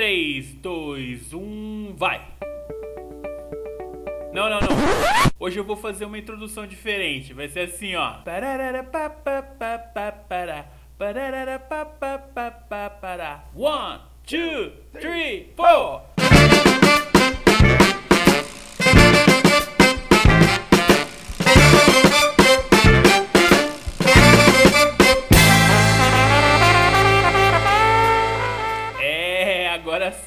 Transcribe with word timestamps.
3, 0.00 0.54
2, 0.62 1.34
1, 1.34 1.94
vai! 1.94 2.26
Não, 4.32 4.48
não, 4.48 4.58
não. 4.58 4.68
Hoje 5.38 5.58
eu 5.58 5.64
vou 5.64 5.76
fazer 5.76 6.06
uma 6.06 6.16
introdução 6.16 6.66
diferente. 6.66 7.34
Vai 7.34 7.50
ser 7.50 7.68
assim, 7.68 7.94
ó. 7.94 8.22
One, 13.54 14.00
two, 14.26 14.72
three, 14.98 15.52
four. 15.54 16.00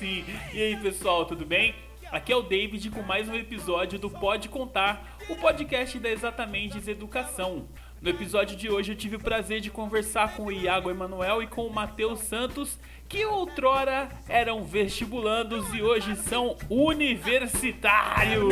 E 0.04 0.62
aí, 0.62 0.76
pessoal, 0.76 1.26
tudo 1.26 1.46
bem? 1.46 1.74
Aqui 2.12 2.34
é 2.34 2.36
o 2.36 2.42
David 2.42 2.90
com 2.90 3.02
mais 3.02 3.30
um 3.30 3.36
episódio 3.36 3.98
do 3.98 4.10
Pode 4.10 4.50
Contar, 4.50 5.18
o 5.30 5.36
podcast 5.38 5.98
da 5.98 6.10
Exatamente 6.10 6.78
Educação. 6.90 7.70
No 8.02 8.10
episódio 8.10 8.58
de 8.58 8.70
hoje 8.70 8.92
eu 8.92 8.98
tive 8.98 9.16
o 9.16 9.20
prazer 9.20 9.62
de 9.62 9.70
conversar 9.70 10.36
com 10.36 10.44
o 10.44 10.52
Iago 10.52 10.92
Emanuel 10.92 11.42
e 11.42 11.48
com 11.48 11.66
o 11.66 11.74
Matheus 11.74 12.20
Santos, 12.20 12.78
que 13.08 13.26
outrora 13.26 14.10
eram 14.28 14.66
vestibulandos 14.66 15.74
e 15.74 15.82
hoje 15.82 16.18
são 16.18 16.58
universitários. 16.70 18.44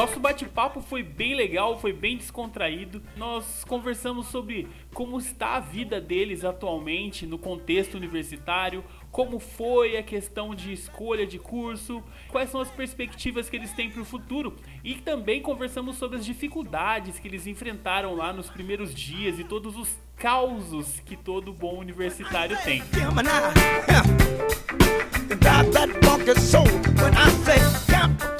Nosso 0.00 0.18
bate-papo 0.18 0.80
foi 0.80 1.02
bem 1.02 1.34
legal, 1.34 1.78
foi 1.78 1.92
bem 1.92 2.16
descontraído. 2.16 3.02
Nós 3.18 3.64
conversamos 3.64 4.28
sobre 4.28 4.66
como 4.94 5.18
está 5.18 5.56
a 5.56 5.60
vida 5.60 6.00
deles 6.00 6.42
atualmente 6.42 7.26
no 7.26 7.38
contexto 7.38 7.98
universitário, 7.98 8.82
como 9.10 9.38
foi 9.38 9.98
a 9.98 10.02
questão 10.02 10.54
de 10.54 10.72
escolha 10.72 11.26
de 11.26 11.38
curso, 11.38 12.02
quais 12.30 12.48
são 12.48 12.62
as 12.62 12.70
perspectivas 12.70 13.50
que 13.50 13.56
eles 13.56 13.74
têm 13.74 13.90
para 13.90 14.00
o 14.00 14.06
futuro 14.06 14.56
e 14.82 14.94
também 14.94 15.42
conversamos 15.42 15.96
sobre 15.96 16.16
as 16.16 16.24
dificuldades 16.24 17.18
que 17.18 17.28
eles 17.28 17.46
enfrentaram 17.46 18.14
lá 18.14 18.32
nos 18.32 18.48
primeiros 18.48 18.94
dias 18.94 19.38
e 19.38 19.44
todos 19.44 19.76
os 19.76 19.98
causos 20.20 21.00
que 21.00 21.16
todo 21.16 21.50
bom 21.50 21.78
universitário 21.78 22.56
tem. 22.62 22.82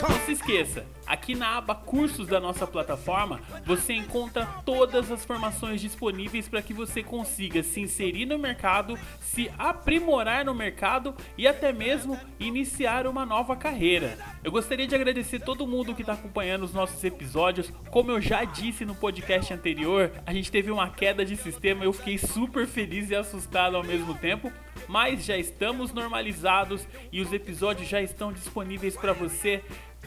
Não 0.02 0.20
se 0.26 0.32
esqueça, 0.32 0.84
aqui 1.10 1.34
na 1.34 1.56
aba 1.56 1.74
Cursos 1.74 2.28
da 2.28 2.38
nossa 2.38 2.66
plataforma, 2.66 3.40
você 3.64 3.94
encontra 3.94 4.46
todas 4.64 5.10
as 5.10 5.24
formações 5.24 5.80
disponíveis 5.80 6.48
para 6.48 6.62
que 6.62 6.72
você 6.72 7.02
consiga 7.02 7.62
se 7.62 7.80
inserir 7.80 8.26
no 8.26 8.38
mercado, 8.38 8.98
se 9.20 9.50
aprimorar 9.58 10.44
no 10.44 10.54
mercado 10.54 11.14
e 11.36 11.48
até 11.48 11.72
mesmo 11.72 12.18
iniciar 12.38 13.06
uma 13.06 13.26
nova 13.26 13.56
carreira. 13.56 14.16
Eu 14.42 14.52
gostaria 14.52 14.86
de 14.86 14.94
agradecer 14.94 15.40
todo 15.40 15.66
mundo 15.66 15.94
que 15.94 16.02
está 16.02 16.12
acompanhando 16.12 16.62
os 16.62 16.72
nossos 16.72 17.02
episódios. 17.02 17.72
Como 17.90 18.10
eu 18.10 18.20
já 18.20 18.44
disse 18.44 18.84
no 18.84 18.94
podcast 18.94 19.52
anterior, 19.52 20.12
a 20.24 20.32
gente 20.32 20.50
teve 20.50 20.70
uma 20.70 20.90
queda 20.90 21.24
de 21.24 21.36
sistema, 21.36 21.69
eu 21.70 21.92
fiquei 21.92 22.18
super 22.18 22.66
feliz 22.66 23.10
e 23.10 23.14
assustado 23.14 23.76
ao 23.76 23.84
mesmo 23.84 24.14
tempo, 24.14 24.52
mas 24.88 25.24
já 25.24 25.36
estamos 25.36 25.92
normalizados 25.92 26.86
e 27.12 27.20
os 27.20 27.32
episódios 27.32 27.88
já 27.88 28.00
estão 28.02 28.32
disponíveis 28.32 28.96
para 28.96 29.12
você 29.12 29.62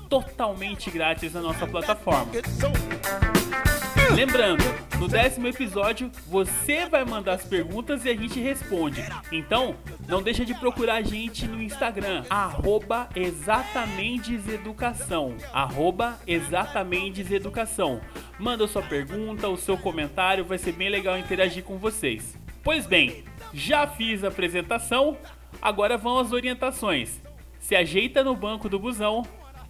totalmente 0.10 0.92
grátis 0.92 1.34
na 1.34 1.42
nossa 1.42 1.66
plataforma. 1.66 2.32
Lembrando, 4.14 4.64
no 5.00 5.08
décimo 5.08 5.48
episódio 5.48 6.12
você 6.28 6.86
vai 6.86 7.04
mandar 7.04 7.34
as 7.34 7.46
perguntas 7.46 8.06
e 8.06 8.10
a 8.10 8.16
gente 8.16 8.40
responde. 8.40 9.04
Então, 9.32 9.76
não 10.08 10.22
deixa 10.22 10.46
de 10.46 10.54
procurar 10.54 10.96
a 10.96 11.02
gente 11.02 11.48
no 11.48 11.62
Instagram, 11.62 12.24
arroba 12.30 13.10
exatamenteseducação, 13.16 15.36
arroba. 15.52 16.20
Manda 18.40 18.68
sua 18.68 18.82
pergunta, 18.82 19.48
o 19.48 19.58
seu 19.58 19.78
comentário, 19.78 20.46
vai 20.46 20.58
ser 20.58 20.74
bem 20.74 20.90
legal 20.90 21.18
interagir 21.18 21.64
com 21.64 21.78
vocês. 21.78 22.38
Pois 22.64 22.86
bem, 22.86 23.24
já 23.54 23.88
fiz 23.88 24.24
a 24.24 24.30
apresentação, 24.30 25.18
agora 25.62 25.98
vão 25.98 26.20
as 26.20 26.32
orientações. 26.32 27.22
Se 27.60 27.76
ajeita 27.76 28.24
no 28.24 28.36
banco 28.36 28.68
do 28.68 28.80
busão, 28.80 29.24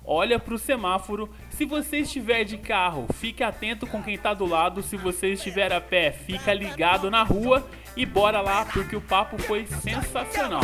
olha 0.05 0.39
para 0.39 0.53
o 0.53 0.59
semáforo. 0.59 1.29
Se 1.49 1.65
você 1.65 1.99
estiver 1.99 2.43
de 2.43 2.57
carro, 2.57 3.07
fique 3.13 3.43
atento 3.43 3.87
com 3.87 4.01
quem 4.01 4.15
está 4.15 4.33
do 4.33 4.45
lado. 4.45 4.81
Se 4.81 4.97
você 4.97 5.33
estiver 5.33 5.71
a 5.71 5.81
pé, 5.81 6.11
fica 6.11 6.53
ligado 6.53 7.09
na 7.09 7.23
rua 7.23 7.65
e 7.95 8.05
bora 8.05 8.41
lá 8.41 8.65
porque 8.65 8.95
o 8.95 9.01
papo 9.01 9.37
foi 9.37 9.65
sensacional. 9.65 10.61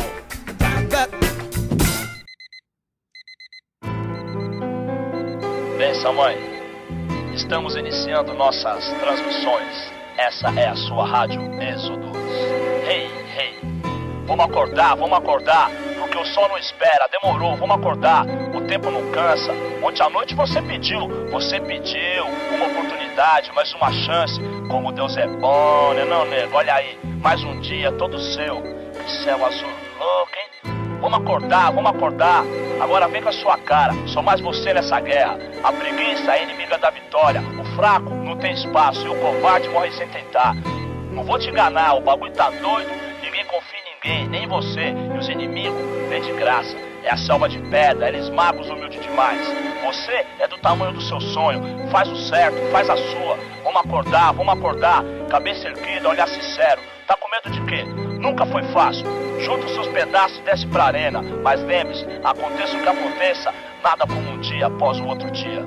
Bem, 5.78 5.94
Samãe, 5.96 6.38
estamos 7.34 7.76
iniciando 7.76 8.34
nossas 8.34 8.86
transmissões. 9.00 10.00
Essa 10.18 10.50
é 10.60 10.68
a 10.68 10.76
sua 10.76 11.08
rádio 11.08 11.42
Êxodos. 11.62 12.18
Hey, 12.86 13.08
hey, 13.38 13.56
vamos 14.26 14.44
acordar, 14.44 14.96
vamos 14.96 15.18
acordar, 15.18 15.72
porque 16.10 16.18
o 16.18 16.26
sol 16.26 16.50
não 16.50 16.58
espera, 16.58 17.08
demorou, 17.12 17.56
vamos 17.56 17.76
acordar, 17.76 18.26
o 18.26 18.62
tempo 18.62 18.90
não 18.90 19.12
cansa. 19.12 19.54
Ontem 19.84 20.02
à 20.02 20.10
noite 20.10 20.34
você 20.34 20.60
pediu, 20.62 21.08
você 21.30 21.60
pediu 21.60 22.26
uma 22.52 22.66
oportunidade, 22.66 23.52
mais 23.54 23.72
uma 23.74 23.92
chance. 23.92 24.40
Como 24.68 24.92
Deus 24.92 25.16
é 25.18 25.28
bom, 25.28 25.94
né 25.94 26.06
não, 26.06 26.26
nego? 26.26 26.58
Olha 26.58 26.74
aí, 26.74 27.00
mais 27.22 27.44
um 27.44 27.60
dia 27.62 27.92
todo 27.92 28.20
seu. 28.20 28.62
Que 28.62 29.24
céu 29.24 29.46
azul 29.46 29.70
louco, 30.00 30.32
hein? 30.36 30.74
Vamos 31.00 31.20
acordar, 31.20 31.72
vamos 31.72 31.92
acordar. 31.92 32.44
Agora 32.82 33.08
vem 33.08 33.22
com 33.22 33.30
a 33.30 33.34
sua 33.34 33.58
cara, 33.60 33.94
só 34.08 34.22
mais 34.22 34.42
você 34.42 34.74
nessa 34.74 35.00
guerra. 35.00 35.38
A 35.64 35.72
preguiça 35.72 36.36
é 36.36 36.44
inimiga 36.44 36.78
da 36.80 36.90
vitória. 36.90 37.42
O 37.60 37.76
fraco 37.76 38.10
não 38.10 38.36
tem 38.36 38.54
espaço 38.54 39.06
e 39.06 39.10
o 39.10 39.16
covarde 39.16 39.70
morre 39.70 39.92
sem 39.92 40.08
tentar. 40.08 40.56
Não 41.12 41.24
vou 41.24 41.38
te 41.38 41.50
enganar, 41.50 41.94
o 41.94 42.02
bagulho 42.02 42.34
tá 42.34 42.50
doido. 42.50 43.09
Ninguém 44.04 44.30
nem 44.30 44.44
em 44.46 44.48
você. 44.48 44.94
E 45.14 45.18
os 45.18 45.28
inimigos 45.28 45.82
vêm 46.10 46.22
de 46.22 46.32
graça. 46.34 46.76
É 47.04 47.12
a 47.12 47.18
selva 47.18 47.50
de 47.50 47.60
pedra, 47.70 48.08
eles 48.08 48.30
magos 48.30 48.70
humildes 48.70 49.02
demais. 49.02 49.46
Você 49.86 50.26
é 50.40 50.48
do 50.48 50.58
tamanho 50.58 50.94
do 50.94 51.02
seu 51.02 51.20
sonho. 51.20 51.62
Faz 51.90 52.08
o 52.10 52.16
certo, 52.16 52.58
faz 52.72 52.90
a 52.90 52.96
sua. 52.96 53.38
Vamos 53.64 53.82
acordar, 53.82 54.34
vamos 54.34 54.54
acordar. 54.54 55.04
Cabeça 55.30 55.68
erguida, 55.68 56.10
olhar 56.10 56.28
sincero. 56.28 56.82
Tá 57.08 57.16
com 57.16 57.30
medo 57.30 57.50
de 57.50 57.66
quê? 57.66 57.84
Nunca 58.20 58.46
foi 58.46 58.64
fácil. 58.72 59.06
Junta 59.40 59.66
os 59.66 59.74
seus 59.74 59.88
pedaços 59.88 60.38
e 60.38 60.42
desce 60.44 60.68
pra 60.68 60.86
arena. 60.86 61.22
Mas 61.44 61.62
lembre-se, 61.62 62.06
aconteça 62.24 62.78
o 62.78 62.82
que 62.82 62.90
aconteça, 62.90 63.54
nada 63.84 64.06
como 64.06 64.30
um 64.30 64.40
dia 64.40 64.68
após 64.68 65.00
o 65.00 65.06
outro 65.06 65.30
dia. 65.32 65.66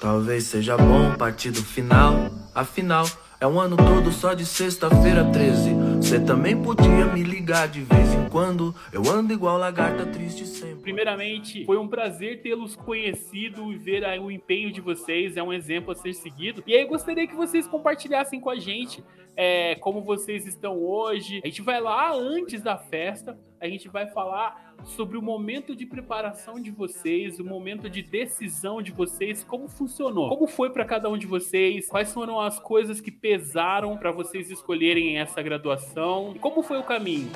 Talvez 0.00 0.44
seja 0.44 0.76
bom 0.76 1.14
partir 1.16 1.50
do 1.50 1.62
final. 1.62 2.28
Afinal, 2.54 3.06
é 3.38 3.46
um 3.46 3.60
ano 3.60 3.76
todo 3.76 4.10
só 4.10 4.32
de 4.32 4.46
sexta-feira 4.46 5.24
13. 5.24 5.85
Você 6.06 6.20
também 6.20 6.56
podia 6.62 7.04
me 7.06 7.24
ligar 7.24 7.66
de 7.66 7.80
vez 7.80 8.14
em 8.14 8.28
quando. 8.28 8.72
Eu 8.92 9.10
ando 9.10 9.32
igual 9.32 9.58
lagarta 9.58 10.06
triste 10.06 10.46
sempre. 10.46 10.80
Primeiramente, 10.80 11.64
foi 11.64 11.76
um 11.78 11.88
prazer 11.88 12.42
tê-los 12.42 12.76
conhecido 12.76 13.72
e 13.72 13.76
ver 13.76 14.04
o 14.20 14.30
empenho 14.30 14.70
de 14.70 14.80
vocês. 14.80 15.36
É 15.36 15.42
um 15.42 15.52
exemplo 15.52 15.90
a 15.90 15.96
ser 15.96 16.14
seguido. 16.14 16.62
E 16.64 16.76
aí 16.76 16.82
eu 16.82 16.86
gostaria 16.86 17.26
que 17.26 17.34
vocês 17.34 17.66
compartilhassem 17.66 18.40
com 18.40 18.48
a 18.48 18.54
gente 18.54 19.02
é, 19.36 19.74
como 19.74 20.00
vocês 20.00 20.46
estão 20.46 20.80
hoje. 20.80 21.40
A 21.42 21.48
gente 21.48 21.60
vai 21.60 21.80
lá 21.80 22.14
antes 22.14 22.62
da 22.62 22.78
festa. 22.78 23.36
A 23.60 23.68
gente 23.68 23.88
vai 23.88 24.06
falar 24.06 24.74
sobre 24.84 25.16
o 25.16 25.22
momento 25.22 25.74
de 25.74 25.86
preparação 25.86 26.60
de 26.60 26.70
vocês, 26.70 27.40
o 27.40 27.44
momento 27.44 27.88
de 27.88 28.02
decisão 28.02 28.82
de 28.82 28.92
vocês, 28.92 29.42
como 29.42 29.68
funcionou, 29.68 30.28
como 30.28 30.46
foi 30.46 30.70
para 30.70 30.84
cada 30.84 31.08
um 31.08 31.16
de 31.16 31.26
vocês, 31.26 31.88
quais 31.88 32.12
foram 32.12 32.40
as 32.40 32.58
coisas 32.58 33.00
que 33.00 33.10
pesaram 33.10 33.96
para 33.96 34.12
vocês 34.12 34.50
escolherem 34.50 35.18
essa 35.18 35.42
graduação 35.42 36.32
e 36.34 36.38
como 36.38 36.62
foi 36.62 36.78
o 36.78 36.82
caminho. 36.82 37.30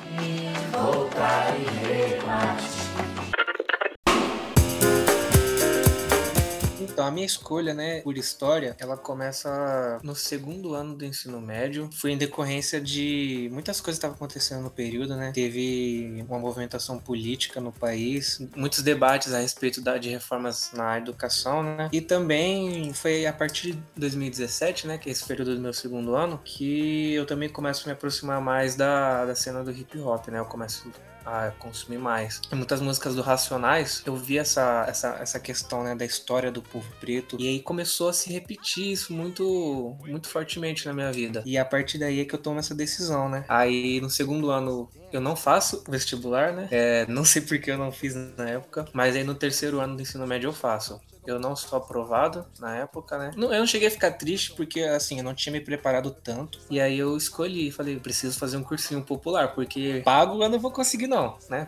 Então, 7.01 7.09
a 7.09 7.11
minha 7.11 7.25
escolha, 7.25 7.73
né, 7.73 8.01
por 8.01 8.15
história, 8.15 8.75
ela 8.79 8.95
começa 8.95 9.99
no 10.03 10.15
segundo 10.15 10.75
ano 10.75 10.93
do 10.93 11.03
ensino 11.03 11.41
médio. 11.41 11.89
Foi 11.91 12.11
em 12.11 12.17
decorrência 12.17 12.79
de 12.79 13.49
muitas 13.51 13.81
coisas 13.81 13.97
que 13.97 14.05
estavam 14.05 14.15
acontecendo 14.15 14.61
no 14.61 14.69
período, 14.69 15.15
né? 15.15 15.31
Teve 15.33 16.23
uma 16.29 16.37
movimentação 16.37 16.99
política 16.99 17.59
no 17.59 17.71
país, 17.71 18.39
muitos 18.55 18.83
debates 18.83 19.33
a 19.33 19.39
respeito 19.39 19.81
da, 19.81 19.97
de 19.97 20.09
reformas 20.09 20.71
na 20.73 20.99
educação, 20.99 21.63
né? 21.63 21.89
E 21.91 22.01
também 22.01 22.93
foi 22.93 23.25
a 23.25 23.33
partir 23.33 23.71
de 23.71 23.83
2017, 23.95 24.85
né, 24.85 24.99
que 24.99 25.09
é 25.09 25.11
esse 25.11 25.25
período 25.25 25.55
do 25.55 25.61
meu 25.61 25.73
segundo 25.73 26.15
ano, 26.15 26.39
que 26.43 27.13
eu 27.15 27.25
também 27.25 27.49
começo 27.49 27.81
a 27.83 27.85
me 27.87 27.93
aproximar 27.93 28.39
mais 28.39 28.75
da, 28.75 29.25
da 29.25 29.33
cena 29.33 29.63
do 29.63 29.71
hip 29.71 29.97
hop, 29.97 30.27
né? 30.27 30.37
Eu 30.37 30.45
começo 30.45 30.87
a 31.25 31.51
consumir 31.59 31.97
mais. 31.97 32.41
Em 32.51 32.55
muitas 32.55 32.81
músicas 32.81 33.15
do 33.15 33.21
Racionais, 33.21 34.01
eu 34.05 34.15
vi 34.15 34.37
essa, 34.37 34.85
essa, 34.87 35.17
essa 35.19 35.39
questão 35.39 35.83
né, 35.83 35.95
da 35.95 36.05
história 36.05 36.51
do 36.51 36.61
povo 36.61 36.87
preto. 36.99 37.37
E 37.39 37.47
aí 37.47 37.61
começou 37.61 38.09
a 38.09 38.13
se 38.13 38.31
repetir 38.31 38.91
isso 38.91 39.13
muito, 39.13 39.95
muito 40.01 40.27
fortemente 40.27 40.85
na 40.85 40.93
minha 40.93 41.11
vida. 41.11 41.43
E 41.45 41.57
a 41.57 41.65
partir 41.65 41.97
daí 41.97 42.19
é 42.19 42.25
que 42.25 42.35
eu 42.35 42.39
tomo 42.39 42.59
essa 42.59 42.75
decisão, 42.75 43.29
né? 43.29 43.45
Aí 43.47 43.99
no 44.01 44.09
segundo 44.09 44.51
ano 44.51 44.89
eu 45.11 45.21
não 45.21 45.35
faço 45.35 45.83
vestibular, 45.87 46.53
né? 46.53 46.67
É, 46.71 47.05
não 47.07 47.25
sei 47.25 47.41
porque 47.41 47.71
eu 47.71 47.77
não 47.77 47.91
fiz 47.91 48.15
na 48.37 48.49
época, 48.49 48.85
mas 48.93 49.15
aí 49.15 49.23
no 49.23 49.35
terceiro 49.35 49.79
ano 49.79 49.95
do 49.95 50.01
ensino 50.01 50.25
médio 50.25 50.49
eu 50.49 50.53
faço. 50.53 50.99
Eu 51.25 51.39
não 51.39 51.55
sou 51.55 51.77
aprovado 51.77 52.45
na 52.59 52.77
época, 52.77 53.17
né? 53.17 53.31
Não, 53.35 53.53
eu 53.53 53.59
não 53.59 53.67
cheguei 53.67 53.87
a 53.87 53.91
ficar 53.91 54.11
triste 54.11 54.53
porque, 54.53 54.81
assim, 54.81 55.19
eu 55.19 55.23
não 55.23 55.35
tinha 55.35 55.53
me 55.53 55.61
preparado 55.61 56.09
tanto. 56.09 56.59
E 56.69 56.81
aí 56.81 56.97
eu 56.97 57.15
escolhi, 57.15 57.71
falei, 57.71 57.99
preciso 57.99 58.39
fazer 58.39 58.57
um 58.57 58.63
cursinho 58.63 59.03
popular, 59.03 59.53
porque 59.53 60.01
pago 60.03 60.41
eu 60.41 60.49
não 60.49 60.59
vou 60.59 60.71
conseguir, 60.71 61.07
não, 61.07 61.37
né? 61.47 61.67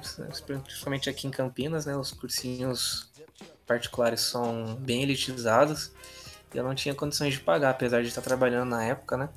Principalmente 0.63 1.09
aqui 1.09 1.27
em 1.27 1.31
Campinas, 1.31 1.85
né? 1.85 1.95
Os 1.95 2.11
cursinhos 2.11 3.11
particulares 3.67 4.21
são 4.21 4.75
bem 4.75 5.03
elitizados. 5.03 5.91
E 6.53 6.57
eu 6.57 6.63
não 6.63 6.75
tinha 6.75 6.93
condições 6.93 7.33
de 7.33 7.39
pagar, 7.39 7.71
apesar 7.71 8.01
de 8.01 8.07
estar 8.07 8.21
trabalhando 8.21 8.69
na 8.69 8.83
época, 8.83 9.17
né? 9.17 9.29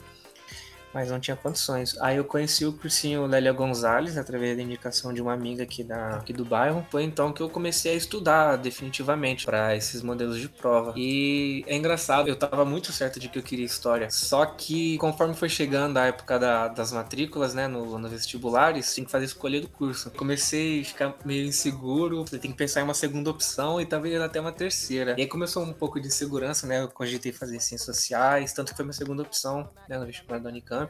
Mas 0.96 1.10
não 1.10 1.20
tinha 1.20 1.36
condições. 1.36 1.94
Aí 2.00 2.16
eu 2.16 2.24
conheci 2.24 2.64
o 2.64 2.72
cursinho 2.72 3.26
Lélia 3.26 3.52
Gonzalez 3.52 4.16
através 4.16 4.56
da 4.56 4.62
indicação 4.62 5.12
de 5.12 5.20
uma 5.20 5.34
amiga 5.34 5.62
aqui, 5.62 5.84
da, 5.84 6.16
aqui 6.16 6.32
do 6.32 6.42
bairro. 6.42 6.86
Foi 6.90 7.02
então 7.02 7.34
que 7.34 7.42
eu 7.42 7.50
comecei 7.50 7.92
a 7.92 7.94
estudar 7.94 8.56
definitivamente 8.56 9.44
para 9.44 9.76
esses 9.76 10.00
modelos 10.00 10.40
de 10.40 10.48
prova. 10.48 10.94
E 10.96 11.62
é 11.66 11.76
engraçado, 11.76 12.28
eu 12.28 12.36
tava 12.36 12.64
muito 12.64 12.92
certo 12.92 13.20
de 13.20 13.28
que 13.28 13.38
eu 13.38 13.42
queria 13.42 13.66
história. 13.66 14.10
Só 14.10 14.46
que 14.46 14.96
conforme 14.96 15.34
foi 15.34 15.50
chegando 15.50 15.98
a 15.98 16.06
época 16.06 16.38
da, 16.38 16.68
das 16.68 16.92
matrículas, 16.92 17.52
né, 17.52 17.68
no, 17.68 17.98
no 17.98 18.08
vestibulares, 18.08 18.94
tem 18.94 19.04
que 19.04 19.10
fazer 19.10 19.26
escolha 19.26 19.60
do 19.60 19.68
curso. 19.68 20.10
Comecei 20.12 20.80
a 20.80 20.84
ficar 20.86 21.14
meio 21.26 21.44
inseguro, 21.44 22.24
tem 22.24 22.50
que 22.50 22.56
pensar 22.56 22.80
em 22.80 22.84
uma 22.84 22.94
segunda 22.94 23.28
opção 23.28 23.78
e 23.78 23.84
talvez 23.84 24.18
até 24.18 24.40
uma 24.40 24.52
terceira. 24.52 25.14
E 25.18 25.20
aí 25.20 25.28
começou 25.28 25.62
um 25.62 25.74
pouco 25.74 26.00
de 26.00 26.06
insegurança, 26.06 26.66
né? 26.66 26.80
Eu 26.80 26.88
cogitei 26.88 27.32
fazer 27.32 27.60
ciências 27.60 27.84
sociais, 27.84 28.54
tanto 28.54 28.70
que 28.70 28.76
foi 28.76 28.84
minha 28.86 28.94
segunda 28.94 29.22
opção, 29.22 29.68
né, 29.86 29.98
no 29.98 30.06
vestibular 30.06 30.38
da 30.38 30.48
Unicamp. 30.48 30.85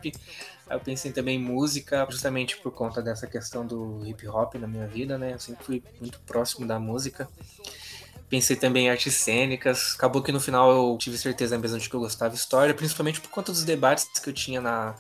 Eu 0.69 0.81
pensei 0.81 1.13
também 1.13 1.37
em 1.37 1.43
música, 1.43 2.07
justamente 2.11 2.57
por 2.57 2.73
conta 2.73 3.01
dessa 3.01 3.27
questão 3.27 3.67
do 3.67 4.05
hip 4.07 4.27
hop 4.27 4.55
na 4.57 4.67
minha 4.67 4.87
vida, 4.87 5.17
né? 5.17 5.35
Eu 5.35 5.39
sempre 5.39 5.65
fui 5.65 5.83
muito 6.01 6.19
próximo 6.21 6.67
da 6.67 6.79
música. 6.79 7.29
Pensei 8.29 8.57
também 8.57 8.87
em 8.87 8.91
artes 8.91 9.15
cênicas. 9.15 9.95
Acabou 9.95 10.21
que 10.21 10.33
no 10.33 10.41
final 10.41 10.71
eu 10.73 10.99
tive 10.99 11.17
certeza 11.17 11.57
mesmo 11.57 11.79
de 11.79 11.89
que 11.89 11.95
eu 11.95 12.01
gostava 12.01 12.35
de 12.35 12.41
história, 12.41 12.75
principalmente 12.75 13.21
por 13.21 13.31
conta 13.31 13.53
dos 13.53 13.63
debates 13.63 14.09
que 14.19 14.29
eu 14.29 14.35
tinha 14.35 14.61
na, 14.61 14.97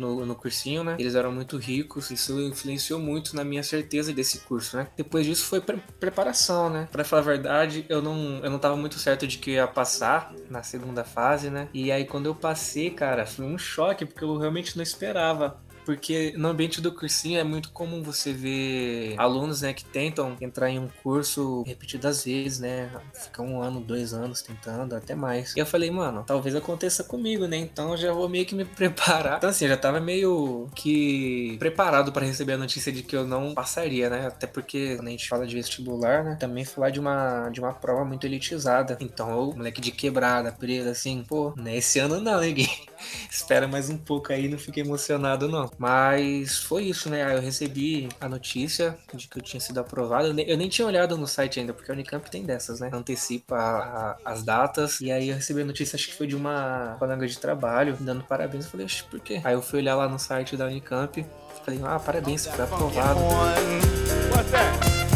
no, 0.00 0.24
no 0.26 0.34
cursinho, 0.34 0.82
né? 0.82 0.96
Eles 0.98 1.14
eram 1.14 1.30
muito 1.30 1.56
ricos, 1.56 2.10
isso 2.10 2.40
influenciou 2.40 2.98
muito 2.98 3.36
na 3.36 3.44
minha 3.44 3.62
certeza 3.62 4.12
desse 4.12 4.40
curso, 4.40 4.76
né? 4.76 4.88
Depois 4.96 5.26
disso 5.26 5.44
foi 5.44 5.60
pre 5.60 5.80
preparação, 6.00 6.70
né? 6.70 6.88
Pra 6.90 7.04
falar 7.04 7.22
a 7.22 7.24
verdade, 7.24 7.84
eu 7.88 8.00
não, 8.00 8.40
eu 8.42 8.50
não 8.50 8.58
tava 8.58 8.76
muito 8.76 8.98
certo 8.98 9.26
de 9.26 9.38
que 9.38 9.52
ia 9.52 9.66
passar 9.66 10.32
na 10.48 10.62
segunda 10.62 11.04
fase, 11.04 11.50
né? 11.50 11.68
E 11.74 11.92
aí 11.92 12.04
quando 12.04 12.26
eu 12.26 12.34
passei, 12.34 12.90
cara, 12.90 13.26
foi 13.26 13.44
um 13.44 13.58
choque, 13.58 14.06
porque 14.06 14.24
eu 14.24 14.36
realmente 14.38 14.76
não 14.76 14.82
esperava 14.82 15.60
porque 15.90 16.32
no 16.36 16.46
ambiente 16.46 16.80
do 16.80 16.92
cursinho 16.92 17.40
é 17.40 17.42
muito 17.42 17.72
comum 17.72 18.00
você 18.00 18.32
ver 18.32 19.16
alunos, 19.18 19.62
né, 19.62 19.72
que 19.72 19.84
tentam 19.84 20.36
entrar 20.40 20.70
em 20.70 20.78
um 20.78 20.88
curso 21.02 21.64
repetidas 21.66 22.24
vezes, 22.24 22.60
né, 22.60 22.88
ficar 23.12 23.42
um 23.42 23.60
ano, 23.60 23.80
dois 23.80 24.14
anos 24.14 24.40
tentando, 24.40 24.94
até 24.94 25.16
mais. 25.16 25.52
E 25.56 25.58
eu 25.58 25.66
falei, 25.66 25.90
mano, 25.90 26.22
talvez 26.24 26.54
aconteça 26.54 27.02
comigo, 27.02 27.48
né, 27.48 27.56
então 27.56 27.96
já 27.96 28.12
vou 28.12 28.28
meio 28.28 28.46
que 28.46 28.54
me 28.54 28.64
preparar. 28.76 29.38
Então 29.38 29.50
assim, 29.50 29.64
eu 29.64 29.70
já 29.70 29.76
tava 29.76 29.98
meio 29.98 30.68
que 30.76 31.56
preparado 31.58 32.12
para 32.12 32.24
receber 32.24 32.52
a 32.52 32.58
notícia 32.58 32.92
de 32.92 33.02
que 33.02 33.16
eu 33.16 33.26
não 33.26 33.52
passaria, 33.52 34.08
né, 34.08 34.28
até 34.28 34.46
porque 34.46 34.94
quando 34.94 35.08
a 35.08 35.10
gente 35.10 35.28
fala 35.28 35.44
de 35.44 35.56
vestibular, 35.56 36.22
né, 36.22 36.36
também 36.38 36.64
falar 36.64 36.90
de 36.90 37.00
uma, 37.00 37.48
de 37.48 37.58
uma 37.58 37.72
prova 37.72 38.04
muito 38.04 38.28
elitizada. 38.28 38.96
Então, 39.00 39.28
eu, 39.28 39.56
moleque 39.56 39.80
de 39.80 39.90
quebrada, 39.90 40.52
preso, 40.52 40.88
assim, 40.88 41.24
pô, 41.28 41.52
nesse 41.56 41.98
ano 41.98 42.20
não, 42.20 42.40
ninguém. 42.40 42.70
Espera 43.28 43.66
mais 43.66 43.90
um 43.90 43.98
pouco 43.98 44.32
aí, 44.32 44.48
não 44.48 44.58
fiquei 44.58 44.84
emocionado 44.84 45.48
não. 45.48 45.68
Mas 45.80 46.58
foi 46.58 46.82
isso, 46.82 47.08
né? 47.08 47.34
Eu 47.34 47.40
recebi 47.40 48.06
a 48.20 48.28
notícia 48.28 48.98
de 49.14 49.26
que 49.26 49.38
eu 49.38 49.42
tinha 49.42 49.58
sido 49.58 49.80
aprovado. 49.80 50.28
Eu 50.28 50.34
nem, 50.58 50.68
tinha 50.68 50.86
olhado 50.86 51.16
no 51.16 51.26
site 51.26 51.58
ainda, 51.58 51.72
porque 51.72 51.90
a 51.90 51.94
Unicamp 51.94 52.30
tem 52.30 52.42
dessas, 52.42 52.80
né? 52.80 52.90
Antecipa 52.92 53.56
a, 53.56 54.10
a, 54.10 54.16
as 54.26 54.42
datas. 54.42 55.00
E 55.00 55.10
aí 55.10 55.30
eu 55.30 55.36
recebi 55.36 55.62
a 55.62 55.64
notícia, 55.64 55.96
acho 55.96 56.08
que 56.08 56.14
foi 56.14 56.26
de 56.26 56.36
uma 56.36 56.96
colega 56.98 57.26
de 57.26 57.38
trabalho, 57.38 57.96
dando 57.98 58.22
parabéns. 58.24 58.66
Eu 58.66 58.70
falei, 58.72 58.86
por 59.10 59.20
quê? 59.20 59.40
Aí 59.42 59.54
eu 59.54 59.62
fui 59.62 59.78
olhar 59.78 59.96
lá 59.96 60.06
no 60.06 60.18
site 60.18 60.54
da 60.54 60.66
Unicamp. 60.66 61.24
Falei, 61.64 61.80
ah, 61.82 61.98
parabéns, 61.98 62.46
foi 62.46 62.62
aprovado. 62.62 63.20
What's 64.30 64.50
that? 64.50 65.09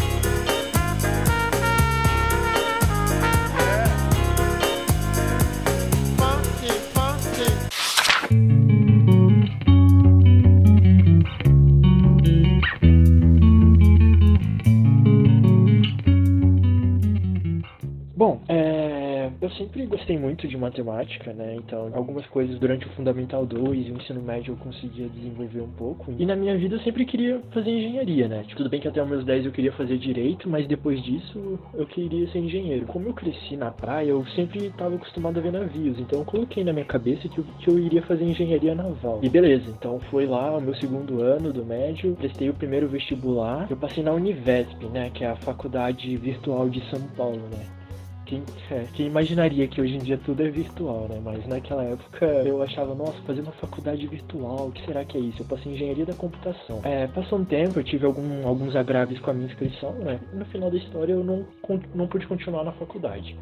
Gostei 20.05 20.19
muito 20.19 20.47
de 20.47 20.55
matemática, 20.55 21.33
né? 21.33 21.55
Então, 21.55 21.89
algumas 21.93 22.25
coisas 22.27 22.59
durante 22.59 22.85
o 22.85 22.89
Fundamental 22.91 23.43
2 23.43 23.87
e 23.87 23.91
o 23.91 23.97
ensino 23.97 24.21
médio 24.21 24.51
eu 24.51 24.57
conseguia 24.57 25.09
desenvolver 25.09 25.61
um 25.61 25.71
pouco. 25.71 26.13
E 26.19 26.25
na 26.27 26.35
minha 26.35 26.55
vida 26.55 26.75
eu 26.75 26.79
sempre 26.81 27.05
queria 27.05 27.41
fazer 27.51 27.71
engenharia, 27.71 28.27
né? 28.27 28.43
Tipo, 28.43 28.57
tudo 28.57 28.69
bem 28.69 28.79
que 28.79 28.87
até 28.87 29.01
os 29.01 29.09
meus 29.09 29.25
10 29.25 29.47
eu 29.47 29.51
queria 29.51 29.71
fazer 29.71 29.97
direito, 29.97 30.47
mas 30.47 30.67
depois 30.67 31.03
disso 31.03 31.59
eu 31.73 31.87
queria 31.87 32.27
ser 32.29 32.37
engenheiro. 32.37 32.85
Como 32.85 33.07
eu 33.07 33.13
cresci 33.13 33.57
na 33.57 33.71
praia, 33.71 34.09
eu 34.09 34.23
sempre 34.27 34.67
estava 34.67 34.95
acostumado 34.95 35.39
a 35.39 35.41
ver 35.41 35.51
navios, 35.51 35.99
então 35.99 36.19
eu 36.19 36.25
coloquei 36.25 36.63
na 36.63 36.71
minha 36.71 36.85
cabeça 36.85 37.27
que 37.27 37.39
eu, 37.39 37.45
que 37.59 37.67
eu 37.67 37.79
iria 37.79 38.03
fazer 38.03 38.25
engenharia 38.25 38.75
naval. 38.75 39.19
E 39.23 39.29
beleza, 39.29 39.71
então 39.71 39.99
foi 40.11 40.27
lá 40.27 40.55
o 40.55 40.61
meu 40.61 40.75
segundo 40.75 41.21
ano 41.21 41.51
do 41.51 41.65
médio, 41.65 42.15
prestei 42.15 42.47
o 42.49 42.53
primeiro 42.53 42.87
vestibular, 42.87 43.65
eu 43.71 43.77
passei 43.77 44.03
na 44.03 44.13
Univesp, 44.13 44.85
né? 44.93 45.09
Que 45.09 45.23
é 45.23 45.31
a 45.31 45.35
faculdade 45.37 46.15
virtual 46.17 46.69
de 46.69 46.79
São 46.91 47.01
Paulo, 47.17 47.41
né? 47.51 47.84
Quem, 48.25 48.43
é, 48.71 48.85
quem, 48.93 49.05
imaginaria 49.05 49.67
que 49.67 49.79
hoje 49.79 49.95
em 49.95 49.99
dia 49.99 50.17
tudo 50.17 50.41
é 50.41 50.49
virtual, 50.49 51.07
né? 51.07 51.21
Mas 51.23 51.45
naquela 51.47 51.83
época 51.83 52.25
eu 52.25 52.61
achava, 52.61 52.95
nossa, 52.95 53.21
fazer 53.21 53.41
uma 53.41 53.51
faculdade 53.53 54.05
virtual, 54.07 54.67
o 54.67 54.71
que 54.71 54.83
será 54.85 55.05
que 55.05 55.17
é 55.17 55.21
isso? 55.21 55.43
Eu 55.43 55.45
passei 55.45 55.71
em 55.71 55.75
engenharia 55.75 56.05
da 56.05 56.13
computação. 56.13 56.81
É, 56.83 57.07
passou 57.07 57.39
um 57.39 57.45
tempo, 57.45 57.79
eu 57.79 57.83
tive 57.83 58.05
algum, 58.05 58.47
alguns 58.47 58.75
agraves 58.75 59.19
com 59.19 59.29
a 59.29 59.33
minha 59.33 59.47
inscrição, 59.47 59.93
né? 59.93 60.19
No 60.33 60.45
final 60.45 60.71
da 60.71 60.77
história 60.77 61.13
eu 61.13 61.23
não, 61.23 61.45
não 61.93 62.07
pude 62.07 62.25
continuar 62.27 62.63
na 62.63 62.71
faculdade. 62.73 63.37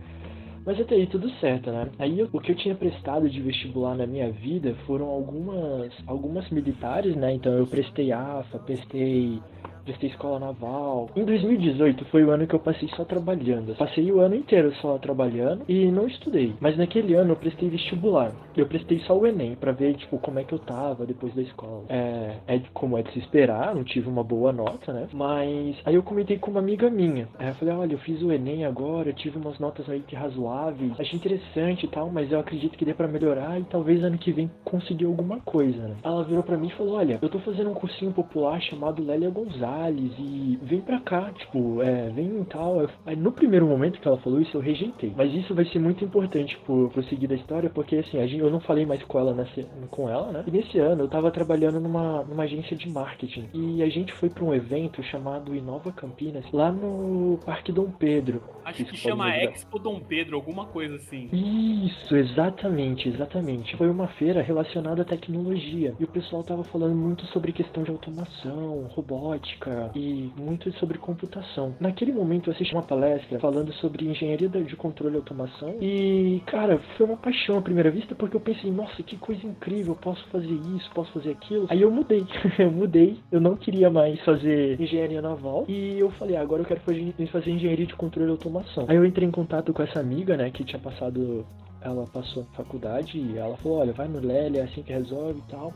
Mas 0.66 0.80
até 0.80 0.96
aí 0.96 1.08
tudo 1.08 1.30
certo, 1.40 1.72
né? 1.72 1.90
Aí 2.00 2.24
o 2.24 2.40
que 2.40 2.52
eu 2.52 2.56
tinha 2.56 2.76
prestado 2.76 3.30
de 3.30 3.42
vestibular 3.42 3.96
na 3.96 4.08
minha 4.08 4.32
vida 4.32 4.76
foram 4.86 5.08
algumas 5.08 5.92
algumas 6.08 6.50
militares, 6.50 7.16
né? 7.16 7.34
Então 7.34 7.52
eu 7.54 7.68
prestei 7.68 8.12
AFA, 8.12 8.60
prestei 8.60 9.42
prestei 9.84 10.10
escola 10.10 10.40
naval. 10.40 11.10
Em 11.16 11.26
2018 11.26 12.06
foi 12.06 12.24
o 12.24 12.32
ano 12.32 12.48
que 12.48 12.56
eu 12.56 12.60
passei 12.60 12.88
só 12.90 13.04
trabalhando. 13.04 13.76
Passei 13.76 14.12
o 14.12 14.20
ano 14.20 14.36
inteiro 14.36 14.74
só 14.76 14.98
trabalhando 14.98 15.64
e 15.68 15.92
não 15.92 16.08
estudei. 16.08 16.56
Mas 16.60 16.78
naquele 16.78 17.14
ano 17.14 17.32
eu 17.32 17.36
prestei 17.36 17.70
vestibular. 17.70 18.32
Eu 18.56 18.66
prestei 18.66 19.00
só 19.00 19.18
o 19.18 19.28
Enem 19.28 19.56
para 19.56 19.72
ver, 19.72 19.96
tipo, 19.96 20.18
como 20.20 20.40
é 20.40 20.44
que 20.44 20.54
eu 20.54 20.60
tava 20.60 21.06
depois 21.06 21.34
da 21.34 21.42
escola. 21.42 21.84
É, 21.90 22.36
é 22.48 22.62
como 22.74 22.98
é 22.98 23.04
de 23.04 23.12
se 23.12 23.20
esperar, 23.20 23.76
não 23.76 23.84
tive 23.84 24.08
uma 24.08 24.24
boa 24.24 24.52
nota, 24.52 24.94
né? 24.94 25.08
Mas 25.12 25.76
aí 25.86 25.96
eu 25.96 26.04
comentei 26.04 26.38
com 26.38 26.52
uma 26.52 26.60
amiga 26.60 26.90
minha. 26.90 27.28
Aí 27.38 27.48
eu 27.48 27.56
falei, 27.56 27.74
olha, 27.74 27.94
eu 27.94 28.00
fiz 28.00 28.22
o 28.22 28.32
Enem 28.32 28.66
agora, 28.66 29.10
eu 29.10 29.14
tive 29.14 29.38
umas 29.38 29.60
notas 29.60 29.90
aí 29.90 30.02
que 30.02 30.16
razoáveis. 30.16 31.00
Achei 31.00 31.18
interessante 31.18 31.86
e 31.86 31.90
tal, 31.90 32.10
mas 32.10 32.32
eu 32.32 32.40
acredito 32.40 32.78
que 32.78 32.86
dê 32.86 32.94
para 32.94 33.08
melhorar 33.08 33.60
e 33.60 33.64
talvez 33.64 34.04
ano 34.04 34.18
que 34.18 34.32
vem 34.32 34.50
conseguir 34.64 35.06
alguma 35.06 35.40
coisa, 35.42 35.88
né? 35.88 35.96
Ela 36.04 36.24
virou 36.24 36.44
para 36.44 36.58
mim 36.58 36.68
e 36.68 36.78
falou, 36.78 36.96
olha, 36.96 37.20
eu 37.22 37.30
tô 37.30 37.40
fazendo 37.40 37.70
um 37.70 37.74
cursinho 37.74 38.12
popular 38.12 38.62
chamado 38.62 39.04
Lélia 39.04 39.30
Gonzalez 39.30 39.73
detalhes 39.74 40.14
e 40.20 40.60
vem 40.62 40.82
pra 40.82 41.00
cá, 41.00 41.32
tipo, 41.32 41.82
é, 41.82 42.10
vem 42.10 42.42
e 42.42 42.46
tal. 42.46 42.88
Aí, 43.06 43.16
no 43.16 43.32
primeiro 43.32 43.66
momento 43.66 44.00
que 44.00 44.08
ela 44.08 44.18
falou 44.18 44.40
isso, 44.40 44.56
eu 44.56 44.62
rejeitei. 44.62 45.14
Mas 45.16 45.34
isso 45.34 45.54
vai 45.54 45.66
ser 45.66 45.80
muito 45.80 46.04
importante 46.04 46.58
pro, 46.66 46.90
pro 46.90 47.04
seguir 47.04 47.28
da 47.28 47.36
história, 47.36 47.70
porque 47.70 47.98
assim, 47.98 48.20
a 48.20 48.28
gente, 48.28 48.40
eu 48.40 48.52
não 48.52 48.60
falei 48.60 48.86
mais 48.86 49.04
com 49.04 49.20
ela, 49.20 49.34
nessa, 49.34 49.64
com 49.90 50.10
ela, 50.10 50.32
né? 50.32 50.44
E 50.48 50.52
nesse 50.52 50.78
ano 50.80 51.04
eu 51.04 51.08
tava 51.08 51.32
trabalhando 51.32 51.80
numa, 51.80 52.24
numa 52.24 52.44
agência 52.44 52.76
de 52.78 52.90
marketing. 52.90 53.50
E 53.54 53.82
a 53.82 53.90
gente 53.90 54.14
foi 54.14 54.30
pra 54.30 54.44
um 54.44 54.54
evento 54.54 55.02
chamado 55.04 55.56
Inova 55.56 55.92
Campinas, 55.92 56.46
lá 56.52 56.72
no 56.72 57.40
Parque 57.46 57.72
Dom 57.72 57.92
Pedro. 57.92 58.42
Acho 58.64 58.86
que 58.86 58.98
chama 58.98 59.36
Expo 59.38 59.80
Dom 59.80 60.00
Pedro, 60.00 60.36
alguma 60.36 60.66
coisa 60.66 60.96
assim. 60.96 61.30
Isso, 61.32 62.16
exatamente, 62.16 63.10
exatamente. 63.10 63.76
Foi 63.76 63.90
uma 63.90 64.08
feira 64.08 64.42
relacionada 64.42 65.02
à 65.02 65.06
tecnologia. 65.06 65.96
E 66.00 66.04
o 66.04 66.08
pessoal 66.08 66.44
tava 66.44 66.64
falando 66.64 66.96
muito 66.96 67.26
sobre 67.28 67.52
questão 67.52 67.84
de 67.84 67.92
automação, 67.92 68.88
robótica 68.92 69.63
e 69.96 70.32
muito 70.38 70.72
sobre 70.74 70.98
computação. 70.98 71.76
Naquele 71.80 72.12
momento 72.12 72.50
eu 72.50 72.54
assisti 72.54 72.74
uma 72.74 72.84
palestra 72.84 73.40
falando 73.40 73.72
sobre 73.74 74.08
engenharia 74.08 74.50
de 74.50 74.76
controle 74.76 75.16
e 75.16 75.18
automação 75.18 75.76
e, 75.82 76.42
cara, 76.46 76.80
foi 76.98 77.06
uma 77.06 77.18
paixão 77.18 77.58
à 77.58 77.62
primeira 77.62 77.90
vista 77.92 78.16
porque 78.16 78.36
eu 78.36 78.42
pensei, 78.42 78.72
nossa, 78.72 79.02
que 79.04 79.18
coisa 79.18 79.46
incrível, 79.46 79.96
posso 79.96 80.26
fazer 80.28 80.54
isso, 80.76 80.90
posso 80.94 81.12
fazer 81.14 81.32
aquilo. 81.32 81.68
Aí 81.70 81.82
eu 81.82 81.92
mudei, 81.92 82.26
eu 82.60 82.72
mudei, 82.72 83.20
eu 83.32 83.40
não 83.40 83.56
queria 83.56 83.90
mais 83.90 84.20
fazer 84.22 84.80
engenharia 84.80 85.22
naval 85.22 85.66
e 85.68 86.00
eu 86.00 86.12
falei, 86.12 86.36
ah, 86.36 86.42
agora 86.42 86.62
eu 86.62 86.66
quero 86.66 86.82
fazer 86.82 87.52
engenharia 87.52 87.86
de 87.86 87.96
controle 87.96 88.30
e 88.30 88.32
automação. 88.32 88.86
Aí 88.88 88.96
eu 88.96 89.06
entrei 89.06 89.28
em 89.28 89.32
contato 89.32 89.74
com 89.74 89.82
essa 89.82 90.00
amiga, 90.00 90.36
né, 90.38 90.50
que 90.52 90.64
tinha 90.64 90.80
passado 90.80 91.46
ela 91.84 92.08
passou 92.08 92.44
na 92.44 92.58
faculdade 92.64 93.18
e 93.18 93.38
ela 93.38 93.58
falou, 93.58 93.80
olha, 93.80 93.94
vai 93.94 94.08
no 94.08 94.20
Lely, 94.20 94.58
é 94.58 94.64
assim 94.64 94.82
que 94.82 94.94
resolve 94.94 95.40
e 95.40 95.52
tal. 95.52 95.74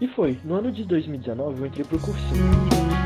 E 0.00 0.08
foi. 0.08 0.38
No 0.44 0.54
ano 0.54 0.70
de 0.70 0.84
2019 0.84 1.60
eu 1.60 1.66
entrei 1.66 1.84
pro 1.84 1.98
cursinho. 1.98 2.99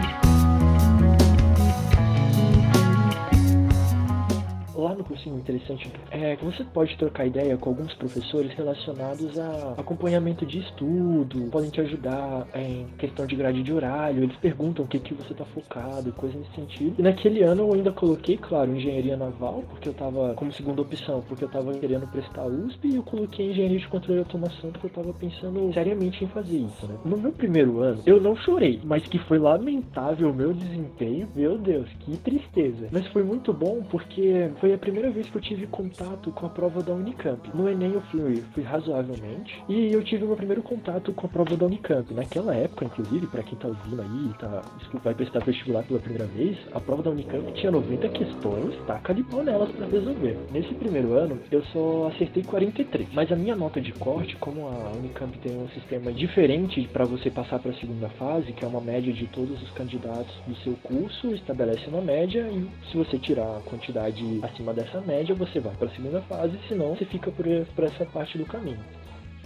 Lá 4.85 4.95
no 4.95 5.05
cursinho 5.05 5.39
interessante 5.39 5.91
é 6.11 6.37
que 6.37 6.45
você 6.45 6.63
pode 6.65 6.97
trocar 6.97 7.27
ideia 7.27 7.57
com 7.57 7.71
alguns 7.71 7.95
professores 7.95 8.53
relacionados 8.53 9.39
a 9.39 9.75
acompanhamento 9.79 10.45
de 10.45 10.59
estudo, 10.59 11.49
podem 11.51 11.71
te 11.71 11.81
ajudar 11.81 12.47
em 12.55 12.87
questão 12.99 13.27
de 13.27 13.35
grade 13.35 13.63
de 13.63 13.73
horário, 13.73 14.23
eles 14.23 14.37
perguntam 14.37 14.85
o 14.85 14.89
que, 14.89 14.99
que 14.99 15.15
você 15.15 15.33
está 15.33 15.45
focado, 15.45 16.13
coisa 16.13 16.39
nesse 16.39 16.55
sentido. 16.55 16.95
E 16.99 17.03
naquele 17.03 17.43
ano 17.43 17.63
eu 17.63 17.75
ainda 17.75 17.93
coloquei, 17.93 18.37
claro, 18.37 18.75
engenharia 18.75 19.17
naval, 19.17 19.65
porque 19.71 19.89
eu 19.89 19.93
estava 19.93 20.35
como 20.35 20.53
segunda 20.53 20.83
opção, 20.83 21.23
porque 21.27 21.45
eu 21.45 21.49
estava 21.49 21.73
querendo 21.75 22.07
prestar 22.09 22.47
USP, 22.47 22.89
e 22.89 22.97
eu 22.97 23.03
coloquei 23.03 23.51
engenharia 23.51 23.79
de 23.79 23.89
controle 23.89 24.19
e 24.19 24.23
automação, 24.23 24.71
porque 24.71 24.87
eu 24.87 24.89
estava 24.89 25.13
pensando 25.15 25.73
seriamente 25.73 26.25
em 26.25 26.29
fazer 26.29 26.59
isso, 26.59 26.87
né? 26.87 26.97
No 27.05 27.17
meu 27.17 27.33
primeiro 27.33 27.81
ano, 27.81 28.03
eu 28.05 28.21
não 28.21 28.37
chorei, 28.37 28.81
mas 28.85 29.07
que 29.07 29.19
foi 29.19 29.39
lamentável 29.39 30.31
o 30.31 30.35
meu 30.35 30.53
desempenho, 30.53 31.29
meu 31.35 31.57
Deus, 31.57 31.89
que 32.01 32.17
tristeza. 32.19 32.89
Mas 32.91 33.07
foi 33.09 33.23
muito 33.23 33.53
bom 33.53 33.83
porque 33.91 34.51
foi 34.61 34.74
a 34.75 34.79
primeira 34.79 35.11
vez 35.11 35.29
que 35.29 35.37
eu 35.37 35.41
tive 35.41 35.67
contato 35.67 36.31
com 36.33 36.47
a 36.47 36.49
prova 36.49 36.83
da 36.83 36.93
Unicamp. 36.93 37.51
No 37.55 37.69
Enem 37.69 37.93
eu 37.93 38.01
fui, 38.03 38.43
fui 38.53 38.63
razoavelmente. 38.63 39.63
E 39.69 39.93
eu 39.93 40.03
tive 40.03 40.25
meu 40.25 40.37
primeiro 40.37 40.63
contato 40.63 41.13
com 41.13 41.27
a 41.27 41.31
prova 41.31 41.57
da 41.57 41.67
Unicamp. 41.67 42.13
Naquela 42.13 42.55
época, 42.55 42.85
inclusive, 42.85 43.27
para 43.27 43.43
quem 43.43 43.59
tá 43.59 43.69
ouvindo 43.69 44.03
aí, 44.03 44.33
tá, 44.39 44.63
vai 45.03 45.15
prestar 45.15 45.41
vestibular 45.41 45.83
pela 45.83 46.01
primeira 46.01 46.27
vez, 46.27 46.57
a 46.73 46.81
prova 46.81 47.03
da 47.03 47.11
Unicamp 47.11 47.53
tinha 47.53 47.71
90 47.71 48.09
questões, 48.11 48.75
taca 48.87 49.15
de 49.15 49.23
pau 49.23 49.43
nelas 49.43 49.71
para 49.71 49.87
resolver. 49.87 50.37
Nesse 50.53 50.75
primeiro 50.75 51.13
ano, 51.13 51.39
eu 51.51 51.63
só 51.67 52.09
acertei 52.09 52.43
43. 52.43 53.09
Mas 53.13 53.31
a 53.31 53.37
minha 53.37 53.57
nota 53.57 53.81
de 53.81 53.93
corte, 53.93 54.37
como 54.37 54.69
a 54.69 54.93
Unicamp 54.97 55.37
tem 55.39 55.57
um 55.57 55.69
sistema 55.69 56.13
diferente 56.13 56.89
para 56.93 57.05
você 57.05 57.31
passar 57.31 57.59
para 57.59 57.71
a 57.71 57.75
segunda 57.75 58.09
fase, 58.11 58.53
que 58.53 58.65
é 58.65 58.69
uma 58.69 58.81
média 58.81 59.13
de 59.13 59.27
todos 59.27 59.61
os 59.63 59.71
candidatos 59.71 60.35
do 60.47 60.55
seu 60.57 60.75
curso, 60.83 61.35
estabelece 61.35 61.87
uma 61.89 62.01
média 62.01 62.49
e 62.51 62.69
se 62.91 62.97
você 62.97 63.19
tirar 63.19 63.57
a 63.57 63.61
quantidade 63.61 64.41
acima 64.43 64.64
acima 64.65 64.73
dessa 64.73 65.01
média, 65.01 65.35
você 65.35 65.61
vai 65.61 65.75
para 65.75 65.89
a 65.89 65.91
segunda 65.91 66.21
fase, 66.23 66.59
senão 66.69 66.95
você 66.95 67.05
fica 67.05 67.31
por, 67.31 67.85
essa 67.85 68.07
parte 68.07 68.39
do 68.39 68.47
caminho. 68.47 68.79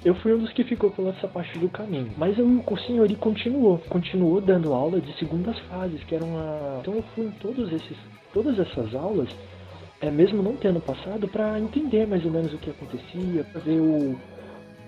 Eu 0.05 0.15
fui 0.15 0.33
um 0.33 0.39
dos 0.39 0.53
que 0.53 0.63
ficou 0.63 0.91
por 0.93 1.09
essa 1.09 1.27
parte 1.27 1.59
do 1.59 1.69
caminho. 1.69 2.13
Mas 2.17 2.39
o 2.39 2.63
cursinho 2.63 3.05
ele 3.05 3.17
continuou, 3.17 3.79
continuou 3.89 4.41
dando 4.41 4.73
aula 4.73 5.01
de 5.01 5.13
segundas 5.19 5.59
fases, 5.71 6.03
que 6.05 6.15
eram 6.15 6.39
a. 6.39 6.79
Então 6.81 6.95
eu 6.95 7.03
fui 7.15 7.27
em 7.27 7.31
todos 7.33 7.73
esses, 7.73 7.97
todas 8.33 8.59
essas 8.61 8.95
aulas, 8.95 9.29
é 10.01 10.09
mesmo 10.09 10.41
não 10.41 10.55
tendo 10.55 10.81
passado, 10.81 11.27
para 11.27 11.59
entender 11.59 12.07
mais 12.07 12.25
ou 12.25 12.31
menos 12.31 12.55
o 12.55 12.59
que 12.59 12.71
acontecia, 12.71 13.43
para 13.45 13.61
ver 13.61 13.81
o, 13.81 14.17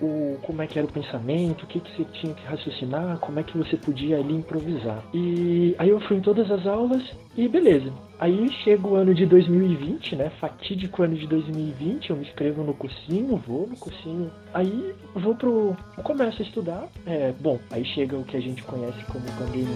o, 0.01 0.39
como 0.43 0.63
é 0.63 0.67
que 0.67 0.79
era 0.79 0.87
o 0.87 0.93
pensamento, 0.93 1.65
o 1.65 1.67
que, 1.67 1.81
que 1.81 1.97
você 1.97 2.05
tinha 2.13 2.35
que 2.35 2.45
raciocinar, 2.47 3.19
como 3.19 3.39
é 3.39 3.43
que 3.43 3.57
você 3.57 3.77
podia 3.77 4.19
ali 4.19 4.35
improvisar. 4.35 5.03
E 5.13 5.75
aí 5.79 5.89
eu 5.89 6.01
fui 6.01 6.17
em 6.17 6.21
todas 6.21 6.51
as 6.51 6.67
aulas 6.67 7.03
e 7.37 7.49
beleza. 7.49 7.93
Aí 8.19 8.51
chega 8.65 8.87
o 8.87 8.97
ano 8.97 9.15
de 9.15 9.25
2020, 9.25 10.17
né? 10.17 10.31
Fatídico 10.41 11.03
ano 11.03 11.17
de 11.17 11.27
2020, 11.27 12.11
eu 12.11 12.17
me 12.17 12.23
inscrevo 12.23 12.63
no 12.63 12.75
cursinho, 12.75 13.43
vou 13.47 13.67
no 13.67 13.77
cursinho. 13.77 14.31
Aí 14.53 14.95
vou 15.15 15.35
pro. 15.35 15.77
Eu 15.97 16.03
começo 16.03 16.43
a 16.43 16.45
estudar. 16.45 16.89
É, 17.07 17.33
bom, 17.41 17.59
aí 17.71 17.85
chega 17.85 18.17
o 18.17 18.25
que 18.25 18.37
a 18.37 18.41
gente 18.41 18.63
conhece 18.65 19.03
como 19.07 19.25
pandemia. 19.39 19.67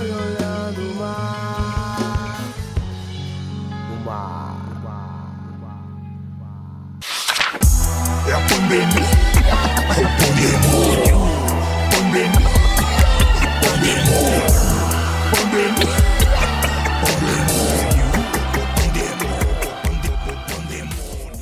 olhando 0.00 0.92
o 0.92 0.94
mar. 0.96 2.38
O 3.92 4.04
mar. 4.06 4.66
É 8.28 8.32
a 8.32 8.40
pandemia. 8.40 9.25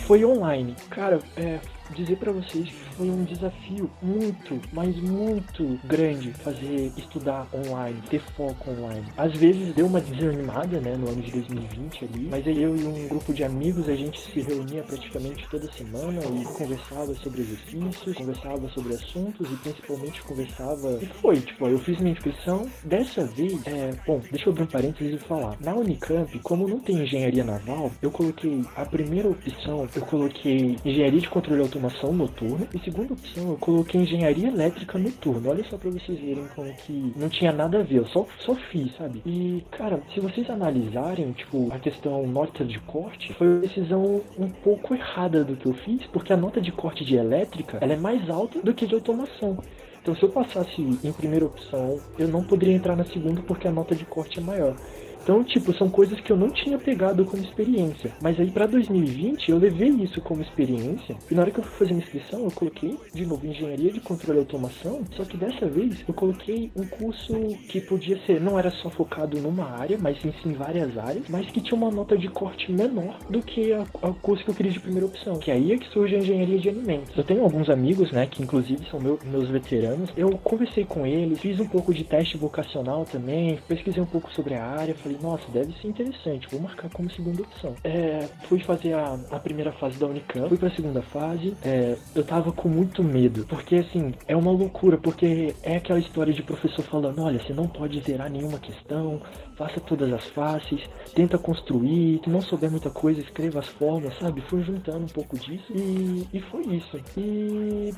Foi 0.06 0.24
online. 0.24 0.76
Cara, 0.90 1.18
é, 1.36 1.58
dizer 1.94 2.16
para 2.16 2.32
vocês 2.32 2.68
que 2.68 2.94
foi 2.96 3.08
um 3.08 3.24
desafio 3.24 3.90
muito, 4.02 4.60
mas 4.72 4.96
muito 4.96 5.78
grande 5.84 6.32
fazer 6.32 6.92
estudar 6.96 7.46
online, 7.54 8.00
ter 8.10 8.20
foco 8.36 8.70
online. 8.70 9.06
Às 9.16 9.32
vezes 9.34 9.74
deu 9.74 9.86
uma 9.86 10.00
desanimada, 10.00 10.80
né, 10.80 10.96
no 10.96 11.08
ano 11.08 11.22
de 11.22 11.30
2020 11.30 12.04
ali, 12.04 12.28
mas 12.30 12.46
aí 12.46 12.62
eu 12.62 12.76
e 12.76 12.84
um 12.84 13.08
grupo 13.08 13.32
de 13.32 13.44
amigos 13.44 13.88
a 13.88 13.94
gente 13.94 14.20
se 14.20 14.40
reunia 14.40 14.82
praticamente 14.82 15.46
toda 15.48 15.70
semana 15.72 16.20
e 16.40 16.44
conversava 16.44 17.14
sobre 17.14 17.42
exercícios, 17.42 18.16
conversava 18.16 18.68
sobre 18.70 18.94
assuntos 18.94 19.50
e 19.50 19.56
principalmente 19.56 20.22
conversava. 20.22 20.98
E 21.00 21.06
foi, 21.06 21.40
tipo, 21.40 21.66
eu 21.68 21.78
fiz 21.78 21.98
minha 21.98 22.12
inscrição. 22.12 22.68
Dessa 22.82 23.24
vez, 23.24 23.66
é, 23.66 23.92
bom, 24.06 24.20
deixa 24.30 24.48
eu 24.48 24.52
abrir 24.52 24.64
um 24.64 24.66
parênteses 24.66 25.14
e 25.14 25.24
falar. 25.24 25.56
Na 25.60 25.74
Unicamp, 25.74 26.38
como 26.40 26.68
não 26.68 26.80
tem 26.80 27.02
engenharia 27.02 27.44
naval, 27.44 27.90
eu 28.02 28.10
coloquei 28.10 28.62
a 28.76 28.84
primeira 28.84 29.28
opção, 29.28 29.88
eu 29.94 30.02
coloquei 30.02 30.76
engenharia 30.84 31.20
de 31.20 31.28
controle 31.28 31.62
automático 31.62 31.83
automação 31.84 32.12
noturna. 32.12 32.66
E 32.74 32.78
segunda 32.78 33.12
opção, 33.12 33.50
eu 33.50 33.56
coloquei 33.56 34.00
engenharia 34.00 34.48
elétrica 34.48 34.98
noturna. 34.98 35.50
Olha 35.50 35.64
só 35.64 35.76
pra 35.76 35.90
vocês 35.90 36.18
verem 36.18 36.46
como 36.54 36.72
que 36.74 37.12
não 37.16 37.28
tinha 37.28 37.52
nada 37.52 37.80
a 37.80 37.82
ver, 37.82 37.98
eu 37.98 38.06
só, 38.06 38.26
só 38.38 38.54
fiz, 38.54 38.94
sabe? 38.96 39.22
E, 39.26 39.64
cara, 39.70 40.00
se 40.12 40.20
vocês 40.20 40.48
analisarem, 40.48 41.32
tipo, 41.32 41.68
a 41.72 41.78
questão 41.78 42.26
nota 42.26 42.64
de 42.64 42.78
corte, 42.80 43.32
foi 43.34 43.46
uma 43.46 43.60
decisão 43.60 44.22
um 44.38 44.48
pouco 44.48 44.94
errada 44.94 45.44
do 45.44 45.56
que 45.56 45.66
eu 45.66 45.74
fiz, 45.74 46.04
porque 46.06 46.32
a 46.32 46.36
nota 46.36 46.60
de 46.60 46.72
corte 46.72 47.04
de 47.04 47.16
elétrica, 47.16 47.78
ela 47.80 47.92
é 47.92 47.96
mais 47.96 48.28
alta 48.30 48.60
do 48.60 48.72
que 48.72 48.86
de 48.86 48.94
automação. 48.94 49.58
Então, 50.02 50.14
se 50.14 50.22
eu 50.22 50.28
passasse 50.28 50.82
em 50.82 51.12
primeira 51.12 51.46
opção, 51.46 51.98
eu 52.18 52.28
não 52.28 52.44
poderia 52.44 52.74
entrar 52.74 52.94
na 52.94 53.06
segunda 53.06 53.40
porque 53.40 53.66
a 53.66 53.72
nota 53.72 53.94
de 53.94 54.04
corte 54.04 54.38
é 54.38 54.42
maior. 54.42 54.76
Então, 55.24 55.42
tipo, 55.42 55.72
são 55.72 55.88
coisas 55.88 56.20
que 56.20 56.30
eu 56.30 56.36
não 56.36 56.50
tinha 56.50 56.78
pegado 56.78 57.24
como 57.24 57.42
experiência. 57.42 58.12
Mas 58.20 58.38
aí 58.38 58.50
para 58.50 58.66
2020 58.66 59.50
eu 59.50 59.58
levei 59.58 59.88
isso 59.88 60.20
como 60.20 60.42
experiência. 60.42 61.16
E 61.30 61.34
na 61.34 61.40
hora 61.40 61.50
que 61.50 61.60
eu 61.60 61.64
fui 61.64 61.78
fazer 61.78 61.94
a 61.94 62.02
inscrição, 62.02 62.44
eu 62.44 62.50
coloquei 62.50 62.98
de 63.14 63.24
novo 63.24 63.46
engenharia 63.46 63.90
de 63.90 64.00
controle 64.00 64.38
e 64.38 64.40
automação. 64.40 65.02
Só 65.16 65.24
que 65.24 65.38
dessa 65.38 65.66
vez 65.66 66.04
eu 66.06 66.12
coloquei 66.12 66.70
um 66.76 66.86
curso 66.86 67.32
que 67.70 67.80
podia 67.80 68.18
ser, 68.26 68.38
não 68.38 68.58
era 68.58 68.70
só 68.70 68.90
focado 68.90 69.40
numa 69.40 69.64
área, 69.64 69.96
mas 69.98 70.20
sim, 70.20 70.30
sim 70.42 70.50
em 70.50 70.52
várias 70.52 70.96
áreas, 70.98 71.24
mas 71.28 71.46
que 71.46 71.60
tinha 71.60 71.76
uma 71.76 71.90
nota 71.90 72.18
de 72.18 72.28
corte 72.28 72.70
menor 72.70 73.18
do 73.30 73.40
que 73.40 73.72
o 73.72 74.14
curso 74.14 74.44
que 74.44 74.50
eu 74.50 74.54
queria 74.54 74.72
de 74.72 74.80
primeira 74.80 75.06
opção. 75.06 75.38
Que 75.38 75.50
aí 75.50 75.72
é 75.72 75.78
que 75.78 75.88
surge 75.88 76.14
a 76.16 76.18
engenharia 76.18 76.58
de 76.58 76.68
alimentos. 76.68 77.16
Eu 77.16 77.24
tenho 77.24 77.42
alguns 77.42 77.70
amigos, 77.70 78.12
né, 78.12 78.26
que 78.26 78.42
inclusive 78.42 78.84
são 78.90 79.00
meu, 79.00 79.18
meus 79.24 79.48
veteranos. 79.48 80.10
Eu 80.16 80.30
conversei 80.38 80.84
com 80.84 81.06
eles, 81.06 81.40
fiz 81.40 81.58
um 81.58 81.66
pouco 81.66 81.94
de 81.94 82.04
teste 82.04 82.36
vocacional 82.36 83.06
também, 83.06 83.58
pesquisei 83.66 84.02
um 84.02 84.06
pouco 84.06 84.30
sobre 84.34 84.54
a 84.54 84.64
área, 84.64 84.94
falei 84.94 85.13
falei, 85.14 85.18
nossa, 85.22 85.50
deve 85.50 85.72
ser 85.80 85.88
interessante, 85.88 86.48
vou 86.50 86.60
marcar 86.60 86.90
como 86.90 87.10
segunda 87.10 87.42
opção. 87.42 87.74
É, 87.84 88.28
fui 88.48 88.60
fazer 88.60 88.94
a, 88.94 89.18
a 89.30 89.38
primeira 89.38 89.72
fase 89.72 89.98
da 89.98 90.06
Unicamp, 90.06 90.48
fui 90.48 90.58
pra 90.58 90.70
segunda 90.70 91.02
fase, 91.02 91.56
é, 91.64 91.96
eu 92.14 92.24
tava 92.24 92.52
com 92.52 92.68
muito 92.68 93.02
medo, 93.02 93.46
porque 93.48 93.76
assim, 93.76 94.14
é 94.26 94.36
uma 94.36 94.50
loucura, 94.50 94.98
porque 94.98 95.54
é 95.62 95.76
aquela 95.76 95.98
história 95.98 96.32
de 96.32 96.42
professor 96.42 96.84
falando, 96.84 97.22
olha, 97.22 97.40
você 97.40 97.52
não 97.52 97.66
pode 97.66 98.00
zerar 98.00 98.30
nenhuma 98.30 98.58
questão, 98.58 99.20
faça 99.56 99.80
todas 99.80 100.12
as 100.12 100.24
faces, 100.28 100.80
tenta 101.14 101.38
construir, 101.38 102.20
se 102.22 102.30
não 102.30 102.40
souber 102.40 102.70
muita 102.70 102.90
coisa, 102.90 103.20
escreva 103.20 103.60
as 103.60 103.68
formas, 103.68 104.16
sabe? 104.18 104.40
Fui 104.42 104.62
juntando 104.62 105.04
um 105.04 105.08
pouco 105.08 105.38
disso 105.38 105.72
e, 105.74 106.26
e 106.32 106.40
foi 106.40 106.62
isso. 106.66 107.00
E 107.16 107.92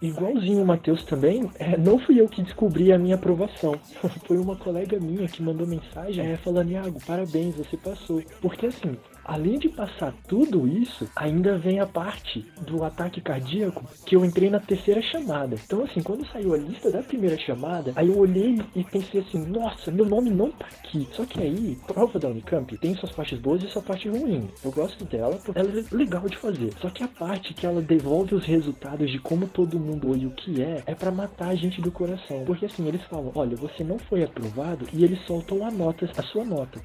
igualzinho 0.00 0.62
o 0.62 0.66
Matheus 0.66 1.04
também, 1.04 1.50
é, 1.58 1.76
não 1.76 1.98
fui 1.98 2.20
eu 2.20 2.28
que 2.28 2.42
descobri 2.42 2.92
a 2.92 2.98
minha 2.98 3.16
aprovação. 3.16 3.74
Foi 4.26 4.38
uma 4.38 4.56
colega 4.56 4.98
minha 4.98 5.28
que 5.28 5.42
mandou 5.42 5.66
mensagem 5.66 6.26
é, 6.26 6.36
falando, 6.36 6.70
Iago, 6.70 6.98
parabéns, 7.06 7.54
você 7.56 7.76
passou. 7.76 8.22
Porque 8.40 8.66
assim, 8.66 8.96
além 9.30 9.60
de 9.60 9.68
passar 9.68 10.12
tudo 10.26 10.66
isso, 10.66 11.08
ainda 11.14 11.56
vem 11.56 11.78
a 11.78 11.86
parte 11.86 12.44
do 12.62 12.82
ataque 12.82 13.20
cardíaco 13.20 13.84
que 14.04 14.16
eu 14.16 14.24
entrei 14.24 14.50
na 14.50 14.58
terceira 14.58 15.00
chamada. 15.00 15.54
Então, 15.54 15.84
assim, 15.84 16.02
quando 16.02 16.26
saiu 16.26 16.52
a 16.52 16.58
lista 16.58 16.90
da 16.90 17.00
primeira 17.00 17.38
chamada, 17.38 17.92
aí 17.94 18.08
eu 18.08 18.18
olhei 18.18 18.58
e 18.74 18.82
pensei 18.82 19.20
assim: 19.20 19.46
nossa, 19.46 19.92
meu 19.92 20.04
nome 20.04 20.30
não 20.30 20.50
tá 20.50 20.66
aqui. 20.66 21.08
Só 21.12 21.24
que 21.24 21.40
aí, 21.40 21.78
prova 21.86 22.18
da 22.18 22.28
Unicamp 22.28 22.76
tem 22.78 22.96
suas 22.96 23.12
partes 23.12 23.38
boas 23.38 23.62
e 23.62 23.68
sua 23.68 23.82
parte 23.82 24.08
ruim. 24.08 24.48
Eu 24.64 24.72
gosto 24.72 25.04
dela 25.04 25.38
porque 25.44 25.60
ela 25.60 25.70
é 25.70 25.94
legal 25.94 26.28
de 26.28 26.36
fazer. 26.36 26.72
Só 26.80 26.90
que 26.90 27.04
a 27.04 27.08
parte 27.08 27.54
que 27.54 27.64
ela 27.64 27.80
devolve 27.80 28.34
os 28.34 28.44
resultados 28.44 29.08
de 29.12 29.20
como 29.20 29.46
todo 29.46 29.78
mundo 29.78 30.16
e 30.16 30.26
o 30.26 30.32
que 30.32 30.60
é, 30.60 30.82
é 30.86 30.94
para 30.94 31.12
matar 31.12 31.50
a 31.50 31.54
gente 31.54 31.80
do 31.80 31.92
coração. 31.92 32.44
Porque 32.44 32.66
assim, 32.66 32.88
eles 32.88 33.02
falam: 33.04 33.30
olha, 33.36 33.56
você 33.56 33.84
não 33.84 33.98
foi 33.98 34.24
aprovado 34.24 34.86
e 34.92 35.04
eles 35.04 35.24
soltam 35.24 35.64
a 35.64 35.70
nota, 35.70 36.10
a 36.16 36.22
sua 36.24 36.44
nota. 36.44 36.80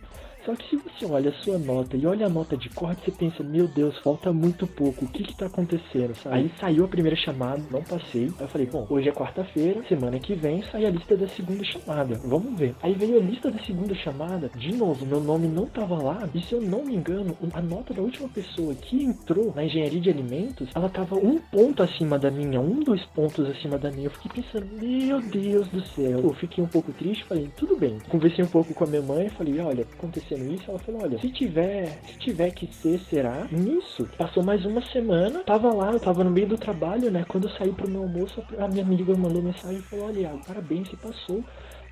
Só 0.46 0.56
que 0.56 0.70
se 0.70 0.76
você 0.76 1.06
olha 1.06 1.32
a 1.32 1.44
sua 1.44 1.58
nota 1.58 1.98
e 1.98 2.06
olha 2.06 2.28
a 2.28 2.30
nota 2.30 2.56
de 2.56 2.70
corte, 2.70 3.06
você 3.06 3.12
pensa, 3.12 3.42
meu 3.42 3.68
Deus, 3.68 3.98
falta 4.00 4.32
muito 4.32 4.68
pouco, 4.68 5.06
o 5.06 5.08
que 5.08 5.24
que 5.24 5.36
tá 5.36 5.48
acontecendo, 5.48 6.16
sabe? 6.16 6.36
Aí 6.36 6.52
saiu 6.60 6.86
a 6.86 6.88
primeira 6.88 7.16
chamada, 7.16 7.64
não 7.72 7.82
passei. 7.82 8.26
Aí 8.26 8.42
eu 8.42 8.48
falei, 8.48 8.68
bom, 8.68 8.86
hoje 8.88 9.10
é 9.10 9.12
quarta-feira, 9.12 9.84
semana 9.88 10.20
que 10.20 10.36
vem 10.36 10.62
sai 10.72 10.86
a 10.86 10.92
lista 10.92 11.18
da 11.18 11.28
segunda 11.28 11.64
chamada, 11.64 12.20
vamos 12.24 12.60
ver. 12.60 12.76
Aí 12.84 12.94
veio 12.94 13.18
a 13.18 13.22
lista 13.22 13.50
da 13.50 13.58
segunda 13.64 13.96
chamada, 13.96 14.50
de 14.56 14.76
novo, 14.76 15.04
meu 15.06 15.20
nome 15.20 15.48
não 15.48 15.66
tava 15.66 16.02
lá, 16.02 16.30
e 16.34 16.42
se 16.44 16.54
eu 16.54 16.62
não 16.62 16.86
me 16.86 16.96
engano, 16.96 17.36
a 17.52 17.62
nota 17.62 17.94
da 17.94 18.04
última 18.04 18.30
pessoa 18.30 18.76
que 18.76 19.04
entrou 19.04 19.52
na 19.56 19.66
engenharia 19.66 20.00
de 20.00 20.10
alimentos, 20.12 20.70
ela 20.76 20.90
tava 20.90 21.16
um 21.16 21.40
ponto 21.40 21.82
acima 21.82 22.20
da 22.20 22.30
minha, 22.30 22.62
um, 22.62 22.82
dois 22.82 23.04
pontos 23.16 23.50
acima 23.50 23.80
da 23.80 23.90
minha. 23.90 24.08
Eu 24.08 24.12
fiquei 24.12 24.44
pensando, 24.44 24.68
meu 24.80 25.20
Deus 25.22 25.68
do 25.70 25.84
céu. 25.88 26.20
Eu 26.20 26.34
fiquei 26.36 26.64
um 26.64 26.68
pouco 26.68 26.92
triste, 26.94 27.24
falei, 27.26 27.50
tudo 27.58 27.76
bem. 27.76 27.98
Conversei 28.10 28.46
um 28.46 28.48
pouco 28.48 28.74
com 28.74 28.84
a 28.84 28.88
minha 28.88 29.02
mãe, 29.02 29.30
falei, 29.30 29.60
olha, 29.60 29.88
aconteceu 29.98 30.35
acontecendo 30.36 30.54
isso, 30.54 30.64
ela 30.70 30.80
falou, 30.80 31.02
olha, 31.04 31.20
se 31.20 31.30
tiver, 31.30 31.88
se 32.06 32.18
tiver 32.20 32.52
que 32.52 32.68
ser, 32.74 33.00
será. 33.10 33.48
Nisso, 33.52 34.08
passou 34.18 34.44
mais 34.44 34.66
uma 34.66 34.82
semana, 34.88 35.40
tava 35.44 35.74
lá, 35.74 35.92
eu 35.92 36.00
tava 36.00 36.24
no 36.24 36.30
meio 36.30 36.48
do 36.48 36.58
trabalho, 36.58 37.10
né? 37.10 37.26
Quando 37.28 37.48
eu 37.48 37.52
saí 37.52 37.72
pro 37.72 37.90
meu 37.90 38.04
almoço, 38.04 38.44
a 38.60 38.68
minha 38.68 38.84
amiga 38.84 39.16
mandou 39.16 39.42
mensagem 39.42 39.80
e 39.80 39.84
falou, 39.84 40.08
olha, 40.08 40.32
parabéns, 40.46 40.90
você 40.90 40.98
passou. 40.98 41.44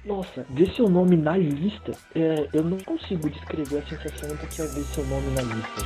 Nossa, 0.06 0.46
ver 0.50 0.70
seu 0.76 0.90
nome 0.90 1.16
na 1.16 1.38
lista, 1.38 1.94
é, 2.14 2.50
eu 2.54 2.62
não 2.62 2.78
consigo 2.80 3.30
descrever 3.30 3.78
a 3.78 3.84
sensação 3.84 4.30
do 4.36 4.48
que 4.48 4.62
é 4.62 4.66
ver 4.66 4.84
seu 4.84 5.06
nome 5.06 5.32
na 5.32 5.42
lista. 5.44 5.82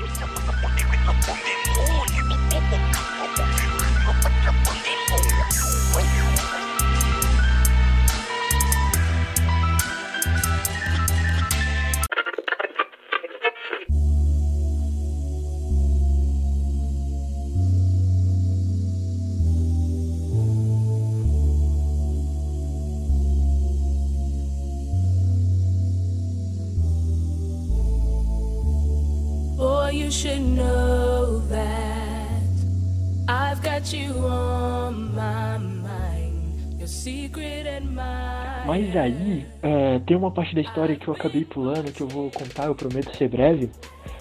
Mas 38.77 38.95
aí, 38.95 39.43
é, 39.63 39.97
tem 40.05 40.15
uma 40.15 40.29
parte 40.29 40.53
da 40.53 40.61
história 40.61 40.95
que 40.95 41.07
eu 41.07 41.13
acabei 41.15 41.43
pulando, 41.43 41.91
que 41.91 42.01
eu 42.01 42.07
vou 42.07 42.29
contar, 42.29 42.65
eu 42.67 42.75
prometo 42.75 43.15
ser 43.17 43.27
breve. 43.27 43.71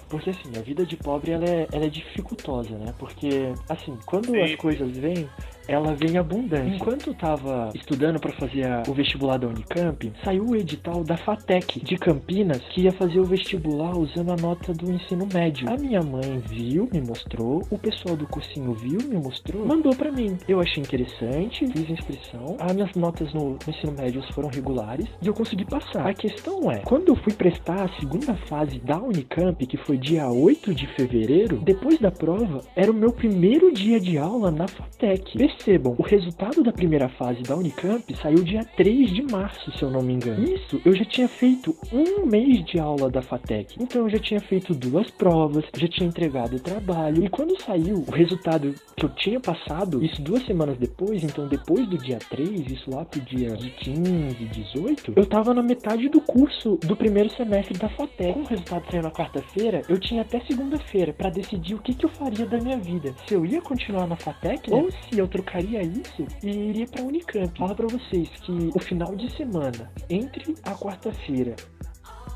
Porque 0.08 0.30
assim, 0.30 0.50
a 0.56 0.62
vida 0.62 0.86
de 0.86 0.96
pobre 0.96 1.32
ela 1.32 1.44
é, 1.44 1.68
ela 1.70 1.84
é 1.84 1.88
dificultosa, 1.90 2.78
né? 2.78 2.94
Porque, 2.98 3.52
assim, 3.68 3.98
quando 4.06 4.30
Sim. 4.30 4.40
as 4.40 4.54
coisas 4.54 4.96
vêm, 4.96 5.28
ela 5.68 5.94
vem 5.94 6.16
abundante. 6.16 6.76
Enquanto 6.76 7.08
eu 7.08 7.14
tava 7.14 7.70
estudando 7.75 8.20
para 8.20 8.32
fazer 8.32 8.66
o 8.88 8.94
vestibular 8.94 9.38
da 9.38 9.49
Unicamp, 9.49 10.12
saiu 10.25 10.44
o 10.46 10.56
edital 10.56 11.02
da 11.02 11.16
FATEC 11.16 11.80
de 11.80 11.96
Campinas 11.96 12.61
que 12.70 12.82
ia 12.82 12.92
fazer 12.92 13.20
o 13.20 13.25
vestibular 13.25 13.96
usando 13.96 14.32
a 14.32 14.37
nota 14.37 14.73
do 14.73 14.90
ensino 14.90 15.26
médio. 15.32 15.68
A 15.68 15.76
minha 15.76 16.00
mãe 16.00 16.38
viu, 16.49 16.88
me 16.92 17.00
mostrou, 17.00 17.62
o 17.70 17.78
pessoal 17.78 18.16
do 18.16 18.26
cursinho 18.26 18.73
viu, 18.75 19.00
me 19.08 19.16
mostrou, 19.16 19.66
mandou 19.66 19.94
para 19.94 20.12
mim. 20.12 20.37
Eu 20.49 20.61
achei 20.61 20.82
interessante, 20.82 21.66
fiz 21.66 21.90
inscrição. 21.90 22.56
As 22.61 22.73
minhas 22.73 22.94
notas 22.94 23.32
no, 23.32 23.50
no 23.50 23.58
ensino 23.68 23.92
médio 23.92 24.23
foram 24.32 24.49
regulares 24.49 25.06
e 25.20 25.26
eu 25.26 25.35
consegui 25.35 25.64
passar. 25.64 26.06
A 26.06 26.14
questão 26.14 26.70
é, 26.70 26.78
quando 26.78 27.08
eu 27.08 27.16
fui 27.16 27.32
prestar 27.32 27.85
a 27.85 28.00
segunda 28.00 28.35
fase 28.49 28.78
da 28.80 28.99
Unicamp, 28.99 29.66
que 29.66 29.76
foi 29.76 29.96
dia 29.96 30.28
8 30.28 30.75
de 30.75 30.87
fevereiro, 30.94 31.58
depois 31.64 31.99
da 31.99 32.11
prova, 32.11 32.61
era 32.75 32.90
o 32.90 32.94
meu 32.94 33.12
primeiro 33.12 33.73
dia 33.73 33.99
de 33.99 34.18
aula 34.18 34.50
na 34.50 34.68
FATEC. 34.68 35.38
Percebam, 35.56 35.94
o 35.98 36.02
resultado 36.02 36.62
da 36.62 36.72
primeira 36.72 37.08
fase 37.08 37.42
da 37.42 37.56
Unicamp 37.56 38.04
saiu 38.16 38.44
dia 38.44 38.64
3 38.76 39.10
de 39.10 39.22
março, 39.22 39.72
se 39.76 39.82
eu 39.82 39.90
não 39.90 40.02
me 40.02 40.12
engano. 40.12 40.44
Isso, 40.44 40.80
eu 40.84 40.94
já 40.94 41.04
tinha 41.04 41.28
feito 41.28 41.75
um 41.92 42.26
mês 42.26 42.64
de 42.64 42.78
aula 42.78 43.10
da 43.10 43.22
FATEC. 43.22 43.76
Então 43.80 44.02
eu 44.02 44.10
já 44.10 44.18
tinha 44.18 44.40
feito 44.40 44.75
duas 44.75 45.10
provas, 45.10 45.64
já 45.76 45.88
tinha 45.88 46.08
entregado 46.08 46.56
o 46.56 46.60
trabalho. 46.60 47.25
E 47.25 47.28
quando 47.28 47.60
saiu 47.60 48.04
o 48.06 48.10
resultado 48.10 48.75
que 48.96 49.04
eu 49.04 49.08
tinha 49.10 49.40
passado, 49.40 50.04
isso 50.04 50.20
duas 50.22 50.44
semanas 50.44 50.78
depois, 50.78 51.22
então 51.25 51.48
depois 51.48 51.88
do 51.88 51.98
dia 51.98 52.18
3, 52.18 52.70
isso 52.70 52.90
lá 52.90 53.04
pro 53.04 53.20
dia 53.20 53.56
de 53.56 53.70
15, 53.70 54.34
18, 54.34 55.12
eu 55.16 55.26
tava 55.26 55.54
na 55.54 55.62
metade 55.62 56.08
do 56.08 56.20
curso 56.20 56.78
do 56.84 56.96
primeiro 56.96 57.30
semestre 57.30 57.76
da 57.78 57.88
FATEC. 57.88 58.35
Como 58.35 58.44
o 58.44 58.48
resultado 58.48 58.85
saiu 58.90 59.02
na 59.02 59.11
quarta-feira, 59.11 59.83
eu 59.88 59.98
tinha 59.98 60.22
até 60.22 60.40
segunda-feira 60.40 61.12
pra 61.12 61.31
decidir 61.31 61.74
o 61.74 61.81
que, 61.81 61.94
que 61.94 62.04
eu 62.04 62.11
faria 62.11 62.46
da 62.46 62.59
minha 62.59 62.78
vida. 62.78 63.14
Se 63.26 63.35
eu 63.35 63.44
ia 63.44 63.61
continuar 63.61 64.07
na 64.07 64.16
FATEC, 64.16 64.72
ou 64.72 64.90
se 64.90 65.18
eu 65.18 65.26
trocaria 65.26 65.45
isso 65.82 66.26
e 66.42 66.48
iria 66.48 66.87
pra 66.87 67.02
Unicamp. 67.02 67.59
Fala 67.59 67.74
pra 67.74 67.87
vocês 67.87 68.28
que 68.28 68.70
o 68.74 68.78
final 68.78 69.14
de 69.14 69.35
semana, 69.37 69.90
entre 70.11 70.54
a 70.64 70.74
quarta-feira 70.74 71.54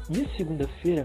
e 0.09 0.23
a 0.23 0.37
segunda-feira, 0.37 1.05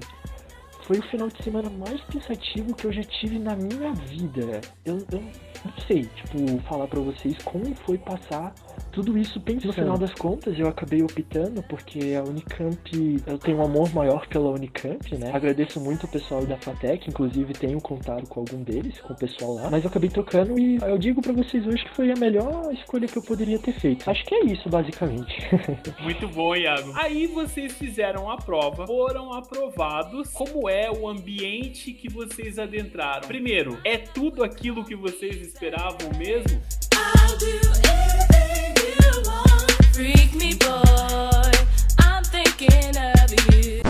foi 0.86 1.00
o 1.00 1.04
final 1.04 1.28
de 1.28 1.44
semana 1.44 1.70
mais 1.70 2.00
pensativo 2.02 2.76
que 2.76 2.86
eu 2.86 2.94
já 2.94 3.04
tive 3.04 3.40
na 3.40 3.56
minha 3.56 3.92
vida. 3.94 4.62
Eu, 4.86 4.98
eu 5.12 5.20
não 5.20 5.74
sei, 5.88 6.04
tipo, 6.04 6.62
falar 6.70 6.88
pra 6.88 7.00
vocês 7.00 7.36
como 7.44 7.74
foi 7.76 7.98
passar 7.98 8.54
tudo 8.92 9.18
isso 9.18 9.42
pensando. 9.42 9.68
No 9.68 9.74
final 9.74 9.98
das 9.98 10.14
contas, 10.14 10.58
eu 10.60 10.68
acabei 10.68 11.02
optando 11.02 11.64
porque 11.64 12.14
a 12.16 12.24
Unicamp, 12.24 13.24
eu 13.26 13.38
tenho 13.40 13.58
um 13.58 13.64
amor 13.64 13.94
maior 13.94 14.28
pela 14.28 14.52
Unicamp, 14.52 15.18
né? 15.18 15.32
Agradeço 15.34 15.80
muito 15.80 16.06
o 16.06 16.08
pessoal 16.08 16.46
da 16.46 16.56
FATEC, 16.58 17.10
inclusive 17.10 17.54
tenho 17.54 17.82
contato 17.82 18.28
com 18.28 18.42
algum 18.42 18.62
deles, 18.64 19.02
com 19.02 19.14
o 19.14 19.18
pessoal 19.18 19.56
lá. 19.56 19.70
Mas 19.72 19.84
eu 19.84 19.90
acabei 19.90 20.10
trocando 20.10 20.60
e 20.60 20.78
eu 20.78 20.98
digo 20.98 21.22
pra 21.22 21.34
vocês 21.34 21.66
hoje 21.66 21.84
que 21.84 21.96
foi 21.96 22.12
a 22.12 22.16
melhor 22.16 22.72
escolha 22.74 23.08
que 23.08 23.18
eu 23.18 23.24
poderia 23.24 23.58
ter 23.58 23.74
feito. 23.74 24.10
Acho 24.10 24.24
que 24.24 24.36
é 24.36 24.46
isso, 24.46 24.70
basicamente. 24.70 25.36
Muito 26.02 26.28
bom, 26.30 26.56
Iago. 26.56 26.94
Aí 26.96 27.26
vocês 27.28 27.74
fizeram 27.74 28.30
a 28.30 28.38
prova, 28.38 28.86
foram 28.86 29.34
aprovados. 29.34 30.32
Como 30.32 30.70
é 30.70 30.75
o 30.92 31.08
ambiente 31.08 31.94
que 31.94 32.10
vocês 32.10 32.60
adentraram? 32.60 33.28
Primeiro, 33.28 33.80
é 33.84 33.98
tudo 33.98 34.44
aquilo 34.44 34.84
que 34.84 34.96
vocês 34.96 35.42
esperavam 35.42 36.10
mesmo? 36.18 36.62
I'll 36.94 37.38
do 37.38 37.46
anything 37.90 38.74
you 38.86 39.24
want. 39.26 39.72
Freak 39.94 40.36
me, 40.36 40.56
boy. 40.56 41.52
I'm 42.00 42.24
thinking 42.24 42.98
of 42.98 43.56
you. 43.56 43.82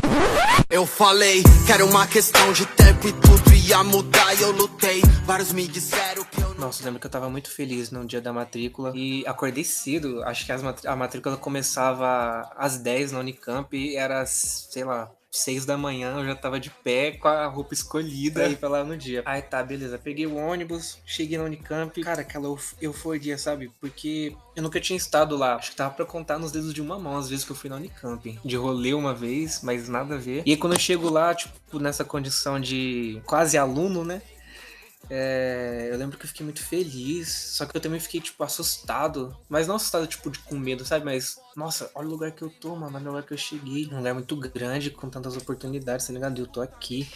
Eu 0.70 0.86
falei 0.86 1.42
que 1.66 1.72
era 1.72 1.86
uma 1.86 2.06
questão 2.08 2.52
de 2.54 2.66
tempo 2.66 3.08
e 3.08 3.14
tudo 3.14 3.54
ia 3.54 3.84
mudar 3.84 4.34
e 4.36 4.42
eu 4.42 4.52
lutei. 4.52 5.02
Vários 5.26 5.52
me 5.52 5.68
disseram 5.68 6.24
que 6.26 6.42
eu 6.42 6.50
não. 6.56 6.68
Nossa, 6.68 6.84
lembro 6.84 7.00
que 7.00 7.08
eu 7.08 7.12
tava 7.12 7.30
muito 7.30 7.50
feliz 7.50 7.92
no 7.92 8.06
dia 8.06 8.22
da 8.22 8.32
matrícula 8.34 8.92
e 8.96 9.26
acordei 9.28 9.64
cedo. 9.64 10.24
Acho 10.24 10.46
que 10.46 10.52
as 10.52 10.64
a 10.86 10.96
matrícula 10.96 11.38
começava 11.38 12.50
às 12.56 12.78
10 12.78 13.12
na 13.12 13.20
Unicamp 13.20 13.76
e 13.76 13.96
era, 13.96 14.26
sei 14.26 14.84
lá, 14.84 15.12
6 15.38 15.66
da 15.66 15.78
manhã. 15.78 16.16
Eu 16.18 16.26
já 16.26 16.36
tava 16.36 16.60
de 16.60 16.70
pé 16.70 17.12
com 17.12 17.28
a 17.28 17.46
roupa 17.48 17.74
escolhida 17.74 18.42
pra 18.42 18.50
ir 18.50 18.58
pra 18.58 18.70
lá 18.70 18.84
no 18.84 18.98
dia. 18.98 19.22
Aí 19.26 19.42
tá, 19.42 19.62
beleza. 19.64 19.98
Peguei 19.98 20.26
o 20.26 20.36
ônibus, 20.36 20.98
cheguei 21.06 21.38
na 21.38 21.44
Unicamp. 21.44 22.02
Cara, 22.04 22.22
aquela 22.22 22.46
euf- 22.48 22.74
euforia, 22.82 23.38
sabe? 23.38 23.72
Porque 23.80 24.36
eu 24.56 24.64
nunca 24.64 24.80
tinha 24.80 24.98
estado 24.98 25.36
lá. 25.38 25.56
Acho 25.56 25.72
que 25.72 25.78
tava 25.78 25.94
pra 25.94 26.06
contar 26.06 26.38
nos 26.40 26.52
dedos 26.52 26.74
de 26.74 26.82
uma 26.82 26.98
mão 26.98 27.18
as 27.18 27.30
vezes 27.30 27.44
que 27.46 27.52
eu 27.52 27.56
fui 27.56 27.70
na 27.70 27.76
Unicamp. 27.76 28.40
De 28.44 28.56
rolê 28.56 28.94
uma 28.94 29.14
vez, 29.14 29.62
mas 29.62 29.88
nada 29.90 30.16
a 30.16 30.18
ver. 30.18 30.44
E 30.46 30.52
aí 30.52 30.58
quando 30.58 30.74
eu 30.74 30.80
chego 30.80 31.10
lá, 31.10 31.34
tipo, 31.36 31.80
nessa 31.80 32.06
condição 32.06 32.60
de 32.60 33.22
quase 33.26 33.58
aluno, 33.58 34.04
né? 34.06 34.22
É, 35.10 35.90
eu 35.92 35.98
lembro 35.98 36.18
que 36.18 36.26
eu 36.26 36.28
fiquei 36.28 36.44
muito 36.44 36.64
feliz, 36.64 37.30
só 37.30 37.66
que 37.66 37.76
eu 37.76 37.82
também 37.82 38.00
fiquei, 38.00 38.22
tipo, 38.22 38.44
assustado. 38.44 39.36
Mas 39.48 39.68
não 39.68 39.76
assustado, 39.76 40.08
tipo, 40.08 40.30
de, 40.30 40.40
com 40.40 40.56
medo, 40.56 40.86
sabe? 40.86 41.06
Mas, 41.06 41.40
nossa, 41.56 41.92
olha 41.96 42.08
o 42.08 42.12
lugar 42.12 42.32
que 42.32 42.42
eu 42.42 42.50
tô, 42.50 42.76
mano, 42.76 42.98
olha 42.98 43.06
o 43.06 43.10
lugar 43.10 43.24
que 43.24 43.34
eu 43.34 43.38
cheguei. 43.38 43.88
Um 43.92 43.98
lugar 43.98 44.14
muito 44.14 44.36
grande, 44.36 44.92
com 44.92 45.10
tantas 45.10 45.36
oportunidades, 45.38 46.08
tá 46.08 46.14
ligado? 46.14 46.40
Eu 46.40 46.48
tô 46.48 46.62
aqui. 46.62 47.08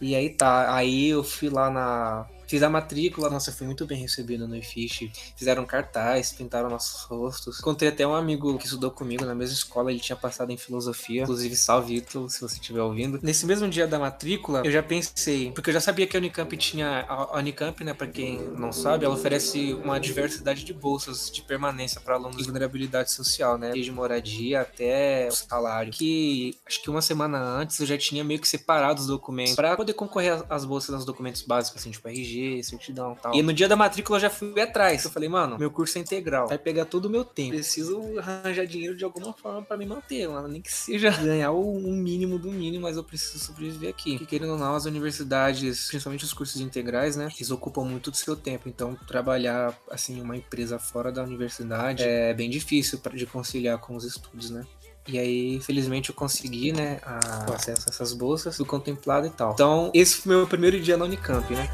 E 0.00 0.14
aí 0.14 0.30
tá, 0.30 0.74
aí 0.74 1.08
eu 1.08 1.24
fui 1.24 1.48
lá 1.48 1.70
na, 1.70 2.28
Fiz 2.46 2.62
a 2.62 2.70
matrícula, 2.70 3.28
nossa, 3.28 3.52
fui 3.52 3.66
muito 3.66 3.86
bem 3.86 3.98
recebido 3.98 4.46
no 4.46 4.56
IFISH. 4.56 5.10
Fizeram 5.36 5.64
cartaz, 5.64 6.32
pintaram 6.32 6.70
nossos 6.70 7.02
rostos. 7.02 7.58
Encontrei 7.58 7.90
até 7.90 8.06
um 8.06 8.14
amigo 8.14 8.56
que 8.58 8.64
estudou 8.64 8.90
comigo 8.90 9.24
na 9.24 9.34
mesma 9.34 9.54
escola, 9.54 9.90
ele 9.90 10.00
tinha 10.00 10.16
passado 10.16 10.50
em 10.50 10.56
filosofia. 10.56 11.22
Inclusive, 11.22 11.56
salve 11.56 11.96
Ítalo, 11.96 12.28
se 12.28 12.40
você 12.40 12.54
estiver 12.54 12.82
ouvindo. 12.82 13.18
Nesse 13.22 13.46
mesmo 13.46 13.68
dia 13.68 13.86
da 13.86 13.98
matrícula, 13.98 14.62
eu 14.64 14.70
já 14.70 14.82
pensei, 14.82 15.50
porque 15.52 15.70
eu 15.70 15.74
já 15.74 15.80
sabia 15.80 16.06
que 16.06 16.16
a 16.16 16.20
Unicamp 16.20 16.56
tinha. 16.56 17.04
A 17.08 17.38
Unicamp, 17.38 17.82
né, 17.84 17.94
pra 17.94 18.06
quem 18.06 18.38
não 18.56 18.72
sabe, 18.72 19.04
ela 19.04 19.14
oferece 19.14 19.74
uma 19.74 19.98
diversidade 19.98 20.64
de 20.64 20.72
bolsas 20.72 21.30
de 21.30 21.42
permanência 21.42 22.00
para 22.00 22.14
alunos 22.14 22.36
de 22.36 22.44
vulnerabilidade 22.44 23.12
social, 23.12 23.58
né? 23.58 23.72
Desde 23.72 23.90
moradia 23.90 24.60
até 24.60 25.28
o 25.28 25.32
salário. 25.32 25.92
Que 25.92 26.56
acho 26.66 26.82
que 26.82 26.90
uma 26.90 27.02
semana 27.02 27.38
antes 27.38 27.78
eu 27.80 27.86
já 27.86 27.98
tinha 27.98 28.22
meio 28.22 28.40
que 28.40 28.48
separado 28.48 29.00
os 29.00 29.06
documentos 29.06 29.54
para 29.54 29.76
poder 29.76 29.94
concorrer 29.94 30.44
às 30.48 30.64
bolsas 30.64 30.94
dos 30.94 31.04
documentos 31.04 31.42
básicos, 31.42 31.80
assim, 31.80 31.90
tipo 31.90 32.08
RG, 32.08 32.35
certidão 32.62 33.12
e 33.12 33.22
tal. 33.22 33.34
E 33.34 33.42
no 33.42 33.52
dia 33.52 33.68
da 33.68 33.76
matrícula 33.76 34.16
eu 34.16 34.22
já 34.22 34.30
fui 34.30 34.60
atrás. 34.60 35.04
Eu 35.04 35.10
falei, 35.10 35.28
mano, 35.28 35.58
meu 35.58 35.70
curso 35.70 35.98
é 35.98 36.00
integral. 36.00 36.48
Vai 36.48 36.58
pegar 36.58 36.84
todo 36.84 37.06
o 37.06 37.10
meu 37.10 37.24
tempo. 37.24 37.50
Preciso 37.50 38.18
arranjar 38.18 38.66
dinheiro 38.66 38.96
de 38.96 39.04
alguma 39.04 39.32
forma 39.32 39.62
para 39.62 39.76
me 39.76 39.86
manter, 39.86 40.28
mano. 40.28 40.48
Nem 40.48 40.60
que 40.60 40.72
seja 40.72 41.10
ganhar 41.22 41.52
um 41.52 41.92
mínimo 41.92 42.38
do 42.38 42.50
mínimo, 42.50 42.82
mas 42.82 42.96
eu 42.96 43.04
preciso 43.04 43.38
sobreviver 43.38 43.90
aqui. 43.90 44.12
Porque 44.12 44.26
querendo 44.26 44.52
ou 44.52 44.58
não, 44.58 44.74
as 44.74 44.84
universidades, 44.84 45.88
principalmente 45.88 46.24
os 46.24 46.32
cursos 46.32 46.60
integrais, 46.60 47.16
né? 47.16 47.28
Eles 47.36 47.50
ocupam 47.50 47.84
muito 47.84 48.10
do 48.10 48.16
seu 48.16 48.36
tempo. 48.36 48.68
Então, 48.68 48.94
trabalhar, 49.06 49.76
assim, 49.90 50.20
uma 50.20 50.36
empresa 50.36 50.78
fora 50.78 51.12
da 51.12 51.22
universidade 51.22 52.02
é 52.02 52.32
bem 52.34 52.50
difícil 52.50 52.98
pra, 52.98 53.14
de 53.14 53.26
conciliar 53.26 53.78
com 53.78 53.96
os 53.96 54.04
estudos, 54.04 54.50
né? 54.50 54.66
E 55.08 55.18
aí, 55.18 55.60
felizmente, 55.60 56.10
eu 56.10 56.14
consegui, 56.14 56.72
né, 56.72 56.98
a- 57.04 57.46
o 57.48 57.54
acesso 57.54 57.84
a 57.88 57.90
essas 57.90 58.12
bolsas, 58.12 58.56
fui 58.56 58.66
contemplado 58.66 59.26
e 59.26 59.30
tal. 59.30 59.52
Então, 59.52 59.90
esse 59.94 60.16
foi 60.22 60.34
o 60.34 60.38
meu 60.38 60.46
primeiro 60.48 60.80
dia 60.80 60.96
na 60.96 61.04
Unicamp, 61.04 61.52
né? 61.54 61.68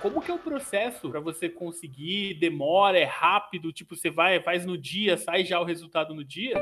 Como 0.00 0.22
que 0.22 0.30
é 0.30 0.34
o 0.34 0.38
processo 0.38 1.10
pra 1.10 1.20
você 1.20 1.48
conseguir? 1.48 2.34
Demora, 2.34 2.98
é 2.98 3.04
rápido? 3.04 3.70
Tipo, 3.70 3.94
você 3.94 4.08
vai, 4.08 4.42
faz 4.42 4.64
no 4.64 4.78
dia, 4.78 5.16
sai 5.18 5.44
já 5.44 5.60
o 5.60 5.64
resultado 5.64 6.14
no 6.14 6.24
dia? 6.24 6.54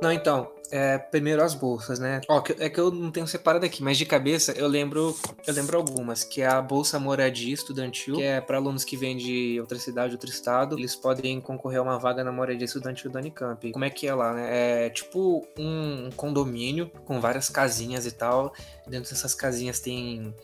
Não, 0.00 0.10
então, 0.10 0.50
é, 0.70 0.98
primeiro 0.98 1.42
as 1.42 1.54
bolsas, 1.54 1.98
né? 1.98 2.20
Ó, 2.28 2.42
é 2.58 2.70
que 2.70 2.78
eu 2.78 2.90
não 2.90 3.10
tenho 3.10 3.26
separado 3.26 3.66
aqui, 3.66 3.82
mas 3.82 3.98
de 3.98 4.06
cabeça 4.06 4.52
eu 4.52 4.68
lembro, 4.68 5.16
eu 5.46 5.52
lembro 5.52 5.76
algumas, 5.76 6.22
que 6.22 6.42
é 6.42 6.46
a 6.46 6.62
bolsa 6.62 6.98
moradia 6.98 7.52
estudantil, 7.52 8.14
que 8.14 8.22
é 8.22 8.40
para 8.40 8.56
alunos 8.56 8.84
que 8.84 8.96
vêm 8.96 9.16
de 9.16 9.58
outra 9.60 9.78
cidade, 9.78 10.14
outro 10.14 10.30
estado, 10.30 10.78
eles 10.78 10.94
podem 10.94 11.40
concorrer 11.40 11.80
a 11.80 11.82
uma 11.82 11.98
vaga 11.98 12.22
na 12.22 12.30
moradia 12.30 12.64
estudantil 12.64 13.10
da 13.10 13.18
Unicamp. 13.18 13.72
Como 13.72 13.84
é 13.84 13.90
que 13.90 14.06
é 14.06 14.14
lá, 14.14 14.32
né? 14.32 14.86
É 14.86 14.90
tipo 14.90 15.46
um 15.58 16.08
condomínio 16.16 16.90
com 17.04 17.20
várias 17.20 17.48
casinhas 17.48 18.06
e 18.06 18.12
tal. 18.12 18.54
Dentro 18.86 19.10
dessas 19.10 19.34
casinhas 19.34 19.80
tem 19.80 20.34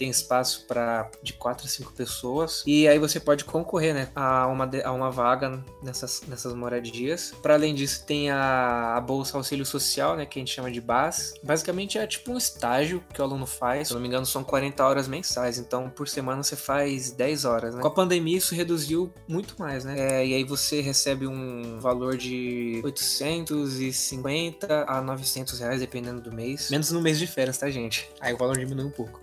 tem 0.00 0.08
espaço 0.08 0.64
para 0.66 1.10
de 1.22 1.34
quatro 1.34 1.66
a 1.66 1.68
cinco 1.68 1.92
pessoas 1.92 2.62
e 2.66 2.88
aí 2.88 2.98
você 2.98 3.20
pode 3.20 3.44
concorrer 3.44 3.92
né, 3.92 4.08
a, 4.16 4.46
uma, 4.46 4.70
a 4.82 4.92
uma 4.92 5.10
vaga 5.10 5.62
nessas, 5.82 6.22
nessas 6.26 6.54
moradias. 6.54 7.34
Para 7.42 7.52
além 7.52 7.74
disso, 7.74 8.06
tem 8.06 8.30
a, 8.30 8.94
a 8.96 9.00
Bolsa 9.02 9.36
Auxílio 9.36 9.66
Social, 9.66 10.16
né, 10.16 10.24
que 10.24 10.38
a 10.38 10.40
gente 10.40 10.54
chama 10.54 10.70
de 10.70 10.80
BAS. 10.80 11.34
Basicamente 11.42 11.98
é 11.98 12.06
tipo 12.06 12.32
um 12.32 12.38
estágio 12.38 13.04
que 13.12 13.20
o 13.20 13.24
aluno 13.24 13.44
faz, 13.44 13.88
se 13.88 13.92
eu 13.92 13.96
não 13.96 14.00
me 14.00 14.08
engano, 14.08 14.24
são 14.24 14.42
40 14.42 14.82
horas 14.82 15.06
mensais, 15.06 15.58
então 15.58 15.90
por 15.90 16.08
semana 16.08 16.42
você 16.42 16.56
faz 16.56 17.10
10 17.10 17.44
horas. 17.44 17.74
Né? 17.74 17.82
Com 17.82 17.88
a 17.88 17.90
pandemia, 17.90 18.38
isso 18.38 18.54
reduziu 18.54 19.12
muito 19.28 19.54
mais, 19.58 19.84
né? 19.84 19.96
É, 19.98 20.26
e 20.26 20.32
aí 20.32 20.44
você 20.44 20.80
recebe 20.80 21.26
um 21.26 21.78
valor 21.78 22.16
de 22.16 22.80
850 22.82 24.86
a 24.88 25.02
900 25.02 25.60
reais, 25.60 25.80
dependendo 25.80 26.22
do 26.22 26.32
mês. 26.32 26.70
Menos 26.70 26.90
no 26.90 27.02
mês 27.02 27.18
de 27.18 27.26
férias, 27.26 27.58
tá, 27.58 27.68
gente? 27.68 28.08
Aí 28.18 28.32
o 28.32 28.38
valor 28.38 28.56
diminui 28.56 28.86
um 28.86 28.90
pouco. 28.90 29.20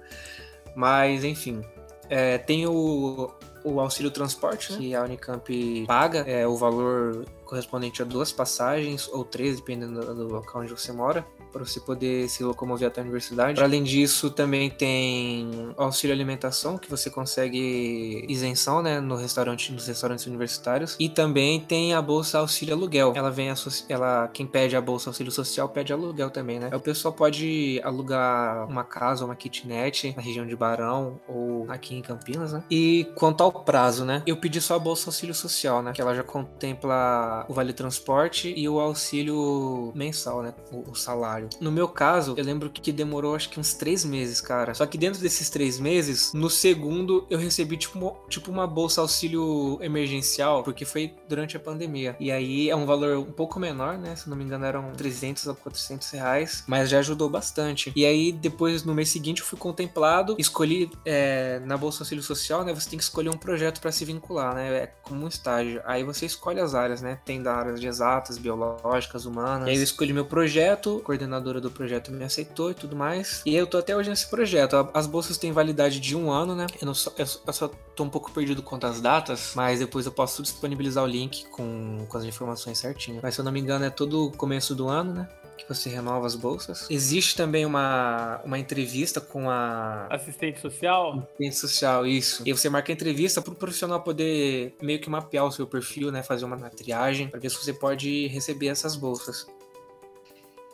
Mas, 0.77 1.23
enfim. 1.23 1.63
É, 2.07 2.37
tem 2.37 2.67
o, 2.67 3.31
o 3.63 3.79
auxílio 3.79 4.11
transporte, 4.11 4.71
né, 4.73 4.77
que 4.77 4.95
a 4.95 5.01
Unicamp 5.01 5.85
paga, 5.87 6.19
é 6.19 6.47
o 6.47 6.55
valor 6.55 7.25
correspondente 7.47 8.01
a 8.01 8.05
duas 8.05 8.31
passagens, 8.31 9.09
ou 9.11 9.23
três, 9.23 9.57
dependendo 9.57 10.01
do, 10.13 10.27
local 10.27 10.61
onde 10.61 10.71
você 10.71 10.91
mora, 10.91 11.25
para 11.51 11.65
você 11.65 11.79
poder 11.79 12.29
se 12.29 12.43
locomover 12.43 12.87
até 12.87 13.01
a 13.01 13.03
universidade. 13.03 13.55
Para 13.55 13.65
além 13.65 13.83
disso, 13.83 14.29
também 14.29 14.69
tem 14.69 15.73
auxílio 15.77 16.13
alimentação, 16.13 16.77
que 16.77 16.89
você 16.89 17.09
consegue 17.09 18.25
isenção 18.27 18.81
né, 18.81 18.99
no 18.99 19.15
restaurante, 19.15 19.71
nos 19.71 19.87
restaurantes 19.87 20.25
universitários. 20.27 20.95
E 20.99 21.09
também 21.09 21.59
tem 21.59 21.93
a 21.93 22.01
bolsa 22.01 22.39
auxílio 22.39 22.75
aluguel. 22.75 23.13
Ela 23.15 23.31
vem 23.31 23.47
ela 23.87 24.27
Quem 24.27 24.45
pede 24.45 24.75
a 24.75 24.81
bolsa 24.81 25.09
auxílio 25.09 25.31
social 25.31 25.69
pede 25.69 25.93
aluguel 25.93 26.29
também, 26.29 26.59
né? 26.59 26.69
O 26.73 26.79
pessoal 26.79 27.13
pode 27.13 27.79
alugar 27.83 28.67
uma 28.67 28.83
casa 28.83 29.25
uma 29.25 29.35
kitnet 29.35 30.13
na 30.15 30.21
região 30.21 30.45
de 30.45 30.55
Barão 30.55 31.19
ou 31.27 31.65
aqui 31.69 31.95
em 31.95 32.01
Campinas, 32.01 32.53
né? 32.53 32.63
E 32.69 33.07
quanto 33.15 33.41
ao 33.41 33.51
prazo, 33.51 34.03
né? 34.05 34.21
Eu 34.25 34.37
pedi 34.37 34.59
só 34.59 34.75
a 34.75 34.79
bolsa 34.79 35.09
auxílio 35.09 35.33
social, 35.33 35.81
né? 35.81 35.93
Que 35.93 36.01
ela 36.01 36.13
já 36.13 36.23
contempla 36.23 37.36
o 37.47 37.53
vale 37.53 37.73
transporte 37.73 38.53
e 38.55 38.67
o 38.67 38.79
auxílio 38.79 39.91
mensal, 39.95 40.41
né? 40.41 40.53
O, 40.71 40.91
o 40.91 40.95
salário. 40.95 41.49
No 41.59 41.71
meu 41.71 41.87
caso, 41.87 42.33
eu 42.37 42.43
lembro 42.43 42.69
que 42.69 42.91
demorou 42.91 43.35
acho 43.35 43.49
que 43.49 43.59
uns 43.59 43.73
três 43.73 44.03
meses, 44.05 44.39
cara. 44.41 44.73
Só 44.73 44.85
que 44.85 44.97
dentro 44.97 45.21
desses 45.21 45.49
três 45.49 45.79
meses, 45.79 46.33
no 46.33 46.49
segundo 46.49 47.25
eu 47.29 47.37
recebi 47.39 47.77
tipo, 47.77 47.97
uma- 47.99 48.13
tipo 48.29 48.51
uma 48.51 48.65
bolsa 48.67 49.01
auxílio 49.01 49.77
emergencial, 49.81 50.63
porque 50.63 50.85
foi 50.85 51.13
durante 51.27 51.57
a 51.57 51.59
pandemia. 51.59 52.15
E 52.19 52.31
aí 52.31 52.69
é 52.69 52.75
um 52.75 52.85
valor 52.85 53.17
um 53.17 53.31
pouco 53.31 53.59
menor, 53.59 53.97
né? 53.97 54.15
Se 54.15 54.29
não 54.29 54.37
me 54.37 54.43
engano, 54.43 54.65
eram 54.65 54.91
300 54.93 55.47
a 55.47 55.53
400 55.53 56.09
reais, 56.11 56.63
mas 56.67 56.89
já 56.89 56.99
ajudou 56.99 57.29
bastante. 57.29 57.91
E 57.95 58.05
aí 58.05 58.31
depois, 58.31 58.83
no 58.83 58.93
mês 58.93 59.09
seguinte, 59.09 59.41
eu 59.41 59.47
fui 59.47 59.57
contemplado, 59.57 60.35
escolhi 60.37 60.89
é, 61.05 61.59
na 61.65 61.77
bolsa 61.77 62.03
auxílio 62.03 62.23
social, 62.23 62.63
né? 62.63 62.73
Você 62.73 62.89
tem 62.89 62.97
que 62.97 63.03
escolher 63.03 63.29
um 63.29 63.37
projeto 63.37 63.79
para 63.81 63.91
se 63.91 64.05
vincular, 64.05 64.55
né? 64.55 64.67
É 64.77 64.87
como 65.03 65.25
um 65.25 65.27
estágio. 65.27 65.81
Aí 65.85 66.03
você 66.03 66.25
escolhe 66.25 66.59
as 66.59 66.73
áreas, 66.75 67.01
né? 67.01 67.19
Tem 67.27 67.43
da 67.43 67.53
áreas 67.53 67.81
de 67.81 67.87
exatas, 67.87 68.37
biológicas, 68.37 69.25
humanas. 69.25 69.67
E 69.67 69.71
aí 69.71 69.77
eu 69.77 69.83
escolhi 69.83 70.13
meu 70.13 70.25
projeto, 70.25 70.99
a 71.01 71.05
coordenadora 71.05 71.59
do 71.59 71.69
projeto 71.69 72.09
me 72.09 72.23
aceitou 72.23 72.71
e 72.71 72.73
tudo 72.73 72.95
mais. 72.95 73.41
E 73.45 73.53
eu 73.53 73.67
tô 73.67 73.77
até 73.77 73.95
hoje 73.95 74.09
nesse 74.09 74.27
projeto. 74.29 74.89
As 74.93 75.05
bolsas 75.05 75.37
têm 75.37 75.51
validade 75.51 75.99
de 75.99 76.15
um 76.15 76.31
ano, 76.31 76.55
né? 76.55 76.65
Eu, 76.81 76.85
não 76.85 76.93
só, 76.93 77.11
eu 77.17 77.27
eu 77.45 77.53
só 77.53 77.69
tô 77.95 78.03
um 78.03 78.09
pouco 78.09 78.31
perdido 78.31 78.63
quanto 78.63 78.87
às 78.87 79.01
datas, 79.01 79.51
mas 79.55 79.79
depois 79.79 80.05
eu 80.05 80.11
posso 80.11 80.41
disponibilizar 80.41 81.03
o 81.03 81.07
link 81.07 81.45
com, 81.49 82.05
com 82.07 82.17
as 82.17 82.23
informações 82.23 82.77
certinho. 82.77 83.19
Mas 83.21 83.35
se 83.35 83.41
eu 83.41 83.45
não 83.45 83.51
me 83.51 83.59
engano, 83.59 83.83
é 83.83 83.89
todo 83.89 84.31
começo 84.37 84.73
do 84.73 84.87
ano, 84.87 85.13
né? 85.13 85.27
Que 85.57 85.67
você 85.67 85.89
renova 85.89 86.25
as 86.27 86.35
bolsas. 86.35 86.87
Existe 86.89 87.35
também 87.35 87.65
uma, 87.65 88.39
uma 88.45 88.59
entrevista 88.59 89.19
com 89.19 89.49
a 89.49 90.07
Assistente 90.09 90.59
social? 90.59 91.27
Rede 91.39 91.55
social, 91.55 92.05
isso. 92.05 92.43
E 92.45 92.53
você 92.53 92.69
marca 92.69 92.91
a 92.91 92.93
entrevista 92.93 93.41
para 93.41 93.51
o 93.51 93.55
profissional 93.55 94.01
poder 94.01 94.75
meio 94.81 94.99
que 94.99 95.09
mapear 95.09 95.45
o 95.45 95.51
seu 95.51 95.65
perfil, 95.65 96.11
né? 96.11 96.21
Fazer 96.21 96.45
uma 96.45 96.57
triagem 96.69 97.27
para 97.27 97.39
ver 97.39 97.49
se 97.49 97.57
você 97.57 97.73
pode 97.73 98.27
receber 98.27 98.67
essas 98.67 98.95
bolsas. 98.95 99.47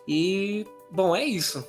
E, 0.07 0.65
bom, 0.91 1.15
é 1.15 1.23
isso. 1.23 1.65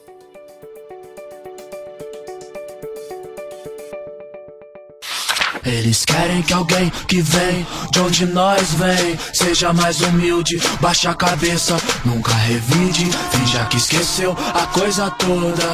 Eles 5.64 6.04
querem 6.04 6.42
que 6.42 6.52
alguém 6.52 6.90
que 7.08 7.22
vem 7.22 7.66
de 7.90 8.00
onde 8.00 8.26
nós 8.26 8.74
vem 8.74 9.16
seja 9.32 9.72
mais 9.72 10.00
humilde, 10.00 10.58
baixa 10.80 11.10
a 11.10 11.14
cabeça, 11.14 11.76
nunca 12.04 12.32
revide, 12.32 13.06
finja 13.30 13.64
que 13.66 13.78
esqueceu 13.78 14.32
a 14.32 14.66
coisa 14.66 15.10
toda. 15.10 15.64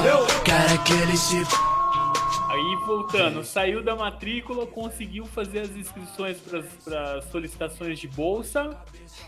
Querem 0.44 0.78
que 0.78 0.92
ele 0.92 1.16
se 1.16 1.44
Aí 2.50 2.76
voltando, 2.84 3.44
saiu 3.44 3.80
da 3.80 3.94
matrícula, 3.94 4.66
conseguiu 4.66 5.24
fazer 5.24 5.60
as 5.60 5.70
inscrições 5.70 6.36
para 6.38 7.22
solicitações 7.30 7.98
de 7.98 8.08
bolsa. 8.08 8.76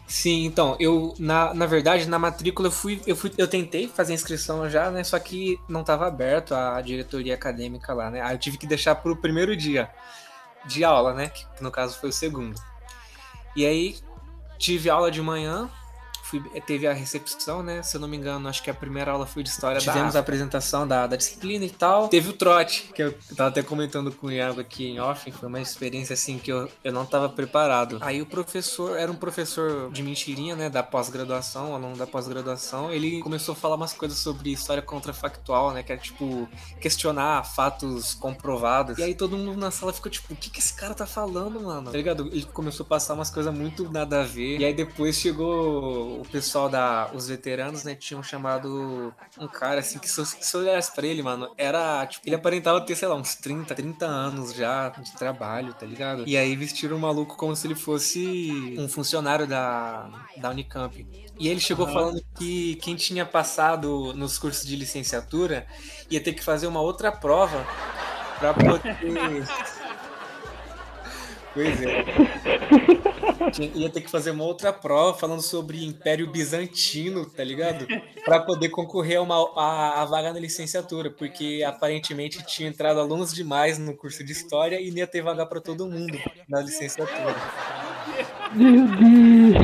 Sim, 0.09 0.44
então, 0.44 0.77
eu, 0.81 1.14
na, 1.18 1.55
na 1.55 1.66
verdade, 1.66 2.09
na 2.09 2.18
matrícula 2.18 2.66
eu 2.66 2.72
fui, 2.72 3.01
eu 3.07 3.14
fui, 3.14 3.33
eu 3.38 3.46
tentei 3.46 3.87
fazer 3.87 4.12
a 4.12 4.14
inscrição 4.16 4.68
já, 4.68 4.90
né? 4.90 5.05
Só 5.05 5.18
que 5.20 5.57
não 5.68 5.83
estava 5.83 6.07
aberto 6.07 6.53
a 6.53 6.81
diretoria 6.81 7.35
acadêmica 7.35 7.94
lá, 7.94 8.11
né? 8.11 8.20
Aí 8.20 8.35
eu 8.35 8.38
tive 8.38 8.59
que 8.59 8.66
deixar 8.66 8.96
pro 8.96 9.16
primeiro 9.16 9.57
dia 9.57 9.88
de 10.64 10.85
aula, 10.85 11.12
né? 11.14 11.29
Que 11.29 11.46
no 11.62 11.70
caso 11.70 11.98
foi 11.98 12.11
o 12.11 12.12
segundo. 12.12 12.61
E 13.55 13.66
aí 13.66 13.98
tive 14.59 14.88
aula 14.88 15.11
de 15.11 15.20
manhã, 15.20 15.68
fui, 16.33 16.61
teve 16.62 16.87
a 16.87 16.92
recepção, 16.92 17.62
né? 17.62 17.83
Se 17.83 17.97
eu 17.97 18.01
não 18.01 18.09
me 18.09 18.16
engano, 18.16 18.49
acho 18.49 18.62
que 18.62 18.71
a 18.71 18.75
primeira 18.75 19.12
aula 19.12 19.27
foi 19.27 19.42
de 19.42 19.51
história. 19.51 19.79
Tivemos 19.79 20.16
a 20.16 20.21
apresentação 20.21 20.88
da, 20.88 21.07
da 21.07 21.16
disciplina 21.16 21.64
e 21.64 21.71
tal. 21.71 22.09
Teve 22.09 22.31
o 22.31 22.33
trote, 22.33 22.90
que 22.95 23.03
eu 23.03 23.14
tava 23.37 23.51
até 23.51 23.62
comentando 23.62 24.11
com 24.12 24.29
o 24.29 24.33
Iago 24.33 24.61
aqui 24.61 24.87
em 24.87 25.01
off. 25.01 25.31
Foi 25.33 25.49
uma 25.49 25.61
experiência 25.61 26.14
assim 26.14 26.38
que 26.38 26.51
eu, 26.51 26.68
eu 26.83 26.92
não 26.92 27.05
tava 27.05 27.29
preparado. 27.29 27.99
Aí 28.01 28.23
o 28.23 28.27
professor, 28.27 28.97
era 28.97 29.11
um 29.11 29.16
professor 29.16 29.90
de 29.90 30.03
mentirinha, 30.03 30.57
né? 30.57 30.71
Da 30.71 30.83
pós-graduação, 30.83 31.75
aluno 31.75 31.97
da 31.97 32.07
pós-graduação. 32.07 32.90
Ele 32.90 33.21
começou 33.21 33.53
a 33.53 33.57
falar 33.57 33.77
umas 33.77 33.92
coisas 33.92 34.18
sobre 34.18 34.53
história 34.53 34.83
contrafactual, 34.83 35.73
né? 35.73 35.83
Que 35.83 35.92
é 35.92 35.97
tipo 35.97 36.49
questionar 36.81 37.45
fatos 37.45 38.14
comprovados. 38.14 38.99
E 38.99 39.03
aí 39.03 39.14
todo 39.14 39.37
mundo 39.37 39.59
na 39.59 39.71
sala 39.71 39.92
ficou 39.92 40.11
tipo, 40.11 40.33
o 40.33 40.37
que, 40.37 40.51
que 40.51 40.61
esse 40.61 40.75
cara 40.75 40.95
tá 40.95 41.07
falando, 41.07 41.61
mano? 41.61 41.90
Tá 41.90 41.97
ligado? 41.97 42.29
Ele 42.29 42.47
começou 42.53 42.85
a 42.85 42.88
passar 42.88 43.14
umas 43.14 43.31
coisas 43.31 43.53
muito 43.53 43.90
nada 43.90 44.23
a 44.23 44.25
ver. 44.25 44.59
E 44.59 44.64
aí 44.64 44.75
depois 44.75 45.16
chegou 45.16 46.22
o 46.23 46.29
pessoal 46.29 46.69
da. 46.69 47.11
Os 47.13 47.29
veteranos, 47.29 47.85
né, 47.85 47.95
tinham 47.95 48.23
chamado 48.23 49.13
um 49.39 49.49
cara 49.49 49.81
assim 49.81 49.99
que 49.99 50.09
se, 50.09 50.21
eu 50.21 50.61
olhasse 50.61 50.95
pra 50.95 51.07
ele, 51.07 51.23
mano, 51.23 51.53
era. 51.59 52.07
Tipo, 52.07 52.27
ele 52.27 52.37
aparentava 52.37 52.81
ter, 52.81 52.95
sei 52.97 53.09
lá, 53.09 53.17
uns 53.17 53.35
30, 53.35 53.75
30 53.75 54.07
anos 54.07 54.55
já 54.55 54.89
de 54.89 55.13
trabalho, 55.17 55.75
tá 55.75 55.85
ligado? 55.85 56.25
E 56.27 56.37
aí 56.37 56.55
vestiram 56.57 56.97
o 56.97 57.01
maluco 57.01 57.37
como 57.37 57.55
se 57.55 57.67
ele 57.67 57.75
fosse 57.75 58.77
um 58.79 58.89
funcionário 58.89 59.47
da, 59.47 60.09
da 60.37 60.51
Unicamp. 60.51 61.07
E 61.39 61.49
ele 61.49 61.61
chegou 61.61 61.89
falando 61.89 62.23
que 62.37 62.77
quem 62.77 62.95
tinha 62.95 63.27
passado 63.27 64.13
nos 64.15 64.39
cursos 64.39 64.65
de 64.65 64.77
licenciatura 64.77 65.67
ia 66.09 66.21
ter 66.21 66.35
que 66.35 66.45
fazer 66.45 66.69
uma 66.69 66.81
outra 66.81 67.11
prova 67.11 67.67
pra 68.39 68.55
poder. 68.55 68.97
Pois 71.55 71.83
é. 71.83 72.05
Ia 73.75 73.91
ter 73.91 74.01
que 74.01 74.11
fazer 74.11 74.31
uma 74.31 74.45
outra 74.45 74.73
prova 74.73 75.19
falando 75.19 75.43
sobre 75.43 75.85
Império 75.85 76.31
Bizantino, 76.31 77.27
tá 77.27 77.43
ligado? 77.43 77.87
Pra 78.25 78.41
poder 78.41 78.69
concorrer 78.71 79.19
a, 79.19 79.23
uma, 79.23 79.37
a, 79.57 80.03
a 80.03 80.05
vaga 80.05 80.33
na 80.33 80.38
licenciatura, 80.38 81.11
porque 81.11 81.62
aparentemente 81.67 82.45
tinha 82.47 82.69
entrado 82.69 83.01
alunos 83.01 83.33
demais 83.33 83.79
no 83.79 83.97
curso 83.97 84.25
de 84.25 84.33
História 84.33 84.81
e 84.81 84.91
não 84.91 84.99
ia 84.99 85.07
ter 85.07 85.23
vaga 85.23 85.45
pra 85.45 85.61
todo 85.61 85.87
mundo 85.87 86.19
na 86.49 86.61
licenciatura. 86.61 87.35
Meu 88.55 88.87
Deus! 88.87 89.55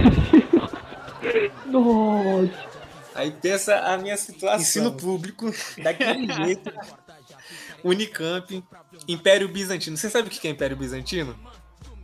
Nossa! 1.67 2.69
Aí 3.15 3.33
pensa 3.33 3.77
a 3.79 3.99
minha 3.99 4.17
situação. 4.17 4.61
Ensino 4.61 4.93
público, 4.93 5.53
daquele 5.83 6.33
jeito. 6.33 6.73
Unicamp, 7.83 8.63
Império 9.09 9.49
Bizantino. 9.49 9.97
Você 9.97 10.09
sabe 10.09 10.29
o 10.29 10.31
que 10.31 10.47
é 10.47 10.51
Império 10.51 10.77
Bizantino? 10.77 11.37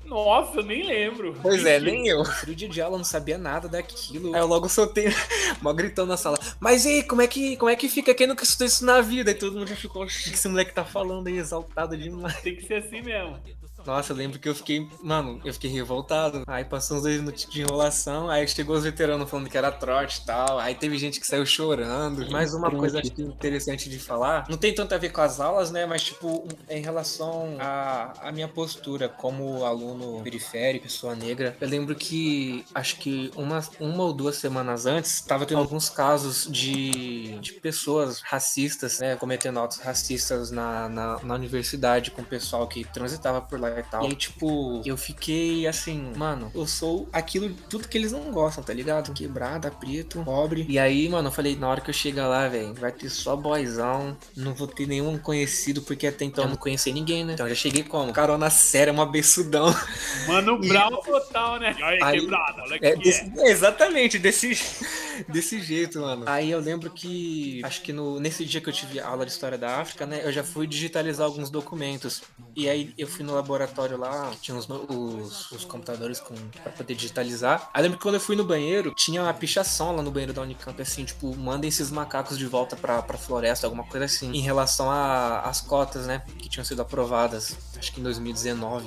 Nossa, 0.06 0.58
eu 0.58 0.64
nem 0.64 0.82
lembro. 0.86 1.34
Pois 1.42 1.64
é, 1.64 1.80
nem 1.80 2.06
eu. 2.06 2.22
De 2.46 2.80
aula 2.80 2.94
eu 2.94 2.98
não 2.98 3.04
sabia 3.04 3.38
nada 3.38 3.68
daquilo. 3.68 4.34
Aí 4.34 4.40
eu 4.40 4.46
logo 4.46 4.68
soltei, 4.68 5.06
mó 5.60 5.72
gritando 5.72 6.08
na 6.08 6.16
sala. 6.16 6.38
Mas 6.60 6.84
e 6.84 6.88
aí, 6.88 7.02
como 7.02 7.22
é 7.22 7.26
que, 7.26 7.56
como 7.56 7.70
é 7.70 7.76
que 7.76 7.88
fica 7.88 8.14
quem 8.14 8.26
nunca 8.26 8.44
estudou 8.44 8.66
isso 8.66 8.84
na 8.84 9.00
vida? 9.00 9.30
E 9.30 9.34
todo 9.34 9.58
mundo 9.58 9.68
já 9.68 9.76
ficou, 9.76 10.02
"Oxi, 10.02 10.28
o 10.28 10.30
que 10.30 10.36
esse 10.36 10.48
moleque 10.48 10.72
tá 10.72 10.84
falando 10.84 11.26
aí, 11.26 11.38
exaltado 11.38 11.96
demais. 11.96 12.40
Tem 12.40 12.56
que 12.56 12.66
ser 12.66 12.74
assim 12.74 13.00
mesmo. 13.02 13.38
Nossa, 13.86 14.12
eu 14.12 14.16
lembro 14.16 14.38
que 14.38 14.48
eu 14.48 14.54
fiquei, 14.54 14.88
mano, 15.02 15.40
eu 15.44 15.52
fiquei 15.52 15.70
revoltado. 15.70 16.42
Aí 16.46 16.64
passou 16.64 16.96
uns 16.96 17.02
dois 17.02 17.16
minutos 17.18 17.46
de 17.46 17.62
enrolação, 17.62 18.28
aí 18.28 18.46
chegou 18.48 18.76
os 18.76 18.84
veteranos 18.84 19.28
falando 19.28 19.48
que 19.48 19.56
era 19.56 19.70
trote 19.70 20.20
e 20.20 20.26
tal. 20.26 20.58
Aí 20.58 20.74
teve 20.74 20.96
gente 20.98 21.20
que 21.20 21.26
saiu 21.26 21.44
chorando. 21.44 22.30
Mais 22.30 22.54
uma 22.54 22.70
coisa 22.70 23.00
acho 23.00 23.10
que 23.10 23.22
interessante 23.22 23.88
de 23.88 23.98
falar, 23.98 24.46
não 24.48 24.56
tem 24.56 24.74
tanto 24.74 24.94
a 24.94 24.98
ver 24.98 25.10
com 25.10 25.20
as 25.20 25.40
aulas, 25.40 25.70
né? 25.70 25.86
Mas, 25.86 26.02
tipo, 26.02 26.46
em 26.68 26.82
relação 26.82 27.56
à, 27.60 28.28
à 28.28 28.32
minha 28.32 28.48
postura 28.48 29.08
como 29.08 29.64
aluno 29.64 30.22
periférico, 30.22 30.84
pessoa 30.84 31.14
negra, 31.14 31.56
eu 31.60 31.68
lembro 31.68 31.94
que 31.94 32.64
acho 32.74 32.96
que 32.96 33.30
uma, 33.36 33.60
uma 33.80 34.04
ou 34.04 34.12
duas 34.12 34.36
semanas 34.36 34.86
antes, 34.86 35.20
tava 35.20 35.46
tendo 35.46 35.60
alguns 35.60 35.88
casos 35.88 36.46
de, 36.50 37.38
de 37.38 37.52
pessoas 37.54 38.20
racistas, 38.20 38.98
né? 39.00 39.16
Cometendo 39.16 39.58
atos 39.60 39.78
racistas 39.78 40.50
na, 40.50 40.88
na, 40.88 41.22
na 41.22 41.34
universidade 41.34 42.10
com 42.10 42.22
o 42.22 42.24
pessoal 42.24 42.66
que 42.66 42.84
transitava 42.84 43.40
por 43.40 43.60
lá 43.60 43.73
e 43.80 43.82
tal. 43.84 44.02
E 44.04 44.06
aí, 44.06 44.14
tipo, 44.14 44.82
eu 44.84 44.96
fiquei 44.96 45.66
assim, 45.66 46.12
mano, 46.16 46.50
eu 46.54 46.66
sou 46.66 47.08
aquilo, 47.12 47.50
tudo 47.68 47.88
que 47.88 47.96
eles 47.98 48.12
não 48.12 48.30
gostam, 48.30 48.62
tá 48.64 48.72
ligado? 48.72 49.12
Quebrada, 49.12 49.70
preto, 49.70 50.22
pobre. 50.24 50.66
E 50.68 50.78
aí, 50.78 51.08
mano, 51.08 51.28
eu 51.28 51.32
falei, 51.32 51.56
na 51.56 51.68
hora 51.68 51.80
que 51.80 51.90
eu 51.90 51.94
chegar 51.94 52.26
lá, 52.28 52.48
velho, 52.48 52.74
vai 52.74 52.92
ter 52.92 53.08
só 53.10 53.36
boyzão, 53.36 54.16
não 54.36 54.54
vou 54.54 54.66
ter 54.66 54.86
nenhum 54.86 55.18
conhecido, 55.18 55.82
porque 55.82 56.06
até 56.06 56.24
então 56.24 56.44
eu 56.44 56.50
não 56.50 56.56
conhecia 56.56 56.92
ninguém, 56.92 57.24
né? 57.24 57.34
Então 57.34 57.46
eu 57.46 57.54
já 57.54 57.60
cheguei 57.60 57.82
como? 57.82 58.12
Carona 58.12 58.50
séria, 58.50 58.92
uma 58.92 59.06
beçudão. 59.06 59.74
Mano 60.26 60.58
Brown 60.58 60.96
total, 61.02 61.58
né? 61.60 61.74
Olha 61.80 62.04
Aí- 62.06 62.20
quebrada, 62.20 62.62
olha 62.62 62.78
É, 62.80 62.96
que 62.96 63.02
desse- 63.04 63.32
é. 63.38 63.48
exatamente, 63.50 64.18
desse, 64.18 64.52
desse 65.28 65.60
jeito, 65.60 66.00
mano. 66.00 66.24
Aí 66.26 66.50
eu 66.50 66.60
lembro 66.60 66.90
que, 66.90 67.60
acho 67.64 67.82
que 67.82 67.92
no, 67.92 68.18
nesse 68.20 68.44
dia 68.44 68.60
que 68.60 68.68
eu 68.68 68.72
tive 68.72 69.00
aula 69.00 69.24
de 69.24 69.32
História 69.32 69.58
da 69.58 69.80
África, 69.80 70.06
né, 70.06 70.20
eu 70.24 70.32
já 70.32 70.42
fui 70.44 70.66
digitalizar 70.66 71.26
alguns 71.26 71.50
documentos. 71.50 72.22
E 72.56 72.68
aí 72.68 72.92
eu 72.96 73.06
fui 73.06 73.24
no 73.24 73.34
laboratório 73.34 73.63
lá, 73.98 74.30
que 74.30 74.38
tinha 74.38 74.56
os, 74.56 74.68
os, 74.68 75.52
os 75.52 75.64
computadores 75.64 76.20
com, 76.20 76.34
pra 76.62 76.72
poder 76.72 76.94
digitalizar. 76.94 77.70
Aí 77.72 77.82
lembro 77.82 77.98
que 77.98 78.02
quando 78.02 78.16
eu 78.16 78.20
fui 78.20 78.36
no 78.36 78.44
banheiro, 78.44 78.92
tinha 78.94 79.22
uma 79.22 79.34
pichação 79.34 79.94
lá 79.96 80.02
no 80.02 80.10
banheiro 80.10 80.32
da 80.32 80.42
Unicamp, 80.42 80.80
assim, 80.80 81.04
tipo, 81.04 81.34
mandem 81.36 81.68
esses 81.68 81.90
macacos 81.90 82.38
de 82.38 82.46
volta 82.46 82.76
pra, 82.76 83.02
pra 83.02 83.18
floresta, 83.18 83.66
alguma 83.66 83.84
coisa 83.84 84.06
assim, 84.06 84.30
em 84.32 84.40
relação 84.40 84.90
às 84.90 85.60
cotas, 85.60 86.06
né, 86.06 86.22
que 86.38 86.48
tinham 86.48 86.64
sido 86.64 86.82
aprovadas, 86.82 87.56
acho 87.76 87.92
que 87.92 88.00
em 88.00 88.04
2019. 88.04 88.86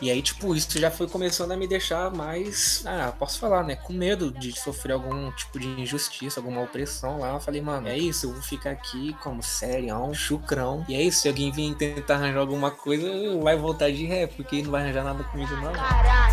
E 0.00 0.10
aí, 0.10 0.20
tipo, 0.22 0.54
isso 0.54 0.78
já 0.78 0.90
foi 0.90 1.06
começando 1.06 1.52
a 1.52 1.56
me 1.56 1.66
deixar 1.66 2.10
mais, 2.10 2.82
ah, 2.86 3.12
posso 3.18 3.38
falar, 3.38 3.62
né, 3.64 3.76
com 3.76 3.92
medo 3.92 4.30
de 4.30 4.52
sofrer 4.58 4.92
algum 4.92 5.30
tipo 5.32 5.58
de 5.58 5.68
injustiça, 5.68 6.40
alguma 6.40 6.62
opressão 6.62 7.18
lá. 7.18 7.34
Eu 7.34 7.40
falei, 7.40 7.60
mano, 7.60 7.88
é 7.88 7.96
isso, 7.96 8.26
eu 8.26 8.32
vou 8.32 8.42
ficar 8.42 8.70
aqui 8.70 9.14
como 9.22 9.42
serião, 9.42 10.12
chucrão. 10.12 10.84
E 10.88 10.94
é 10.94 11.02
isso, 11.02 11.20
se 11.22 11.28
alguém 11.28 11.52
vir 11.52 11.74
tentar 11.74 12.16
arranjar 12.16 12.40
alguma 12.40 12.70
coisa, 12.70 13.06
vai 13.42 13.56
voltar 13.56 13.90
de 13.90 14.04
ré, 14.06 14.26
porque 14.26 14.62
não 14.62 14.70
vai 14.70 14.82
arranjar 14.82 15.04
nada 15.04 15.22
comigo, 15.24 15.54
não. 15.56 15.72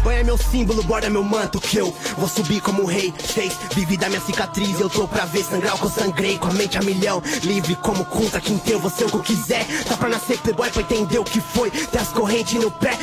Banha 0.04 0.24
meu 0.24 0.38
símbolo, 0.38 0.84
borda 0.84 1.10
meu 1.10 1.24
manto 1.24 1.60
que 1.60 1.78
eu 1.78 1.92
vou 2.18 2.28
subir 2.28 2.62
como 2.62 2.86
rei. 2.86 3.14
Seis, 3.34 3.54
vive 3.74 3.98
da 3.98 4.08
minha 4.10 4.22
cicatriz, 4.22 4.80
eu 4.80 4.90
tô 4.90 5.08
pra 5.08 5.26
ver 5.26 5.44
sangrar 5.44 5.76
o 5.76 5.78
que 5.80 5.86
eu 5.86 5.90
sangrei 5.90 6.38
com 6.38 6.48
a 6.48 6.54
mente 6.54 6.78
a 6.78 6.82
milhão. 6.82 7.22
Livre 7.44 7.76
como 7.76 8.06
conta 8.06 8.40
que 8.40 8.60
eu 8.70 8.80
vou 8.80 8.90
ser 8.90 9.06
o 9.06 9.10
que 9.10 9.16
eu 9.16 9.24
quiser. 9.24 9.66
Tá 9.86 9.98
pra 9.98 10.10
nascer 10.10 10.40
playboy 10.40 10.70
pra 10.70 10.82
entender 10.82 11.20
o 11.20 11.24
que 11.24 11.42
foi. 11.42 11.70
Ter 11.70 12.00
as 12.00 12.10
correntes 12.10 12.54
no 12.54 12.72
pé. 12.72 12.98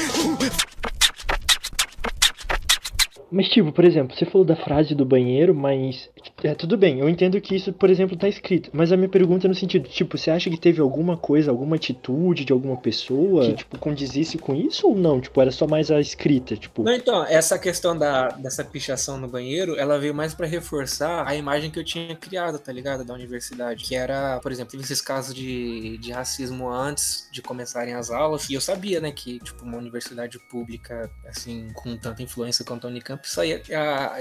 Mas, 3.37 3.51
tipo, 3.51 3.71
por 3.71 3.85
exemplo, 3.85 4.17
você 4.17 4.25
falou 4.25 4.47
da 4.47 4.57
frase 4.57 4.95
do 4.95 5.05
banheiro, 5.05 5.55
mas. 5.55 6.09
É, 6.43 6.55
tudo 6.55 6.75
bem, 6.79 7.01
eu 7.01 7.09
entendo 7.09 7.39
que 7.39 7.55
isso, 7.55 7.71
por 7.71 7.91
exemplo, 7.91 8.17
tá 8.17 8.27
escrito. 8.27 8.71
Mas 8.73 8.91
a 8.93 8.97
minha 8.97 9.11
pergunta 9.11 9.47
é 9.47 9.49
no 9.49 9.55
sentido, 9.55 9.87
tipo, 9.91 10.17
você 10.17 10.31
acha 10.31 10.49
que 10.49 10.57
teve 10.57 10.81
alguma 10.81 11.19
coisa, 11.19 11.51
alguma 11.51 11.77
atitude 11.77 12.47
de 12.47 12.53
alguma 12.55 12.79
pessoa 12.79 13.45
que, 13.45 13.53
tipo, 13.53 13.79
condizisse 13.79 14.39
com 14.39 14.55
isso 14.55 14.89
ou 14.89 14.97
não? 14.97 15.21
Tipo, 15.21 15.39
era 15.43 15.51
só 15.51 15.67
mais 15.67 15.91
a 15.91 16.01
escrita, 16.01 16.57
tipo. 16.57 16.83
Não, 16.83 16.95
então, 16.95 17.27
essa 17.27 17.59
questão 17.59 17.97
da, 17.97 18.29
dessa 18.29 18.65
pichação 18.65 19.19
no 19.19 19.29
banheiro, 19.29 19.77
ela 19.77 19.99
veio 19.99 20.15
mais 20.15 20.33
pra 20.33 20.47
reforçar 20.47 21.29
a 21.29 21.35
imagem 21.35 21.71
que 21.71 21.79
eu 21.79 21.85
tinha 21.85 22.17
criado, 22.17 22.59
tá 22.59 22.73
ligado? 22.73 23.05
Da 23.05 23.13
universidade. 23.13 23.85
Que 23.85 23.95
era, 23.95 24.41
por 24.41 24.51
exemplo, 24.51 24.71
teve 24.71 24.83
esses 24.83 25.03
casos 25.03 25.35
de, 25.35 25.99
de 25.99 26.11
racismo 26.11 26.71
antes 26.71 27.29
de 27.31 27.43
começarem 27.43 27.93
as 27.93 28.11
aulas. 28.11 28.49
E 28.49 28.55
eu 28.55 28.63
sabia, 28.63 28.99
né, 28.99 29.13
que, 29.13 29.39
tipo, 29.41 29.63
uma 29.63 29.77
universidade 29.77 30.39
pública, 30.51 31.11
assim, 31.29 31.69
com 31.75 31.95
tanta 31.99 32.23
influência 32.23 32.65
quanto 32.65 32.87
a 32.87 32.91
Unicamp, 32.91 33.26
só 33.29 33.45
ia, 33.45 33.63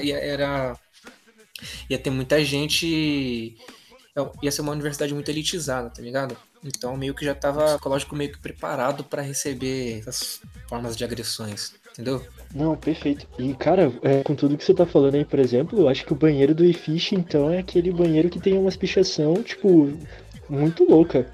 ia- 0.02 0.18
era. 0.20 0.78
ia 1.90 1.98
ter 1.98 2.10
muita 2.10 2.44
gente. 2.44 3.56
Ia 4.42 4.52
ser 4.52 4.62
uma 4.62 4.72
universidade 4.72 5.14
muito 5.14 5.30
elitizada, 5.30 5.90
tá 5.90 6.02
ligado? 6.02 6.38
Então 6.64 6.96
meio 6.98 7.14
que 7.14 7.26
já 7.26 7.36
tava 7.36 7.66
psicológico 7.66 8.16
meio 8.16 8.32
que 8.32 8.40
preparado 8.40 9.04
pra 9.04 9.22
receber 9.22 10.00
essas 10.00 10.40
formas 10.70 10.96
de 10.96 11.04
agressões, 11.04 11.74
entendeu? 11.92 12.26
Não, 12.54 12.76
perfeito. 12.78 13.28
E, 13.38 13.54
cara, 13.54 13.92
é, 14.02 14.24
com 14.24 14.34
tudo 14.34 14.58
que 14.58 14.64
você 14.64 14.74
tá 14.74 14.86
falando 14.86 15.16
aí, 15.16 15.26
por 15.26 15.38
exemplo, 15.40 15.78
eu 15.80 15.90
acho 15.90 16.06
que 16.06 16.14
o 16.14 16.16
banheiro 16.16 16.56
do 16.56 16.64
iFish, 16.66 17.12
então, 17.12 17.52
é 17.52 17.60
aquele 17.60 17.92
banheiro 17.92 18.30
que 18.30 18.40
tem 18.40 18.58
umas 18.58 18.78
pichação, 18.78 19.44
tipo, 19.44 19.92
muito 20.50 20.86
louca. 20.90 21.30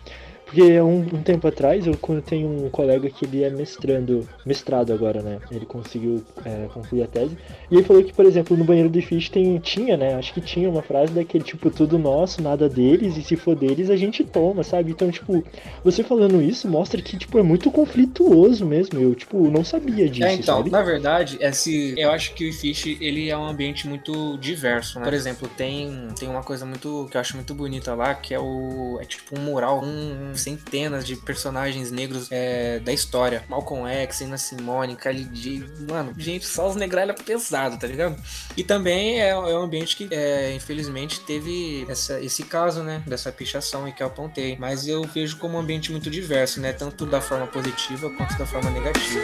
Porque 0.51 0.81
um, 0.81 0.99
um 0.99 1.23
tempo 1.23 1.47
atrás, 1.47 1.87
eu 1.87 1.95
quando 1.95 2.21
tenho 2.21 2.49
um 2.49 2.69
colega 2.69 3.09
que 3.09 3.23
ele 3.23 3.41
é 3.41 3.49
mestrando, 3.49 4.27
mestrado 4.45 4.91
agora, 4.91 5.21
né? 5.21 5.39
Ele 5.49 5.65
conseguiu 5.65 6.21
é, 6.43 6.67
concluir 6.73 7.03
a 7.03 7.07
tese. 7.07 7.37
E 7.69 7.75
ele 7.75 7.83
falou 7.85 8.03
que, 8.03 8.11
por 8.13 8.25
exemplo, 8.25 8.57
no 8.57 8.65
banheiro 8.65 8.89
do 8.89 8.99
iFish 8.99 9.29
tem, 9.29 9.57
tinha, 9.59 9.95
né? 9.95 10.15
Acho 10.15 10.33
que 10.33 10.41
tinha 10.41 10.69
uma 10.69 10.81
frase 10.81 11.13
daquele 11.13 11.45
tipo, 11.45 11.71
tudo 11.71 11.97
nosso, 11.97 12.41
nada 12.41 12.67
deles, 12.67 13.15
e 13.15 13.23
se 13.23 13.37
for 13.37 13.55
deles, 13.55 13.89
a 13.89 13.95
gente 13.95 14.25
toma, 14.25 14.61
sabe? 14.61 14.91
Então, 14.91 15.09
tipo, 15.09 15.41
você 15.85 16.03
falando 16.03 16.41
isso 16.41 16.67
mostra 16.67 17.01
que, 17.01 17.17
tipo, 17.17 17.39
é 17.39 17.43
muito 17.43 17.71
conflituoso 17.71 18.65
mesmo. 18.65 18.99
Eu, 18.99 19.15
tipo, 19.15 19.49
não 19.49 19.63
sabia 19.63 20.09
disso, 20.09 20.27
É, 20.27 20.33
então, 20.33 20.57
sabe? 20.57 20.69
na 20.69 20.81
verdade, 20.81 21.37
esse, 21.39 21.93
eu 21.97 22.11
acho 22.11 22.33
que 22.33 22.49
o 22.49 22.53
Fish 22.53 22.87
ele 22.99 23.29
é 23.29 23.37
um 23.37 23.45
ambiente 23.45 23.87
muito 23.87 24.37
diverso, 24.37 24.99
né? 24.99 25.05
Por 25.05 25.13
exemplo, 25.13 25.47
tem, 25.55 26.09
tem 26.19 26.27
uma 26.27 26.43
coisa 26.43 26.65
muito 26.65 27.07
que 27.09 27.15
eu 27.15 27.21
acho 27.21 27.37
muito 27.37 27.55
bonita 27.55 27.95
lá, 27.95 28.13
que 28.13 28.33
é 28.33 28.39
o 28.39 28.99
é 28.99 29.05
tipo 29.05 29.39
um 29.39 29.43
mural 29.43 29.79
com 29.79 30.33
centenas 30.41 31.05
de 31.05 31.15
personagens 31.15 31.91
negros 31.91 32.27
é, 32.31 32.79
da 32.79 32.91
história. 32.91 33.43
Malcolm 33.47 33.87
X, 33.87 34.21
Ana 34.21 34.37
Simone, 34.37 34.95
Kylie 34.95 35.25
J, 35.25 35.63
mano, 35.89 36.13
gente, 36.17 36.45
só 36.45 36.69
os 36.69 36.75
negralha 36.75 37.13
pesado, 37.13 37.77
tá 37.77 37.87
ligado? 37.87 38.21
E 38.55 38.63
também 38.63 39.21
é, 39.21 39.29
é 39.29 39.37
um 39.37 39.61
ambiente 39.61 39.95
que, 39.95 40.07
é, 40.11 40.53
infelizmente, 40.53 41.19
teve 41.21 41.85
essa, 41.89 42.19
esse 42.19 42.43
caso, 42.43 42.83
né, 42.83 43.03
dessa 43.07 43.31
pichação 43.31 43.85
aí 43.85 43.91
que 43.91 44.03
eu 44.03 44.07
apontei. 44.07 44.57
Mas 44.59 44.87
eu 44.87 45.03
vejo 45.03 45.37
como 45.37 45.57
um 45.57 45.61
ambiente 45.61 45.91
muito 45.91 46.09
diverso, 46.09 46.59
né, 46.59 46.73
tanto 46.73 47.05
da 47.05 47.21
forma 47.21 47.47
positiva 47.47 48.09
quanto 48.09 48.37
da 48.37 48.45
forma 48.45 48.69
negativa. 48.69 49.21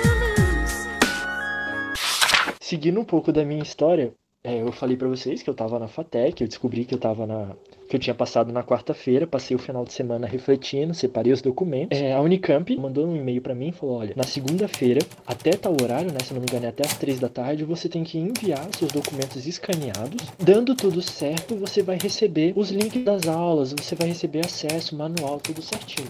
Seguindo 2.62 3.00
um 3.00 3.06
pouco 3.06 3.32
da 3.32 3.46
minha 3.46 3.64
história, 3.64 4.14
é, 4.44 4.62
eu 4.62 4.72
falei 4.72 4.98
pra 4.98 5.08
vocês 5.08 5.42
que 5.42 5.50
eu 5.50 5.54
tava 5.54 5.80
na 5.80 5.88
FATEC, 5.88 6.42
eu 6.42 6.48
descobri 6.48 6.86
que 6.86 6.94
eu 6.94 7.00
tava 7.00 7.26
na, 7.26 7.56
que 7.88 7.96
eu 7.96 8.00
tinha 8.00 8.14
passado 8.14 8.52
na 8.52 8.64
quarta-feira, 8.64 9.26
passei 9.26 9.56
o 9.56 9.60
final 9.60 9.86
de 9.86 9.94
semana 9.94 10.28
refletindo, 10.28 10.94
separei 10.94 11.32
os 11.32 11.42
documentos. 11.42 11.98
É, 11.98 12.14
a 12.14 12.22
Unicamp 12.22 12.76
mandou 12.78 13.08
um 13.08 13.16
e-mail 13.16 13.42
pra 13.42 13.56
mim 13.56 13.70
e 13.70 13.72
falou: 13.72 14.00
olha, 14.00 14.14
na 14.16 14.24
segunda-feira, 14.24 15.00
até 15.26 15.52
tal 15.52 15.74
horário, 15.82 16.12
né? 16.12 16.20
Se 16.24 16.34
não 16.34 16.42
me 16.42 16.48
engano, 16.50 16.66
é 16.66 16.70
até 16.70 16.86
as 16.86 16.98
três 16.98 17.20
da 17.20 17.30
tarde, 17.30 17.64
você 17.64 17.88
tem 17.88 18.04
que 18.04 18.18
enviar 18.18 18.68
seus 18.78 18.92
documentos 18.92 19.46
escaneados. 19.48 20.28
Dando 20.38 20.76
tudo 20.76 21.02
certo, 21.02 21.56
você 21.56 21.82
vai 21.82 21.98
receber 22.02 22.54
os 22.56 22.72
links 22.72 23.04
das 23.04 23.28
aulas, 23.28 23.74
você 23.74 23.96
vai 23.96 24.10
receber 24.10 24.46
acesso, 24.46 24.96
manual, 24.96 25.40
tudo 25.40 25.62
certinho. 25.62 26.08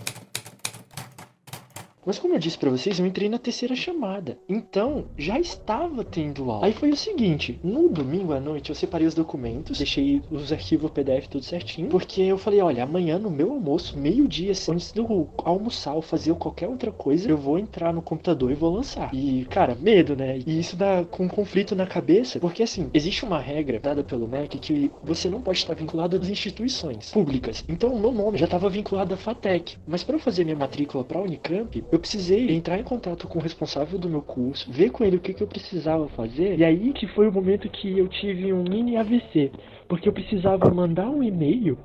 Mas 2.08 2.18
como 2.18 2.34
eu 2.34 2.40
disse 2.40 2.58
pra 2.58 2.70
vocês, 2.70 2.98
eu 2.98 3.06
entrei 3.06 3.28
na 3.28 3.38
terceira 3.38 3.76
chamada. 3.76 4.38
Então, 4.48 5.08
já 5.18 5.38
estava 5.38 6.06
tendo 6.06 6.50
aula. 6.50 6.66
Aí 6.66 6.72
foi 6.72 6.90
o 6.90 6.96
seguinte, 6.96 7.60
no 7.62 7.90
domingo 7.90 8.32
à 8.32 8.40
noite 8.40 8.70
eu 8.70 8.76
separei 8.76 9.06
os 9.06 9.14
documentos, 9.14 9.78
deixei 9.78 10.22
os 10.32 10.54
arquivos 10.54 10.90
PDF 10.92 11.28
tudo 11.28 11.44
certinho, 11.44 11.90
porque 11.90 12.22
eu 12.22 12.38
falei, 12.38 12.62
olha, 12.62 12.84
amanhã 12.84 13.20
no 13.20 13.30
meu 13.30 13.52
almoço, 13.52 13.98
meio-dia, 13.98 14.54
antes 14.70 14.94
de 14.94 15.00
eu 15.00 15.30
almoçar 15.44 15.96
ou 15.96 16.02
fazer 16.02 16.34
qualquer 16.36 16.70
outra 16.70 16.94
coisa, 16.94 17.30
eu 17.30 17.36
vou 17.36 17.60
entrar 17.60 17.92
no 17.92 18.02
computador 18.02 18.52
e 18.52 18.56
vou 18.56 18.74
lançar. 18.74 19.14
E, 19.14 19.44
cara, 19.50 19.76
medo, 19.76 20.16
né? 20.16 20.40
E 20.48 20.60
isso 20.60 20.78
dá 20.78 21.04
com 21.04 21.26
um 21.26 21.28
conflito 21.28 21.76
na 21.76 21.86
cabeça, 21.86 22.40
porque 22.40 22.64
assim, 22.64 22.90
existe 22.94 23.26
uma 23.26 23.38
regra 23.40 23.82
dada 23.82 24.02
pelo 24.02 24.30
MEC 24.30 24.60
que 24.60 24.90
você 25.04 25.28
não 25.28 25.42
pode 25.42 25.58
estar 25.58 25.74
vinculado 25.74 26.16
às 26.16 26.30
instituições 26.30 27.12
públicas. 27.12 27.66
Então, 27.68 27.94
o 27.94 28.00
meu 28.00 28.14
nome 28.14 28.38
já 28.38 28.46
estava 28.46 28.70
vinculado 28.70 29.14
à 29.14 29.18
FATEC. 29.18 29.76
Mas 29.86 30.06
para 30.06 30.16
eu 30.16 30.20
fazer 30.20 30.46
minha 30.46 30.56
matrícula 30.56 31.04
para 31.04 31.20
Unicamp, 31.20 31.84
eu 31.92 31.97
precisei 32.00 32.52
entrar 32.52 32.80
em 32.80 32.84
contato 32.84 33.28
com 33.28 33.40
o 33.40 33.42
responsável 33.42 33.98
do 33.98 34.10
meu 34.10 34.22
curso, 34.22 34.72
ver 34.72 34.90
com 34.90 35.04
ele 35.04 35.18
o 35.18 35.20
que, 35.20 35.34
que 35.34 35.44
eu 35.44 35.48
precisava 35.48 36.08
fazer. 36.10 36.60
E 36.60 36.64
aí 36.64 36.94
que 36.94 37.08
foi 37.08 37.28
o 37.28 37.32
momento 37.32 37.70
que 37.70 37.98
eu 37.98 38.08
tive 38.08 38.52
um 38.54 38.64
mini 38.64 38.98
AVC, 38.98 39.52
porque 39.88 40.08
eu 40.08 40.14
precisava 40.14 40.70
mandar 40.70 41.10
um 41.10 41.24
e-mail 41.24 41.78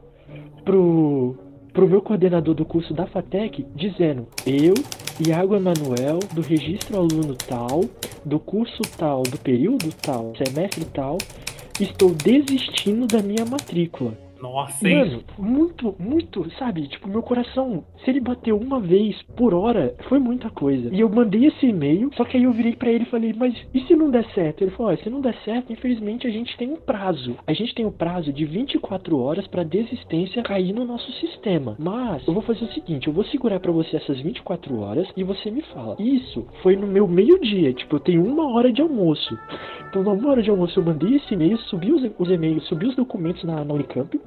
pro 0.64 1.37
pro 1.72 1.88
meu 1.88 2.03
coordenador 2.03 2.55
do 2.55 2.66
curso 2.66 2.92
da 2.92 3.07
FATEC 3.07 3.64
dizendo: 3.75 4.27
"Eu, 4.46 4.75
Iago 5.27 5.57
Emanuel, 5.57 6.18
do 6.35 6.42
registro 6.42 6.98
aluno 6.98 7.35
tal, 7.35 7.85
do 8.25 8.38
curso 8.38 8.83
tal, 8.98 9.22
do 9.22 9.38
período 9.38 9.88
tal, 10.03 10.35
semestre 10.37 10.85
tal, 10.85 11.16
estou 11.81 12.11
desistindo 12.11 13.07
da 13.07 13.22
minha 13.22 13.46
matrícula." 13.46 14.32
Nossa, 14.42 14.88
hein? 14.88 14.96
Mano, 14.96 15.24
muito, 15.38 15.94
muito, 16.00 16.50
sabe? 16.59 16.88
Tipo, 16.88 17.09
meu 17.09 17.22
coração, 17.22 17.85
se 18.05 18.11
ele 18.11 18.18
bateu 18.18 18.59
uma 18.59 18.81
vez 18.81 19.22
por 19.37 19.55
hora, 19.55 19.94
foi 20.09 20.18
muita 20.18 20.50
coisa. 20.50 20.92
E 20.92 20.98
eu 20.98 21.09
mandei 21.09 21.46
esse 21.46 21.66
e-mail, 21.66 22.11
só 22.16 22.24
que 22.24 22.37
aí 22.37 22.42
eu 22.42 22.52
virei 22.52 22.74
pra 22.74 22.90
ele 22.90 23.05
e 23.05 23.11
falei, 23.11 23.33
mas 23.33 23.55
e 23.72 23.81
se 23.83 23.94
não 23.94 24.11
der 24.11 24.24
certo? 24.35 24.62
Ele 24.62 24.72
falou, 24.72 24.92
ó, 24.92 24.96
se 24.96 25.09
não 25.09 25.20
der 25.20 25.37
certo, 25.44 25.72
infelizmente 25.72 26.26
a 26.26 26.31
gente 26.31 26.57
tem 26.57 26.72
um 26.72 26.76
prazo. 26.76 27.37
A 27.46 27.52
gente 27.52 27.72
tem 27.72 27.87
um 27.87 27.92
prazo 27.92 28.33
de 28.33 28.44
24 28.44 29.16
horas 29.16 29.46
pra 29.46 29.62
desistência 29.62 30.42
cair 30.42 30.72
no 30.72 30.85
nosso 30.85 31.11
sistema. 31.20 31.76
Mas 31.78 32.26
eu 32.26 32.35
vou 32.35 32.42
fazer 32.42 32.64
o 32.64 32.72
seguinte, 32.72 33.07
eu 33.07 33.12
vou 33.12 33.24
segurar 33.26 33.61
pra 33.61 33.70
você 33.70 33.96
essas 33.96 34.20
24 34.20 34.76
horas 34.81 35.07
e 35.16 35.22
você 35.22 35.52
me 35.52 35.62
fala. 35.62 35.94
Isso 36.00 36.48
foi 36.64 36.74
no 36.74 36.88
meu 36.88 37.07
meio-dia, 37.07 37.72
tipo, 37.74 37.94
eu 37.94 38.00
tenho 38.00 38.24
uma 38.24 38.52
hora 38.52 38.72
de 38.72 38.83
almoço. 38.83 39.38
Então, 39.92 40.02
numa 40.02 40.31
hora 40.31 40.42
de 40.42 40.48
almoço, 40.48 40.81
eu 40.81 40.83
mandei 40.83 41.16
esse 41.16 41.35
e-mail, 41.35 41.59
subi 41.59 41.92
os, 41.92 42.02
os 42.18 42.31
e-mails, 42.31 42.64
subi 42.64 42.87
os 42.87 42.96
documentos 42.96 43.44
na, 43.44 43.62
na 43.62 43.74
Unicamp 43.74 44.18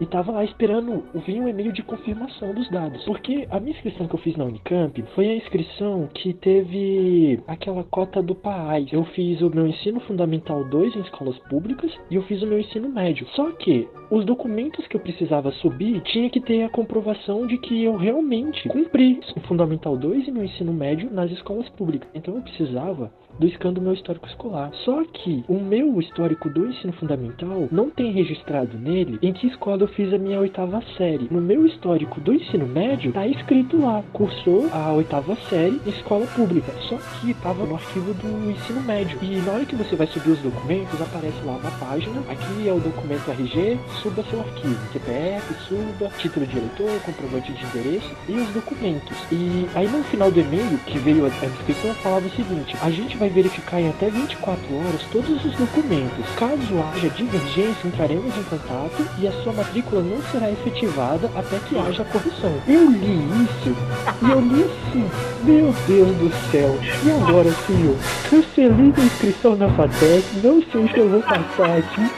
e 0.00 0.06
tava 0.06 0.32
lá 0.32 0.44
esperando 0.44 1.04
vir 1.26 1.40
um 1.40 1.48
e-mail 1.48 1.72
de 1.72 1.82
confirmação 1.82 2.52
dos 2.54 2.68
dados. 2.70 3.04
Porque 3.04 3.46
a 3.50 3.60
minha 3.60 3.72
inscrição 3.72 4.06
que 4.06 4.14
eu 4.14 4.20
fiz 4.20 4.36
na 4.36 4.44
Unicamp 4.44 5.02
foi 5.14 5.28
a 5.28 5.36
inscrição 5.36 6.08
que 6.14 6.32
teve 6.34 7.40
aquela 7.46 7.84
cota 7.84 8.22
do 8.22 8.34
PAI. 8.34 8.86
Eu 8.92 9.04
fiz 9.04 9.40
o 9.40 9.50
meu 9.50 9.66
ensino 9.66 10.00
fundamental 10.00 10.64
2 10.64 10.96
em 10.96 11.00
escolas 11.00 11.38
públicas 11.50 11.92
e 12.10 12.14
eu 12.14 12.22
fiz 12.22 12.42
o 12.42 12.46
meu 12.46 12.58
ensino 12.58 12.88
médio. 12.88 13.26
Só 13.34 13.50
que 13.52 13.88
os 14.10 14.24
documentos 14.24 14.86
que 14.86 14.96
eu 14.96 15.00
precisava 15.00 15.50
subir 15.52 16.00
tinha 16.02 16.30
que 16.30 16.40
ter 16.40 16.62
a 16.62 16.70
comprovação 16.70 17.46
de 17.46 17.58
que 17.58 17.84
eu 17.84 17.96
realmente 17.96 18.68
cumpri 18.68 19.20
o 19.36 19.40
fundamental 19.40 19.96
2 19.96 20.28
e 20.28 20.30
meu 20.30 20.44
ensino 20.44 20.72
médio 20.72 21.10
nas 21.10 21.30
escolas 21.30 21.68
públicas. 21.70 22.08
Então 22.14 22.36
eu 22.36 22.42
precisava 22.42 23.10
do 23.38 23.48
scan 23.48 23.72
do 23.72 23.80
meu 23.80 23.92
histórico 23.92 24.26
escolar. 24.26 24.70
Só 24.84 25.04
que 25.04 25.44
o 25.48 25.54
meu 25.54 26.00
histórico 26.00 26.50
do 26.50 26.66
ensino 26.66 26.92
fundamental 26.94 27.68
não 27.70 27.90
tem 27.90 28.12
registrado 28.12 28.76
nele 28.78 29.18
em 29.22 29.32
que 29.32 29.46
escola 29.46 29.82
eu 29.82 29.87
fiz 29.88 30.12
a 30.12 30.18
minha 30.18 30.38
oitava 30.38 30.82
série. 30.96 31.28
No 31.30 31.40
meu 31.40 31.66
histórico 31.66 32.20
do 32.20 32.34
ensino 32.34 32.66
médio, 32.66 33.12
tá 33.12 33.26
escrito 33.26 33.80
lá, 33.80 34.02
cursou 34.12 34.68
a 34.72 34.92
oitava 34.92 35.36
série 35.48 35.80
em 35.86 35.90
escola 35.90 36.26
pública. 36.26 36.72
Só 36.88 36.96
que 36.96 37.32
tava 37.34 37.64
no 37.64 37.74
arquivo 37.74 38.12
do 38.14 38.50
ensino 38.50 38.82
médio. 38.82 39.18
E 39.22 39.36
na 39.36 39.52
hora 39.52 39.64
que 39.64 39.76
você 39.76 39.96
vai 39.96 40.06
subir 40.08 40.32
os 40.32 40.40
documentos, 40.40 41.00
aparece 41.00 41.40
lá 41.44 41.52
uma 41.52 41.70
página. 41.72 42.20
Aqui 42.28 42.68
é 42.68 42.72
o 42.72 42.80
documento 42.80 43.30
RG, 43.30 43.78
suba 44.02 44.22
seu 44.24 44.40
arquivo. 44.40 44.92
CPF, 44.92 45.54
suba, 45.68 46.10
título 46.18 46.46
de 46.46 46.58
eleitor, 46.58 47.00
comprovante 47.04 47.52
de 47.52 47.64
endereço 47.64 48.10
e 48.28 48.32
os 48.32 48.48
documentos. 48.50 49.16
E 49.32 49.66
aí 49.74 49.88
no 49.88 50.04
final 50.04 50.30
do 50.30 50.40
e-mail, 50.40 50.78
que 50.86 50.98
veio 50.98 51.24
a 51.24 51.28
a 51.46 51.46
descrição, 51.46 51.94
falava 51.94 52.26
o 52.26 52.30
seguinte: 52.30 52.76
a 52.82 52.90
gente 52.90 53.16
vai 53.16 53.28
verificar 53.28 53.80
em 53.80 53.88
até 53.88 54.10
24 54.10 54.76
horas 54.76 55.02
todos 55.12 55.44
os 55.44 55.54
documentos. 55.56 56.24
Caso 56.36 56.78
haja 56.92 57.08
divergência, 57.10 57.86
entraremos 57.86 58.36
em 58.36 58.42
contato 58.44 59.08
e 59.18 59.28
a 59.28 59.32
sua 59.42 59.52
matrícula 59.78 60.02
não 60.02 60.22
será 60.30 60.50
efetivada 60.50 61.30
até 61.34 61.58
que 61.60 61.78
haja 61.78 62.04
correção. 62.04 62.52
Eu 62.66 62.90
li 62.90 63.18
isso 63.44 63.76
e 64.22 64.30
eu 64.30 64.40
li 64.40 64.64
assim, 64.64 65.10
meu 65.44 65.74
Deus 65.86 66.16
do 66.16 66.50
céu. 66.50 66.78
E 67.04 67.10
agora, 67.10 67.50
senhor? 67.66 67.96
Cancelei 68.28 68.92
a 68.96 69.04
inscrição 69.04 69.56
na 69.56 69.68
FATEC, 69.70 70.24
não 70.42 70.62
sei 70.62 70.88
se 70.88 70.98
eu 70.98 71.08
vou 71.08 71.22
passar 71.22 71.78
aqui. 71.78 72.10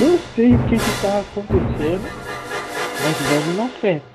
Não 0.00 0.18
sei 0.34 0.54
o 0.54 0.58
que 0.64 0.74
está 0.74 1.20
acontecendo, 1.20 2.02
mas 3.02 3.16
vamos 3.28 3.56
na 3.56 3.68
fé. 3.80 4.13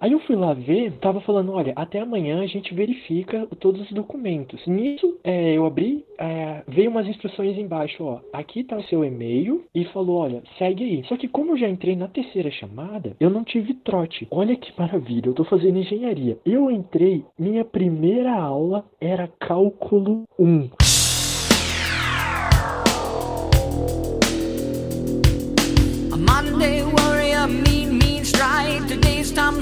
Aí 0.00 0.12
eu 0.12 0.20
fui 0.20 0.34
lá 0.34 0.54
ver, 0.54 0.92
tava 0.92 1.20
falando, 1.20 1.52
olha, 1.52 1.74
até 1.76 2.00
amanhã 2.00 2.40
a 2.40 2.46
gente 2.46 2.72
verifica 2.74 3.46
todos 3.58 3.82
os 3.82 3.92
documentos. 3.92 4.66
Nisso, 4.66 5.18
é, 5.22 5.52
eu 5.52 5.66
abri, 5.66 6.04
é, 6.18 6.62
veio 6.66 6.90
umas 6.90 7.06
instruções 7.06 7.58
embaixo, 7.58 8.02
ó, 8.02 8.20
aqui 8.32 8.64
tá 8.64 8.76
o 8.76 8.82
seu 8.84 9.04
e-mail 9.04 9.64
e 9.74 9.84
falou, 9.86 10.18
olha, 10.18 10.42
segue 10.58 10.84
aí. 10.84 11.04
Só 11.04 11.16
que 11.16 11.28
como 11.28 11.52
eu 11.52 11.58
já 11.58 11.68
entrei 11.68 11.94
na 11.94 12.08
terceira 12.08 12.50
chamada, 12.50 13.14
eu 13.20 13.28
não 13.28 13.44
tive 13.44 13.74
trote. 13.74 14.26
Olha 14.30 14.56
que 14.56 14.72
maravilha, 14.78 15.28
eu 15.28 15.34
tô 15.34 15.44
fazendo 15.44 15.78
engenharia. 15.78 16.38
Eu 16.46 16.70
entrei, 16.70 17.22
minha 17.38 17.64
primeira 17.64 18.32
aula 18.32 18.84
era 19.00 19.28
cálculo 19.38 20.24
1. 20.38 20.99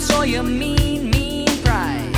Tom 0.09 0.17
Sawyer, 0.17 0.43
mean, 0.43 1.11
mean 1.11 1.47
pride. 1.63 2.13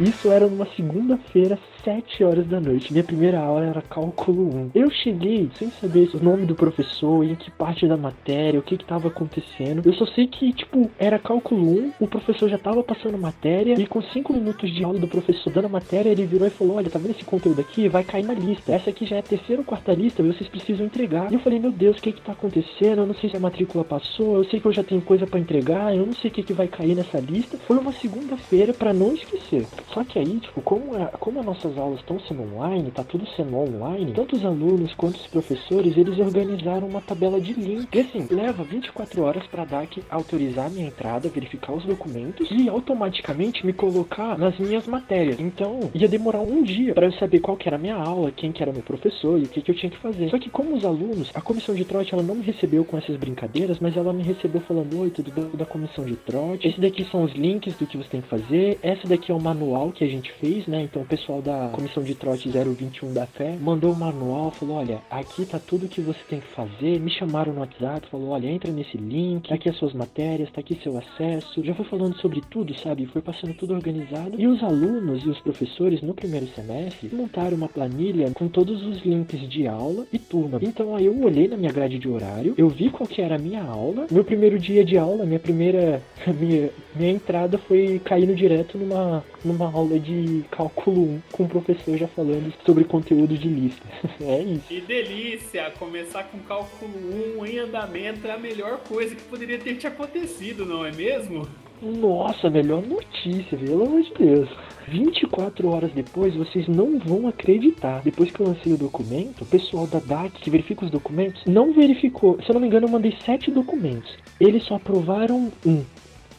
Isso 0.00 0.30
era 0.32 0.46
numa 0.46 0.66
segunda-feira, 0.74 1.58
7 1.84 2.24
horas 2.24 2.46
da 2.46 2.58
noite. 2.58 2.90
Minha 2.92 3.04
primeira 3.04 3.38
aula 3.38 3.66
era 3.66 3.82
cálculo 3.82 4.48
1. 4.56 4.70
Eu 4.74 4.90
cheguei 4.90 5.50
sem 5.54 5.70
saber 5.70 6.08
o 6.14 6.24
nome 6.24 6.46
do 6.46 6.54
professor, 6.54 7.22
em 7.22 7.34
que 7.34 7.50
parte 7.50 7.86
da 7.86 7.96
matéria, 7.96 8.58
o 8.58 8.62
que 8.62 8.78
que 8.78 8.84
tava 8.84 9.08
acontecendo. 9.08 9.82
Eu 9.84 9.92
só 9.92 10.06
sei 10.06 10.26
que, 10.26 10.52
tipo, 10.52 10.90
era 10.98 11.18
cálculo 11.18 11.62
1, 11.62 11.92
o 12.00 12.08
professor 12.08 12.48
já 12.48 12.56
tava 12.56 12.82
passando 12.82 13.18
matéria, 13.18 13.74
e 13.78 13.86
com 13.86 14.00
5 14.00 14.32
minutos 14.32 14.74
de 14.74 14.82
aula 14.82 14.98
do 14.98 15.06
professor 15.06 15.52
dando 15.52 15.66
a 15.66 15.68
matéria, 15.68 16.10
ele 16.10 16.24
virou 16.24 16.46
e 16.46 16.50
falou: 16.50 16.76
Olha, 16.76 16.88
tá 16.88 16.98
vendo 16.98 17.10
esse 17.10 17.24
conteúdo 17.24 17.60
aqui? 17.60 17.88
Vai 17.88 18.02
cair 18.02 18.24
na 18.24 18.34
lista. 18.34 18.72
Essa 18.72 18.90
aqui 18.90 19.04
já 19.04 19.16
é 19.16 19.18
a 19.18 19.22
terceira 19.22 19.60
ou 19.60 19.66
quarta 19.66 19.92
lista, 19.92 20.22
vocês 20.22 20.48
precisam 20.48 20.86
entregar. 20.86 21.30
E 21.30 21.34
eu 21.34 21.40
falei: 21.40 21.58
Meu 21.58 21.70
Deus, 21.70 21.98
o 21.98 22.02
que 22.02 22.12
que 22.12 22.22
tá 22.22 22.32
acontecendo? 22.32 23.00
Eu 23.00 23.06
não 23.06 23.14
sei 23.14 23.28
se 23.28 23.36
a 23.36 23.40
matrícula 23.40 23.84
passou, 23.84 24.36
eu 24.36 24.44
sei 24.44 24.58
que 24.58 24.66
eu 24.66 24.72
já 24.72 24.82
tenho 24.82 25.02
coisa 25.02 25.26
pra 25.26 25.38
entregar, 25.38 25.94
eu 25.94 26.06
não 26.06 26.14
sei 26.14 26.30
o 26.30 26.34
que 26.34 26.42
que 26.42 26.52
vai 26.54 26.66
cair 26.66 26.94
nessa 26.94 27.20
lista. 27.20 27.58
Foi 27.58 27.76
uma 27.76 27.92
segunda-feira 27.92 28.72
pra 28.72 28.94
não 28.94 29.14
esquecer. 29.14 29.66
Só 29.92 30.02
que 30.02 30.18
aí, 30.18 30.40
tipo, 30.40 30.62
como, 30.62 30.96
a, 30.96 31.06
como 31.18 31.40
as 31.40 31.44
nossas 31.74 31.78
aulas 31.78 32.00
estão 32.00 32.18
sendo 32.20 32.42
online, 32.42 32.90
tá 32.90 33.04
tudo 33.04 33.26
sendo 33.36 33.56
online, 33.56 34.12
tanto 34.12 34.36
os 34.36 34.44
alunos 34.44 34.94
quanto 34.94 35.16
os 35.16 35.26
professores, 35.26 35.96
eles 35.96 36.18
organizaram 36.18 36.86
uma 36.86 37.00
tabela 37.00 37.40
de 37.40 37.52
link. 37.52 37.88
E 37.92 38.00
assim, 38.00 38.26
leva 38.30 38.62
24 38.62 39.22
horas 39.22 39.46
pra 39.46 39.64
DAC 39.64 40.02
autorizar 40.08 40.70
minha 40.70 40.86
entrada, 40.86 41.28
verificar 41.28 41.72
os 41.72 41.84
documentos 41.84 42.48
e 42.50 42.68
automaticamente 42.68 43.66
me 43.66 43.72
colocar 43.72 44.38
nas 44.38 44.58
minhas 44.58 44.86
matérias. 44.86 45.38
Então, 45.38 45.90
ia 45.94 46.08
demorar 46.08 46.40
um 46.40 46.62
dia 46.62 46.94
pra 46.94 47.06
eu 47.06 47.12
saber 47.12 47.40
qual 47.40 47.56
que 47.56 47.68
era 47.68 47.76
a 47.76 47.80
minha 47.80 47.96
aula, 47.96 48.30
quem 48.30 48.52
que 48.52 48.62
era 48.62 48.72
meu 48.72 48.82
professor 48.82 49.38
e 49.38 49.44
o 49.44 49.48
que, 49.48 49.60
que 49.60 49.70
eu 49.70 49.76
tinha 49.76 49.90
que 49.90 49.98
fazer. 49.98 50.30
Só 50.30 50.38
que 50.38 50.50
como 50.50 50.76
os 50.76 50.84
alunos, 50.84 51.30
a 51.34 51.40
comissão 51.40 51.74
de 51.74 51.84
trote, 51.84 52.14
ela 52.14 52.22
não 52.22 52.34
me 52.34 52.42
recebeu 52.42 52.84
com 52.84 52.96
essas 52.96 53.16
brincadeiras, 53.16 53.78
mas 53.80 53.96
ela 53.96 54.12
me 54.12 54.22
recebeu 54.22 54.60
falando, 54.62 54.98
oi, 55.00 55.10
tudo 55.10 55.30
bem 55.30 55.50
da 55.54 55.66
comissão 55.66 56.04
de 56.04 56.16
trote. 56.16 56.68
Esse 56.68 56.80
daqui 56.80 57.04
são 57.04 57.24
os 57.24 57.32
links 57.32 57.74
do 57.76 57.86
que 57.86 57.96
você 57.96 58.08
tem 58.08 58.20
que 58.20 58.28
fazer. 58.28 58.78
Essa 58.82 59.08
daqui 59.08 59.30
é 59.30 59.34
o 59.34 59.40
manual 59.40 59.90
que 59.90 60.04
a 60.04 60.08
gente 60.08 60.32
fez, 60.34 60.66
né? 60.66 60.82
Então 60.82 61.02
o 61.02 61.06
pessoal 61.06 61.40
da 61.40 61.63
comissão 61.68 62.02
de 62.02 62.14
trote 62.14 62.48
021 62.48 63.12
da 63.12 63.26
fé, 63.26 63.56
mandou 63.60 63.92
o 63.92 63.96
manual, 63.96 64.50
falou, 64.50 64.76
olha, 64.76 65.00
aqui 65.10 65.44
tá 65.44 65.58
tudo 65.58 65.88
que 65.88 66.00
você 66.00 66.18
tem 66.28 66.40
que 66.40 66.48
fazer, 66.48 67.00
me 67.00 67.10
chamaram 67.10 67.52
no 67.52 67.60
WhatsApp, 67.60 68.08
falou, 68.10 68.30
olha, 68.30 68.48
entra 68.48 68.70
nesse 68.70 68.96
link, 68.96 69.48
tá 69.48 69.54
aqui 69.54 69.68
as 69.68 69.76
suas 69.76 69.92
matérias, 69.92 70.50
tá 70.50 70.60
aqui 70.60 70.78
seu 70.82 70.96
acesso, 70.96 71.64
já 71.64 71.74
foi 71.74 71.84
falando 71.84 72.16
sobre 72.20 72.40
tudo, 72.50 72.74
sabe, 72.78 73.06
foi 73.06 73.22
passando 73.22 73.54
tudo 73.54 73.74
organizado, 73.74 74.40
e 74.40 74.46
os 74.46 74.62
alunos 74.62 75.24
e 75.24 75.28
os 75.28 75.40
professores 75.40 76.02
no 76.02 76.14
primeiro 76.14 76.46
semestre 76.48 77.10
montaram 77.12 77.56
uma 77.56 77.68
planilha 77.68 78.30
com 78.32 78.48
todos 78.48 78.84
os 78.84 79.02
links 79.04 79.48
de 79.48 79.66
aula 79.66 80.06
e 80.12 80.18
turma. 80.18 80.58
Então 80.62 80.94
aí 80.94 81.06
eu 81.06 81.20
olhei 81.22 81.48
na 81.48 81.56
minha 81.56 81.72
grade 81.72 81.98
de 81.98 82.08
horário, 82.08 82.54
eu 82.56 82.68
vi 82.68 82.90
qual 82.90 83.06
que 83.06 83.20
era 83.20 83.36
a 83.36 83.38
minha 83.38 83.62
aula, 83.62 84.06
meu 84.10 84.24
primeiro 84.24 84.58
dia 84.58 84.84
de 84.84 84.96
aula, 84.96 85.24
minha 85.24 85.38
primeira, 85.38 86.02
minha, 86.38 86.70
minha 86.94 87.12
entrada 87.12 87.58
foi 87.58 88.00
caindo 88.04 88.34
direto 88.34 88.78
numa, 88.78 89.24
numa 89.44 89.72
aula 89.72 89.98
de 89.98 90.44
cálculo 90.50 91.02
1, 91.02 91.22
com 91.32 91.42
o 91.44 91.48
professor 91.48 91.96
já 91.96 92.08
falando 92.08 92.52
sobre 92.64 92.84
conteúdo 92.84 93.36
de 93.36 93.48
lista. 93.48 93.86
é 94.20 94.42
isso. 94.42 94.68
Que 94.68 94.80
delícia! 94.80 95.70
Começar 95.78 96.24
com 96.24 96.38
cálculo 96.40 96.92
1 97.40 97.46
em 97.46 97.58
andamento 97.58 98.26
é 98.26 98.32
a 98.32 98.38
melhor 98.38 98.78
coisa 98.88 99.14
que 99.14 99.22
poderia 99.22 99.58
ter 99.58 99.76
te 99.76 99.86
acontecido, 99.86 100.64
não 100.64 100.84
é 100.84 100.92
mesmo? 100.92 101.46
Nossa, 101.82 102.48
melhor 102.48 102.82
notícia, 102.82 103.58
pelo 103.58 103.84
amor 103.84 104.02
de 104.02 104.14
Deus. 104.14 104.48
24 104.88 105.68
horas 105.68 105.92
depois, 105.92 106.34
vocês 106.34 106.66
não 106.68 106.98
vão 106.98 107.26
acreditar. 107.26 108.00
Depois 108.02 108.30
que 108.30 108.40
eu 108.40 108.46
lancei 108.46 108.72
o 108.72 108.78
documento, 108.78 109.42
o 109.42 109.46
pessoal 109.46 109.86
da 109.86 109.98
DAC 109.98 110.40
que 110.40 110.50
verifica 110.50 110.84
os 110.84 110.90
documentos 110.90 111.42
não 111.46 111.72
verificou. 111.72 112.40
Se 112.42 112.50
eu 112.50 112.54
não 112.54 112.60
me 112.60 112.68
engano, 112.68 112.86
eu 112.86 112.90
mandei 112.90 113.14
7 113.24 113.50
documentos. 113.50 114.16
Eles 114.40 114.62
só 114.64 114.76
aprovaram 114.76 115.52
um. 115.66 115.84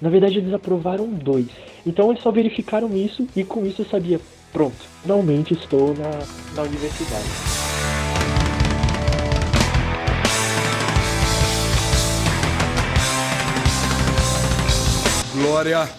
Na 0.01 0.09
verdade, 0.09 0.37
eles 0.39 0.53
aprovaram 0.53 1.07
dois. 1.07 1.47
Então, 1.85 2.11
eles 2.11 2.21
só 2.21 2.31
verificaram 2.31 2.95
isso 2.95 3.27
e 3.35 3.43
com 3.43 3.65
isso 3.65 3.81
eu 3.81 3.85
sabia, 3.85 4.19
pronto, 4.51 4.75
finalmente 5.01 5.53
estou 5.53 5.93
na, 5.93 6.11
na 6.55 6.63
universidade. 6.63 7.25
Glória 15.33 15.89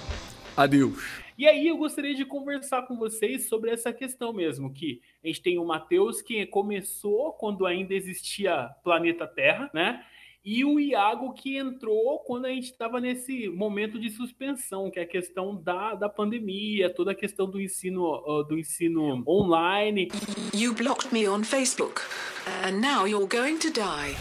a 0.56 0.66
Deus. 0.66 1.26
E 1.38 1.46
aí 1.46 1.68
eu 1.68 1.76
gostaria 1.76 2.14
de 2.14 2.24
conversar 2.24 2.82
com 2.86 2.96
vocês 2.96 3.46
sobre 3.46 3.70
essa 3.70 3.92
questão 3.92 4.32
mesmo, 4.32 4.72
que 4.72 5.02
a 5.22 5.26
gente 5.26 5.42
tem 5.42 5.58
o 5.58 5.66
Matheus 5.66 6.22
que 6.22 6.46
começou 6.46 7.34
quando 7.34 7.66
ainda 7.66 7.92
existia 7.92 8.70
planeta 8.82 9.26
Terra, 9.26 9.70
né? 9.74 10.02
E 10.48 10.64
o 10.64 10.78
Iago 10.78 11.32
que 11.32 11.58
entrou 11.58 12.20
quando 12.20 12.44
a 12.44 12.50
gente 12.50 12.70
estava 12.70 13.00
nesse 13.00 13.48
momento 13.48 13.98
de 13.98 14.08
suspensão, 14.10 14.88
que 14.92 15.00
é 15.00 15.02
a 15.02 15.06
questão 15.06 15.60
da, 15.60 15.96
da 15.96 16.08
pandemia, 16.08 16.88
toda 16.88 17.10
a 17.10 17.14
questão 17.16 17.50
do 17.50 17.60
ensino, 17.60 18.04
uh, 18.04 18.44
do 18.44 18.56
ensino 18.56 19.24
online. 19.26 20.08
You 20.54 20.72
blocked 20.72 21.12
me 21.12 21.28
on 21.28 21.42
Facebook, 21.42 22.00
and 22.64 22.80
now 22.80 23.08
you're 23.08 23.26
going 23.26 23.58
to 23.58 23.72
die. 23.72 24.14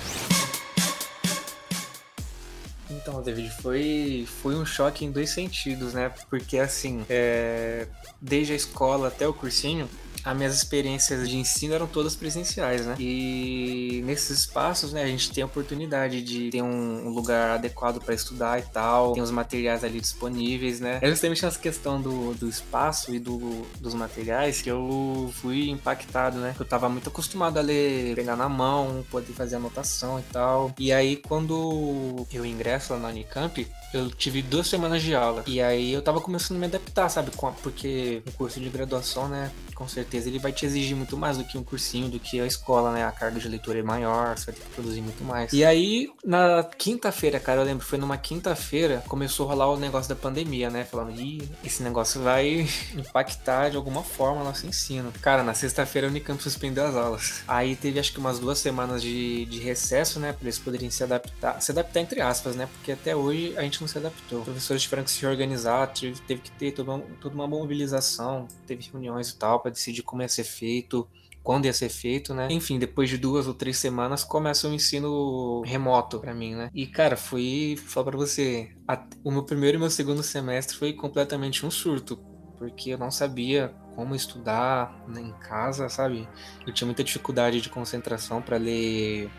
Então, 2.90 3.22
David, 3.22 3.52
foi, 3.62 4.26
foi 4.42 4.56
um 4.56 4.66
choque 4.66 5.06
em 5.06 5.12
dois 5.12 5.30
sentidos, 5.30 5.94
né? 5.94 6.12
Porque, 6.28 6.58
assim, 6.58 7.06
é, 7.08 7.88
desde 8.20 8.54
a 8.54 8.56
escola 8.56 9.10
até 9.10 9.28
o 9.28 9.34
cursinho, 9.34 9.88
as 10.26 10.36
minhas 10.36 10.56
experiências 10.56 11.30
de 11.30 11.38
ensino 11.38 11.76
eram 11.76 11.86
todas 11.86 12.16
presenciais, 12.16 12.86
né? 12.86 12.96
E 13.00 14.02
nesses 14.06 14.40
espaços, 14.40 14.92
né, 14.92 15.04
a 15.04 15.08
gente 15.08 15.32
tem 15.32 15.44
a 15.44 15.46
oportunidade 15.46 16.22
de 16.24 16.50
ter 16.50 16.64
um, 16.64 17.10
lugar 17.10 17.52
adequado 17.52 18.02
para 18.02 18.14
estudar 18.14 18.60
e 18.60 18.64
tal, 18.64 19.14
tem 19.14 19.22
os 19.22 19.32
materiais 19.32 19.84
ali 19.84 20.02
disponíveis, 20.02 20.80
né? 20.80 20.98
É 21.02 21.10
justamente 21.10 21.46
essa 21.46 21.60
questão 21.60 22.02
do, 22.02 22.34
do 22.34 22.50
espaço 22.50 23.14
e 23.14 23.20
do, 23.20 23.66
dos 23.80 23.94
materiais 23.94 24.62
que 24.62 24.70
eu 24.70 25.32
fui 25.36 25.70
impactado, 25.70 26.40
né? 26.40 26.56
Eu 26.60 26.66
tava 26.66 26.90
muito 26.90 27.10
acostumado 27.10 27.58
a 27.58 27.62
ler, 27.62 28.16
pegar 28.16 28.36
na 28.36 28.50
mão, 28.50 29.06
poder 29.12 29.34
fazer 29.34 29.58
anotação 29.58 30.20
e 30.20 30.24
tal. 30.24 30.74
E 30.80 30.92
aí, 30.92 31.18
quando 31.18 32.26
eu 32.34 32.46
ingresso 32.46 32.94
lá 32.94 33.00
na 33.00 33.10
Unicamp, 33.10 33.68
eu 33.94 34.10
tive 34.10 34.42
duas 34.42 34.68
semanas 34.68 35.02
de 35.04 35.14
aula. 35.14 35.44
E 35.46 35.62
aí 35.62 35.94
eu 35.94 36.02
tava 36.02 36.20
começando 36.20 36.58
a 36.58 36.60
me 36.60 36.66
adaptar, 36.66 37.10
sabe? 37.10 37.32
Porque 37.62 38.22
o 38.28 38.32
curso 38.32 38.60
de 38.60 38.70
graduação, 38.70 39.28
né? 39.28 39.52
Com 39.76 39.88
certeza 39.88 40.15
ele 40.26 40.40
vai 40.40 40.52
te 40.52 40.66
exigir 40.66 40.96
muito 40.96 41.18
mais 41.18 41.38
do 41.38 41.44
que 41.44 41.58
um 41.58 41.64
cursinho, 41.64 42.10
do 42.10 42.20
que 42.20 42.40
a 42.40 42.46
escola, 42.46 42.92
né? 42.92 43.06
A 43.06 43.12
carga 43.12 43.40
de 43.40 43.48
leitura 43.48 43.80
é 43.80 43.84
maior, 43.84 44.38
você 44.38 44.46
vai 44.48 44.56
ter 44.56 44.62
que 44.62 44.70
produzir 44.70 45.02
muito 45.02 45.24
mais. 45.24 45.52
E 45.54 45.64
aí, 45.64 46.10
na 46.24 46.64
quinta-feira, 46.64 47.40
cara, 47.40 47.62
eu 47.62 47.66
lembro, 47.66 47.86
foi 47.86 47.98
numa 47.98 48.18
quinta-feira, 48.18 49.04
começou 49.08 49.48
a 49.48 49.50
rolar 49.50 49.72
o 49.72 49.78
negócio 49.78 50.10
da 50.10 50.16
pandemia, 50.16 50.70
né? 50.70 50.86
Falando, 50.86 51.20
ih, 51.20 51.50
esse 51.64 51.84
negócio 51.84 52.22
vai 52.22 52.68
impactar 52.96 53.70
de 53.70 53.78
alguma 53.78 54.04
forma 54.04 54.42
o 54.42 54.44
nosso 54.44 54.66
ensino. 54.66 55.12
Cara, 55.22 55.44
na 55.44 55.54
sexta-feira 55.54 56.08
a 56.08 56.10
Unicamp 56.10 56.42
suspendeu 56.42 56.86
as 56.86 56.96
aulas. 56.96 57.44
Aí 57.48 57.76
teve 57.76 58.00
acho 58.00 58.14
que 58.14 58.20
umas 58.20 58.40
duas 58.40 58.60
semanas 58.60 59.02
de, 59.02 59.46
de 59.46 59.60
recesso, 59.60 60.20
né? 60.20 60.32
Pra 60.32 60.44
eles 60.44 60.60
poderem 60.60 60.90
se 60.90 61.04
adaptar. 61.04 61.62
Se 61.62 61.72
adaptar 61.72 62.00
entre 62.00 62.22
aspas, 62.22 62.56
né? 62.56 62.68
Porque 62.72 62.92
até 62.92 63.16
hoje 63.16 63.54
a 63.58 63.62
gente 63.62 63.82
não 63.82 63.88
se 63.88 63.98
adaptou. 63.98 64.42
Professores 64.44 64.82
tiveram 64.82 65.04
que 65.04 65.12
se 65.12 65.26
organizar, 65.26 65.88
teve, 65.88 66.20
teve 66.22 66.42
que 66.42 66.52
ter 66.52 66.72
toda 66.72 66.92
uma, 66.92 67.04
toda 67.20 67.36
uma 67.36 67.48
mobilização, 67.48 68.48
teve 68.68 68.90
reuniões 68.92 69.30
e 69.30 69.36
tal 69.36 69.60
pra 69.60 69.72
decidir 69.72 70.04
como 70.06 70.22
ia 70.22 70.30
ser 70.30 70.44
feito. 70.46 71.08
Quando 71.44 71.66
ia 71.66 71.74
ser 71.74 71.90
feito, 71.90 72.34
né? 72.34 72.48
Enfim, 72.50 72.80
depois 72.80 73.08
de 73.08 73.20
duas 73.20 73.46
ou 73.46 73.54
três 73.54 73.78
semanas 73.78 74.24
começa 74.24 74.68
o 74.68 74.74
ensino 74.74 75.62
remoto 75.64 76.20
pra 76.20 76.34
mim, 76.34 76.56
né? 76.56 76.72
E 76.74 76.88
cara, 76.88 77.16
foi, 77.16 77.78
falar 77.86 78.06
pra 78.12 78.18
você, 78.18 78.70
a- 78.88 79.06
o 79.24 79.30
meu 79.30 79.44
primeiro 79.44 79.78
e 79.78 79.80
meu 79.80 79.90
segundo 79.92 80.24
semestre 80.24 80.76
foi 80.76 80.94
completamente 80.94 81.64
um 81.64 81.70
surto, 81.70 82.18
porque 82.58 82.90
eu 82.92 82.98
não 82.98 83.12
sabia 83.12 83.72
como 83.96 84.16
estudar 84.16 85.04
né, 85.08 85.22
em 85.22 85.34
casa, 85.34 85.88
sabe? 85.88 86.28
Eu 86.66 86.74
tinha 86.74 86.88
muita 86.88 87.04
dificuldade 87.04 87.62
de 87.62 87.70
concentração 87.70 88.42
para 88.42 88.58
ler 88.58 89.30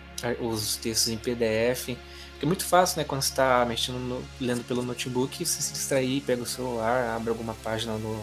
os 0.41 0.77
textos 0.77 1.09
em 1.09 1.19
PDF. 1.19 1.99
Porque 2.31 2.45
é 2.45 2.49
muito 2.49 2.65
fácil, 2.65 2.99
né? 2.99 3.05
Quando 3.05 3.23
você 3.23 3.31
está 3.31 3.65
mexendo, 3.67 3.99
no- 3.99 4.23
lendo 4.41 4.63
pelo 4.65 4.83
notebook, 4.83 5.45
você 5.45 5.61
se 5.61 5.73
distrair, 5.73 6.21
pega 6.23 6.43
o 6.43 6.47
celular, 6.47 7.17
abre 7.17 7.31
alguma 7.31 7.55
página 7.55 7.97
no 7.99 8.23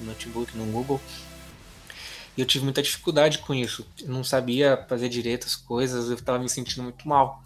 notebook, 0.00 0.56
no 0.56 0.64
Google. 0.66 1.00
E 2.38 2.40
eu 2.40 2.46
tive 2.46 2.62
muita 2.62 2.80
dificuldade 2.80 3.38
com 3.38 3.52
isso. 3.52 3.84
Eu 4.00 4.10
não 4.10 4.22
sabia 4.22 4.86
fazer 4.88 5.08
direito 5.08 5.44
as 5.48 5.56
coisas, 5.56 6.08
eu 6.08 6.14
estava 6.14 6.38
me 6.38 6.48
sentindo 6.48 6.84
muito 6.84 7.08
mal. 7.08 7.42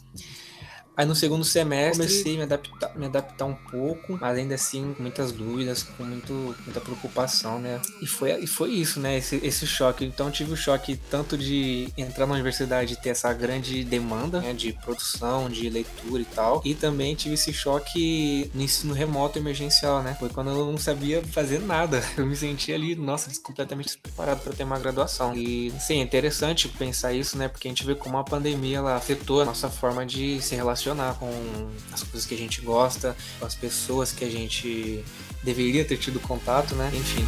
Aí 0.97 1.07
no 1.07 1.15
segundo 1.15 1.45
semestre 1.45 2.07
comecei 2.07 2.35
a 2.35 2.37
me 2.37 2.43
adaptar, 2.43 2.97
me 2.97 3.07
adaptar 3.07 3.45
um 3.47 3.55
pouco, 3.55 4.19
mas 4.21 4.37
ainda 4.37 4.55
assim 4.55 4.93
com 4.93 5.03
muitas 5.03 5.33
dúvidas, 5.33 5.83
com 5.83 6.05
muito, 6.05 6.55
muita 6.65 6.81
preocupação, 6.81 7.59
né? 7.59 7.81
E 8.01 8.07
foi, 8.07 8.43
e 8.43 8.47
foi 8.47 8.71
isso, 8.73 9.01
né? 9.01 9.17
Esse, 9.17 9.37
esse 9.37 9.67
choque. 9.67 10.05
Então 10.05 10.27
eu 10.27 10.33
tive 10.33 10.53
o 10.53 10.57
choque 10.57 10.99
tanto 11.11 11.39
de 11.39 11.89
entrar 11.97 12.27
na 12.27 12.35
universidade 12.35 12.93
e 12.93 12.97
ter 12.97 13.11
essa 13.11 13.33
grande 13.33 13.83
demanda 13.85 14.41
né, 14.41 14.53
de 14.53 14.73
produção, 14.73 15.49
de 15.49 15.69
leitura 15.71 16.23
e 16.23 16.27
tal, 16.27 16.61
e 16.65 16.75
também 16.75 17.15
tive 17.15 17.35
esse 17.35 17.53
choque 17.53 18.51
no 18.55 18.63
ensino 18.63 18.93
remoto 18.93 19.39
emergencial, 19.39 20.03
né? 20.03 20.15
Foi 20.19 20.29
quando 20.29 20.51
eu 20.51 20.67
não 20.67 20.79
sabia 20.79 21.23
fazer 21.23 21.61
nada. 21.61 22.03
Eu 22.17 22.27
me 22.27 22.37
senti 22.37 22.73
ali, 22.73 22.95
nossa, 22.95 23.31
completamente 23.41 23.87
despreparado 23.87 24.41
para 24.43 24.53
ter 24.53 24.65
uma 24.65 24.79
graduação. 24.79 25.35
E 25.35 25.73
sim, 25.81 25.99
é 26.01 26.03
interessante 26.03 26.69
pensar 26.69 27.13
isso, 27.13 27.39
né? 27.39 27.49
Porque 27.49 27.67
a 27.67 27.71
gente 27.71 27.85
vê 27.85 27.95
como 27.95 28.19
a 28.19 28.25
pandemia 28.25 28.79
ela 28.79 28.97
afetou 28.97 29.41
a 29.41 29.45
nossa 29.45 29.71
forma 29.71 30.05
de 30.05 30.41
se 30.43 30.55
relacionar 30.55 30.82
com 31.19 31.31
as 31.93 32.03
coisas 32.03 32.27
que 32.27 32.35
a 32.35 32.39
gente 32.39 32.61
gosta, 32.61 33.17
com 33.39 33.47
as 33.47 33.55
pessoas 33.55 34.13
que 34.13 34.25
a 34.25 34.31
gente 34.31 35.05
deveria 35.43 35.85
ter 35.85 35.97
tido 35.97 36.19
contato, 36.21 36.75
né? 36.75 36.91
Enfim. 36.95 37.25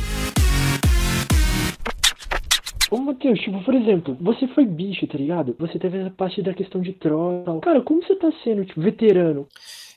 Ô, 2.90 2.98
Matheus, 2.98 3.40
tipo, 3.40 3.62
por 3.64 3.74
exemplo, 3.74 4.16
você 4.20 4.46
foi 4.48 4.64
bicho, 4.64 5.06
tá 5.06 5.18
ligado? 5.18 5.56
Você 5.58 5.78
teve 5.78 5.98
essa 5.98 6.10
parte 6.10 6.42
da 6.42 6.54
questão 6.54 6.80
de 6.80 6.92
troca. 6.92 7.60
Cara, 7.60 7.80
como 7.82 8.02
você 8.02 8.14
tá 8.16 8.30
sendo, 8.44 8.64
tipo, 8.64 8.80
veterano? 8.80 9.48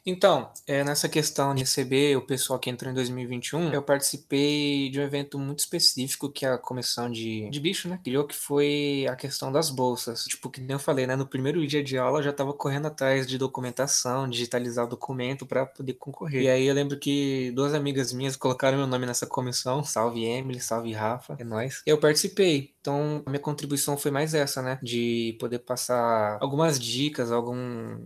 Então, 0.09 0.49
é, 0.65 0.85
nessa 0.85 1.09
questão 1.09 1.53
de 1.53 1.59
receber 1.63 2.15
o 2.15 2.21
pessoal 2.21 2.57
que 2.57 2.69
entrou 2.69 2.89
em 2.89 2.95
2021, 2.95 3.73
eu 3.73 3.83
participei 3.83 4.89
de 4.89 5.01
um 5.01 5.03
evento 5.03 5.37
muito 5.37 5.59
específico 5.59 6.31
que 6.31 6.45
a 6.45 6.57
comissão 6.57 7.11
de, 7.11 7.49
de 7.49 7.59
bicho, 7.59 7.89
né, 7.89 7.99
criou, 8.01 8.25
que 8.25 8.33
foi 8.33 9.05
a 9.09 9.17
questão 9.17 9.51
das 9.51 9.69
bolsas. 9.69 10.23
Tipo, 10.23 10.49
que 10.49 10.61
nem 10.61 10.71
eu 10.71 10.79
falei, 10.79 11.05
né, 11.05 11.17
no 11.17 11.27
primeiro 11.27 11.67
dia 11.67 11.83
de 11.83 11.97
aula 11.97 12.19
eu 12.19 12.23
já 12.23 12.31
tava 12.31 12.53
correndo 12.53 12.85
atrás 12.85 13.27
de 13.27 13.37
documentação, 13.37 14.29
digitalizar 14.29 14.87
documento 14.87 15.45
para 15.45 15.65
poder 15.65 15.95
concorrer. 15.95 16.43
E 16.43 16.49
aí 16.49 16.65
eu 16.65 16.73
lembro 16.73 16.97
que 16.97 17.51
duas 17.51 17.73
amigas 17.73 18.13
minhas 18.13 18.37
colocaram 18.37 18.77
meu 18.77 18.87
nome 18.87 19.05
nessa 19.05 19.27
comissão, 19.27 19.83
salve 19.83 20.23
Emily, 20.23 20.61
salve 20.61 20.93
Rafa, 20.93 21.35
é 21.37 21.43
nóis. 21.43 21.81
Eu 21.85 21.97
participei. 21.97 22.77
Então, 22.87 23.21
a 23.25 23.29
minha 23.29 23.41
contribuição 23.41 23.97
foi 23.97 24.11
mais 24.11 24.33
essa, 24.33 24.61
né? 24.61 24.79
De 24.81 25.35
poder 25.41 25.59
passar 25.59 26.37
algumas 26.39 26.79
dicas, 26.79 27.33
algum. 27.33 27.57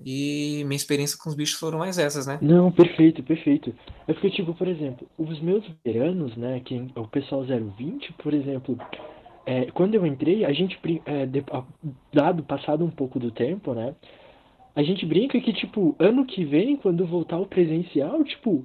E 0.04 0.64
minha 0.66 0.76
experiência 0.76 1.16
com 1.20 1.30
os 1.30 1.36
bichos 1.36 1.60
foram 1.60 1.78
mais 1.78 1.91
essas, 1.98 2.28
né? 2.28 2.38
Não, 2.42 2.72
perfeito, 2.72 3.24
perfeito. 3.24 3.74
É 4.08 4.14
porque, 4.14 4.30
tipo, 4.30 4.54
por 4.54 4.68
exemplo, 4.68 5.08
os 5.18 5.40
meus 5.42 5.66
veteranos, 5.68 6.36
né, 6.36 6.62
quem, 6.64 6.92
o 6.96 7.08
pessoal 7.08 7.44
020, 7.44 8.14
por 8.14 8.34
exemplo, 8.34 8.78
é, 9.46 9.66
quando 9.72 9.96
eu 9.96 10.06
entrei, 10.06 10.46
a 10.46 10.54
gente, 10.54 10.80
é, 11.06 11.26
de- 11.26 11.44
a- 11.52 11.64
dado, 12.14 12.44
passado 12.44 12.84
um 12.86 12.90
pouco 12.92 13.20
do 13.20 13.32
tempo, 13.32 13.74
né, 13.74 13.96
a 14.76 14.84
gente 14.84 15.06
brinca 15.06 15.40
que, 15.40 15.52
tipo, 15.54 15.96
ano 16.00 16.26
que 16.26 16.46
vem, 16.46 16.76
quando 16.78 17.06
voltar 17.06 17.38
o 17.38 17.46
presencial, 17.46 18.24
tipo, 18.24 18.64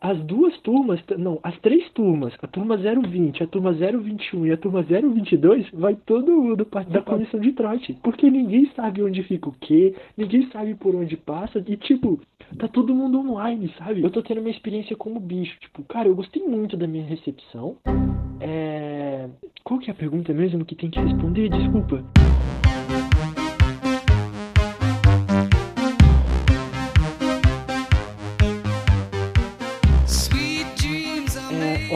as 0.00 0.18
duas 0.24 0.56
turmas, 0.60 1.00
não, 1.18 1.38
as 1.42 1.58
três 1.58 1.88
turmas, 1.90 2.32
a 2.40 2.46
turma 2.46 2.76
020, 2.76 3.42
a 3.42 3.46
turma 3.46 3.72
021 3.72 4.46
e 4.46 4.52
a 4.52 4.56
turma 4.56 4.82
022, 4.82 5.70
vai 5.72 5.94
todo 5.94 6.30
mundo 6.30 6.64
parte 6.64 6.90
da 6.90 7.02
comissão 7.02 7.40
de 7.40 7.52
trote. 7.52 7.98
Porque 8.02 8.30
ninguém 8.30 8.70
sabe 8.74 9.02
onde 9.02 9.22
fica 9.22 9.48
o 9.48 9.54
quê, 9.60 9.94
ninguém 10.16 10.48
sabe 10.50 10.74
por 10.74 10.94
onde 10.94 11.16
passa, 11.16 11.62
e 11.66 11.76
tipo, 11.76 12.20
tá 12.56 12.68
todo 12.68 12.94
mundo 12.94 13.18
online, 13.18 13.72
sabe? 13.78 14.02
Eu 14.02 14.10
tô 14.10 14.22
tendo 14.22 14.40
uma 14.40 14.50
experiência 14.50 14.96
como 14.96 15.20
bicho. 15.20 15.58
Tipo, 15.60 15.82
cara, 15.84 16.08
eu 16.08 16.14
gostei 16.14 16.42
muito 16.42 16.76
da 16.76 16.86
minha 16.86 17.04
recepção. 17.04 17.76
É. 18.40 19.28
Qual 19.64 19.80
que 19.80 19.90
é 19.90 19.92
a 19.92 19.96
pergunta 19.96 20.32
mesmo 20.32 20.64
que 20.64 20.74
tem 20.74 20.90
que 20.90 21.00
responder? 21.00 21.48
Desculpa. 21.48 22.04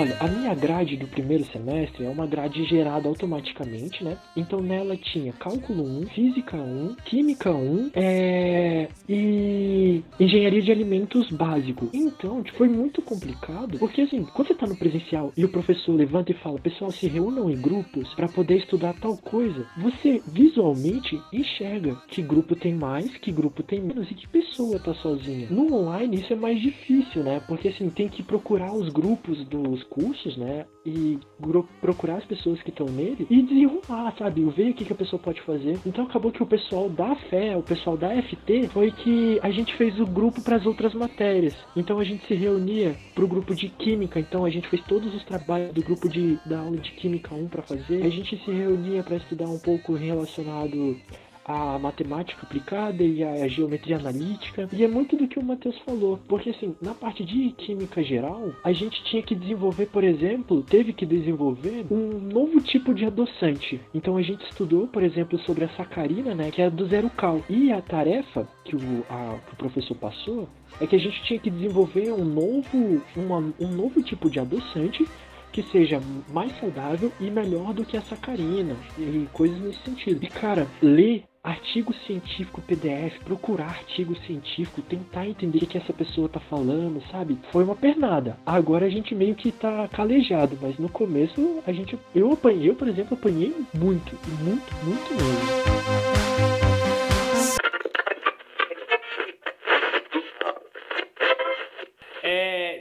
Olha, 0.03 0.17
a 0.19 0.27
minha 0.27 0.41
grade 0.55 0.97
do 0.97 1.07
primeiro 1.07 1.45
semestre 1.47 2.05
é 2.05 2.09
uma 2.09 2.27
grade 2.27 2.65
gerada 2.65 3.09
automaticamente, 3.09 4.03
né? 4.05 4.17
Então 4.37 4.61
nela 4.61 4.97
tinha 4.97 5.33
cálculo 5.33 5.83
1, 5.83 6.07
física 6.09 6.57
1, 6.57 6.97
química 7.05 7.51
1 7.51 7.91
é, 7.95 8.89
e 9.09 10.03
engenharia 10.19 10.63
de 10.63 10.73
alimentos 10.73 11.31
básico. 11.31 11.89
Então, 11.93 12.43
tipo, 12.43 12.59
foi 12.59 12.69
muito 12.69 13.03
complicado, 13.03 13.79
porque 13.79 14.03
assim, 14.03 14.25
quando 14.25 14.49
você 14.49 14.55
tá 14.55 14.67
no 14.67 14.77
presencial 14.77 15.33
e 15.37 15.45
o 15.45 15.49
professor 15.49 15.95
levanta 15.95 16.33
e 16.33 16.37
fala, 16.37 16.59
pessoal, 16.59 16.91
se 16.91 17.07
reúnam 17.07 17.51
em 17.51 17.61
grupos 17.61 18.13
para 18.15 18.29
poder 18.29 18.59
estudar 18.59 18.95
tal 18.95 19.17
coisa, 19.17 19.67
você 19.77 20.23
visualmente 20.27 21.21
enxerga 21.33 21.97
que 22.09 22.23
grupo 22.23 22.55
tem 22.55 22.75
mais, 22.75 23.17
que 23.19 23.33
grupo 23.33 23.63
tem 23.63 23.81
menos 23.81 24.11
e 24.11 24.15
que 24.15 24.27
pessoa 24.29 24.79
tá 24.79 24.95
sozinha. 24.95 25.49
No 25.51 25.75
online 25.75 26.17
isso 26.17 26.33
é 26.33 26.37
mais 26.37 26.61
difícil, 26.61 27.23
né? 27.23 27.41
Porque 27.47 27.69
assim, 27.69 27.89
tem 27.91 28.09
que 28.09 28.23
procurar 28.23 28.73
os 28.73 28.89
grupos 28.89 29.45
dos 29.47 29.83
cursos, 29.85 30.37
né? 30.37 30.41
E 30.84 31.18
gru- 31.40 31.68
procurar 31.80 32.16
as 32.16 32.24
pessoas 32.24 32.61
que 32.62 32.70
estão 32.70 32.86
nele 32.86 33.26
e 33.30 33.43
desenrolar, 33.43 34.14
sabe? 34.18 34.45
Ver 34.45 34.70
o 34.70 34.74
que, 34.74 34.84
que 34.84 34.93
a 34.93 34.97
pessoa 34.97 35.20
pode 35.22 35.40
fazer. 35.43 35.78
Então 35.86 36.05
acabou 36.05 36.32
que 36.32 36.43
o 36.43 36.47
pessoal 36.47 36.88
da 36.88 37.14
FE, 37.14 37.55
o 37.57 37.62
pessoal 37.62 37.97
da 37.97 38.11
FT, 38.22 38.68
foi 38.72 38.90
que 38.90 39.38
a 39.43 39.51
gente 39.51 39.74
fez 39.76 39.99
o 40.01 40.07
grupo 40.07 40.43
para 40.43 40.57
as 40.57 40.66
outras 40.66 40.93
matérias. 40.95 41.57
Então 41.76 41.99
a 41.99 42.05
gente 42.05 42.26
se 42.26 42.34
reunia 42.34 42.97
pro 43.14 43.28
grupo 43.28 43.55
de 43.55 43.68
química, 43.68 44.18
então 44.18 44.45
a 44.45 44.51
gente 44.51 44.68
fez 44.68 44.82
todos 44.84 45.14
os 45.14 45.24
trabalhos 45.24 45.72
do 45.72 45.82
grupo 45.82 46.09
de 46.09 46.38
da 46.47 46.59
aula 46.61 46.76
de 46.76 46.90
química 46.93 47.34
1 47.34 47.49
para 47.49 47.62
fazer. 47.62 48.03
A 48.05 48.09
gente 48.11 48.36
se 48.45 48.51
reunia 48.51 49.03
para 49.03 49.16
estudar 49.16 49.47
um 49.49 49.59
pouco 49.59 49.93
relacionado 49.95 50.97
a 51.45 51.78
matemática 51.78 52.43
aplicada 52.43 53.03
e 53.03 53.22
a 53.22 53.49
geometria 53.49 53.97
analítica. 53.97 54.68
E 54.72 54.84
é 54.84 54.88
muito 54.88 55.16
do 55.16 55.26
que 55.26 55.38
o 55.38 55.43
Matheus 55.45 55.76
falou, 55.80 56.18
porque 56.28 56.51
assim, 56.51 56.74
na 56.80 56.95
parte 56.95 57.24
de 57.24 57.51
química 57.53 58.03
geral, 58.03 58.53
a 58.62 58.72
gente 58.72 59.03
tinha 59.05 59.22
que 59.22 59.34
desenvolver, 59.34 59.86
por 59.86 60.05
exemplo, 60.05 60.62
teve 60.62 60.93
que 60.93 61.05
desenvolver 61.07 61.84
um 61.90 62.18
novo 62.18 62.61
tipo 62.61 62.95
de 62.95 63.05
adoçante. 63.05 63.80
Então 63.95 64.16
a 64.16 64.22
gente 64.22 64.45
estudou, 64.45 64.86
por 64.86 65.03
exemplo, 65.03 65.38
sobre 65.40 65.64
a 65.64 65.68
sacarina, 65.70 66.34
né, 66.34 66.51
que 66.51 66.61
era 66.62 66.70
do 66.70 66.86
zero 66.86 67.11
cal. 67.11 67.40
E 67.49 67.72
a 67.72 67.80
tarefa 67.80 68.47
que 68.64 68.76
o, 68.76 69.05
a- 69.11 69.38
que 69.47 69.55
o 69.55 69.57
professor 69.57 69.97
passou 69.97 70.49
é 70.80 70.86
que 70.86 70.97
a 70.97 70.99
gente 71.01 71.22
tinha 71.24 71.38
que 71.38 71.51
desenvolver 71.51 72.12
um 72.12 72.24
novo, 72.24 73.03
uma- 73.16 73.53
um 73.61 73.68
novo 73.68 74.03
tipo 74.03 74.30
de 74.30 74.38
adoçante 74.38 75.07
que 75.53 75.62
seja 75.64 76.01
mais 76.32 76.51
saudável 76.59 77.12
e 77.20 77.30
melhor 77.30 77.74
do 77.74 77.84
que 77.84 77.95
a 77.97 78.01
sacarina 78.01 78.74
e 78.99 79.26
coisas 79.34 79.59
nesse 79.61 79.80
sentido. 79.82 80.24
E 80.24 80.28
cara, 80.28 80.66
ler 80.80 81.24
artigo 81.43 81.93
científico 82.07 82.62
PDF, 82.62 83.18
procurar 83.24 83.70
artigo 83.70 84.14
científico, 84.26 84.80
tentar 84.82 85.26
entender 85.26 85.64
o 85.64 85.66
que 85.66 85.76
essa 85.76 85.93
pessoa 85.93 86.28
tá 86.28 86.38
falando, 86.38 87.03
sabe? 87.11 87.38
Foi 87.51 87.64
uma 87.64 87.74
pernada. 87.74 88.38
Agora 88.47 88.86
a 88.86 88.90
gente 88.90 89.14
meio 89.14 89.34
que 89.34 89.51
tá 89.51 89.88
calejado, 89.88 90.57
mas 90.61 90.78
no 90.78 90.88
começo 90.88 91.62
a 91.66 91.72
gente 91.72 91.99
eu 92.14 92.32
apanhei, 92.32 92.70
eu, 92.70 92.74
por 92.74 92.86
exemplo, 92.86 93.14
apanhei 93.14 93.55
muito, 93.74 94.16
muito, 94.40 94.74
muito 94.84 95.14
mesmo. 95.14 96.02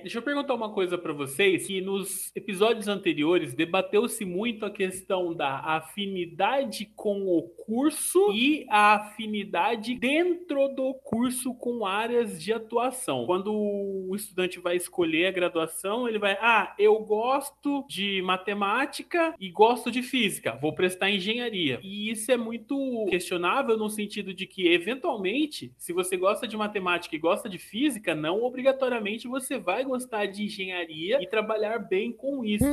Deixa 0.01 0.17
eu 0.17 0.21
perguntar 0.21 0.55
uma 0.55 0.73
coisa 0.73 0.97
para 0.97 1.13
vocês, 1.13 1.67
que 1.67 1.79
nos 1.79 2.31
episódios 2.35 2.87
anteriores 2.87 3.53
debateu-se 3.53 4.25
muito 4.25 4.65
a 4.65 4.71
questão 4.71 5.33
da 5.33 5.59
afinidade 5.59 6.91
com 6.95 7.21
o 7.27 7.43
curso 7.65 8.31
e 8.33 8.65
a 8.69 8.95
afinidade 8.95 9.95
dentro 9.95 10.67
do 10.69 10.93
curso 10.95 11.53
com 11.53 11.85
áreas 11.85 12.41
de 12.41 12.51
atuação. 12.51 13.25
Quando 13.25 13.53
o 13.53 14.15
estudante 14.15 14.59
vai 14.59 14.75
escolher 14.75 15.27
a 15.27 15.31
graduação, 15.31 16.07
ele 16.07 16.19
vai, 16.19 16.33
ah, 16.41 16.73
eu 16.79 16.99
gosto 16.99 17.85
de 17.87 18.21
matemática 18.23 19.35
e 19.39 19.49
gosto 19.49 19.91
de 19.91 20.01
física, 20.01 20.57
vou 20.59 20.73
prestar 20.73 21.11
engenharia. 21.11 21.79
E 21.83 22.09
isso 22.09 22.31
é 22.31 22.37
muito 22.37 23.05
questionável 23.09 23.77
no 23.77 23.89
sentido 23.89 24.33
de 24.33 24.47
que, 24.47 24.67
eventualmente, 24.67 25.73
se 25.77 25.93
você 25.93 26.17
gosta 26.17 26.47
de 26.47 26.57
matemática 26.57 27.15
e 27.15 27.19
gosta 27.19 27.47
de 27.47 27.57
física, 27.57 28.15
não 28.15 28.43
obrigatoriamente 28.43 29.27
você 29.27 29.57
vai 29.57 29.85
gostar 29.91 30.25
de 30.25 30.45
engenharia 30.45 31.21
e 31.21 31.27
trabalhar 31.27 31.77
bem 31.77 32.13
com 32.13 32.45
isso. 32.45 32.63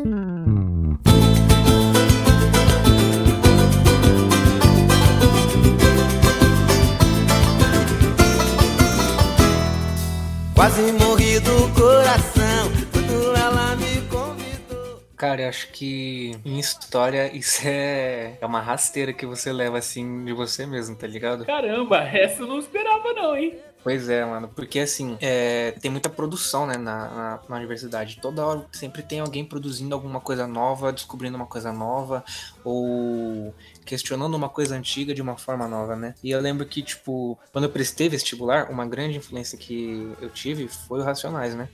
Quase 10.54 10.92
morri 10.92 11.40
do 11.40 11.74
coração 11.74 12.70
quando 12.92 13.36
ela 13.36 13.74
me 13.74 14.00
convidou. 14.08 15.02
Cara, 15.16 15.42
eu 15.42 15.48
acho 15.48 15.72
que 15.72 16.36
em 16.44 16.56
história 16.60 17.36
isso 17.36 17.66
é, 17.66 18.38
é 18.40 18.46
uma 18.46 18.60
rasteira 18.60 19.12
que 19.12 19.26
você 19.26 19.52
leva 19.52 19.78
assim 19.78 20.24
de 20.24 20.32
você 20.32 20.64
mesmo, 20.66 20.94
tá 20.94 21.08
ligado? 21.08 21.44
Caramba, 21.44 21.98
essa 21.98 22.42
eu 22.42 22.46
não 22.46 22.60
esperava 22.60 23.12
não, 23.12 23.36
hein? 23.36 23.58
Pois 23.88 24.06
é, 24.10 24.22
mano, 24.22 24.48
porque 24.48 24.80
assim, 24.80 25.16
é, 25.18 25.70
tem 25.80 25.90
muita 25.90 26.10
produção, 26.10 26.66
né, 26.66 26.76
na, 26.76 27.08
na, 27.08 27.40
na 27.48 27.56
universidade. 27.56 28.18
Toda 28.20 28.44
hora 28.44 28.66
sempre 28.70 29.02
tem 29.02 29.20
alguém 29.20 29.46
produzindo 29.46 29.94
alguma 29.94 30.20
coisa 30.20 30.46
nova, 30.46 30.92
descobrindo 30.92 31.38
uma 31.38 31.46
coisa 31.46 31.72
nova, 31.72 32.22
ou 32.62 33.54
questionando 33.86 34.34
uma 34.34 34.50
coisa 34.50 34.76
antiga 34.76 35.14
de 35.14 35.22
uma 35.22 35.38
forma 35.38 35.66
nova, 35.66 35.96
né? 35.96 36.14
E 36.22 36.30
eu 36.30 36.38
lembro 36.38 36.66
que, 36.66 36.82
tipo, 36.82 37.38
quando 37.50 37.64
eu 37.64 37.70
prestei 37.70 38.10
vestibular, 38.10 38.70
uma 38.70 38.84
grande 38.84 39.16
influência 39.16 39.56
que 39.56 40.14
eu 40.20 40.28
tive 40.28 40.68
foi 40.68 41.00
o 41.00 41.02
Racionais, 41.02 41.54
né? 41.54 41.66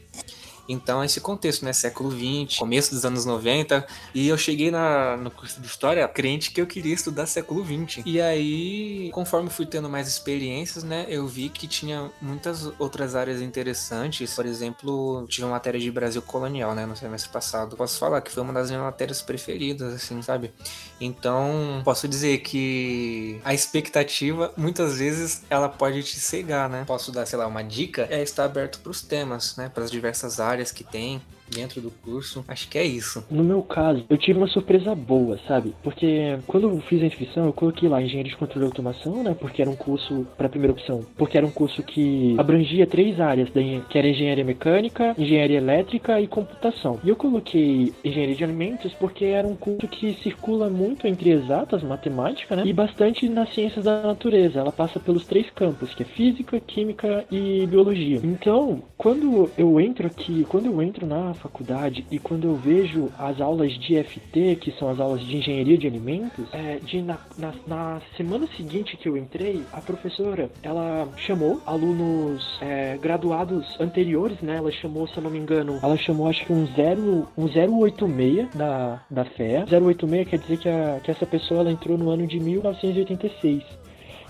Então, 0.69 1.05
esse 1.05 1.21
contexto, 1.21 1.65
né? 1.65 1.73
Século 1.73 2.11
XX, 2.11 2.59
começo 2.59 2.95
dos 2.95 3.05
anos 3.05 3.25
90. 3.25 3.87
E 4.15 4.29
eu 4.29 4.39
cheguei 4.39 4.71
na, 4.71 5.17
no 5.17 5.31
curso 5.31 5.61
de 5.61 5.67
História 5.67 6.07
crente 6.09 6.51
que 6.51 6.61
eu 6.61 6.67
queria 6.67 6.95
estudar 6.95 7.27
século 7.27 7.65
XX. 7.65 8.03
E 8.07 8.21
aí, 8.21 9.11
conforme 9.13 9.51
fui 9.51 9.67
tendo 9.67 9.89
mais 9.89 10.09
experiências, 10.09 10.85
né? 10.85 11.07
Eu 11.09 11.27
vi 11.27 11.49
que 11.49 11.67
tinha 11.67 12.11
muitas 12.21 12.73
outras 12.79 13.15
áreas 13.15 13.41
interessantes. 13.41 14.35
Por 14.35 14.47
exemplo, 14.47 15.27
tive 15.29 15.45
uma 15.45 15.53
matéria 15.53 15.79
de 15.79 15.91
Brasil 15.91 16.23
colonial, 16.23 16.75
né? 16.75 16.87
No 16.87 16.97
semestre 16.97 17.31
passado. 17.31 17.77
Posso 17.77 17.99
falar 17.99 18.21
que 18.21 18.31
foi 18.31 18.43
uma 18.43 18.53
das 18.53 18.71
minhas 18.71 18.83
matérias 18.83 19.21
preferidas, 19.21 19.93
assim, 19.93 20.23
sabe? 20.23 20.53
Então, 21.01 21.83
posso 21.85 22.09
dizer 22.09 22.39
que 22.39 23.41
a 23.45 23.53
expectativa, 23.53 24.53
muitas 24.57 24.99
vezes, 24.99 25.43
ela 25.51 25.69
pode 25.69 26.03
te 26.03 26.19
cegar, 26.19 26.69
né? 26.69 26.85
Posso 26.87 27.13
dar, 27.13 27.27
sei 27.27 27.39
lá, 27.39 27.47
uma 27.47 27.63
dica? 27.63 28.07
É 28.11 28.23
estar 28.23 28.45
aberto 28.45 28.79
para 28.79 28.91
os 28.91 29.03
temas, 29.03 29.57
né? 29.57 29.69
Para 29.69 29.85
as 29.85 29.91
diversas 29.91 30.41
áreas 30.41 30.54
que 30.73 30.85
tem 30.85 31.21
dentro 31.49 31.81
do 31.81 31.91
curso. 31.91 32.45
Acho 32.49 32.69
que 32.69 32.79
é 32.79 32.85
isso. 32.85 33.25
No 33.31 33.45
meu 33.45 33.63
caso, 33.63 34.05
eu 34.09 34.17
tive 34.17 34.39
uma 34.39 34.49
surpresa 34.49 34.95
boa, 34.95 35.39
sabe? 35.47 35.75
Porque 35.83 36.39
quando 36.47 36.69
eu 36.69 36.81
fiz 36.83 37.03
a 37.03 37.07
inscrição, 37.07 37.47
eu 37.47 37.53
coloquei 37.53 37.89
lá 37.89 38.03
engenharia 38.03 38.31
de 38.31 38.37
controle 38.37 38.65
e 38.65 38.69
automação, 38.69 39.23
né? 39.23 39.37
Porque 39.39 39.63
era 39.63 39.71
um 39.71 39.77
curso 39.77 40.27
para 40.37 40.49
primeira 40.49 40.73
opção. 40.73 41.05
Porque 41.17 41.37
era 41.37 41.47
um 41.47 41.51
curso 41.51 41.83
que 41.83 42.35
abrangia 42.39 42.87
três 42.87 43.21
áreas, 43.21 43.49
que 43.51 43.99
era 43.99 44.09
engenharia 44.09 44.45
mecânica, 44.45 45.15
engenharia 45.19 45.59
elétrica 45.59 46.21
e 46.21 46.27
computação. 46.27 46.99
E 47.05 47.09
eu 47.09 47.17
coloquei 47.17 47.93
engenharia 48.05 48.35
de 48.35 48.45
alimentos 48.45 48.93
porque 48.95 49.25
era 49.25 49.47
um 49.47 49.57
curso 49.57 49.87
que 49.89 50.15
circula 50.23 50.69
muito 50.69 51.07
entre 51.07 51.31
exatas, 51.31 51.83
matemática, 51.83 52.57
né? 52.57 52.63
E 52.67 52.73
bastante 52.73 53.29
nas 53.29 53.53
ciências 53.55 53.85
da 53.85 54.03
natureza. 54.03 54.61
Ela 54.61 54.73
passa 54.73 54.99
pelos 54.99 55.27
três 55.27 55.51
campos, 55.51 55.95
que 55.95 56.03
é 56.03 56.07
física, 56.07 56.61
química 56.61 57.25
e 57.31 57.67
biologia. 57.67 58.21
Então, 58.23 58.83
quando 58.97 59.51
eu 59.57 59.81
entro 59.81 60.07
aqui, 60.07 60.47
quando 60.49 60.67
eu 60.67 60.83
entro 60.83 61.07
na 61.07 61.34
faculdade 61.35 62.07
e 62.11 62.19
quando 62.19 62.47
eu 62.47 62.57
vejo 62.57 63.11
as 63.19 63.41
aulas 63.41 63.73
de 63.79 64.03
FT, 64.03 64.57
que 64.57 64.73
são 64.79 64.89
as 64.89 65.01
aulas 65.01 65.21
de 65.21 65.37
engenharia 65.37 65.77
de 65.77 65.87
alimentos, 65.87 66.47
é, 66.53 66.79
de 66.83 67.03
na, 67.03 67.19
na, 67.37 67.53
na 67.67 68.03
semana 68.17 68.47
seguinte 68.57 68.97
que 68.97 69.09
eu 69.09 69.17
entrei, 69.17 69.63
a 69.73 69.81
professora 69.81 70.51
ela 70.63 71.09
chamou 71.17 71.61
alunos 71.67 72.59
é, 72.61 72.97
graduados 72.99 73.79
anteriores, 73.81 74.41
né? 74.41 74.57
Ela 74.57 74.71
chamou, 74.71 75.07
se 75.07 75.17
eu 75.17 75.23
não 75.23 75.31
me 75.31 75.39
engano, 75.39 75.79
ela 75.83 75.97
chamou 75.97 76.29
acho 76.29 76.45
que 76.45 76.53
um 76.53 76.67
0, 76.67 77.29
um 77.37 77.45
086 77.45 78.51
da, 78.55 79.03
da 79.11 79.25
FE. 79.25 79.65
086 79.71 80.29
quer 80.29 80.39
dizer 80.39 80.59
que, 80.59 80.69
a, 80.69 81.01
que 81.03 81.11
essa 81.11 81.27
pessoa 81.27 81.61
ela 81.61 81.71
entrou 81.71 81.99
no 81.99 82.11
ano 82.11 82.27
de 82.27 82.41
1986. 82.41 83.63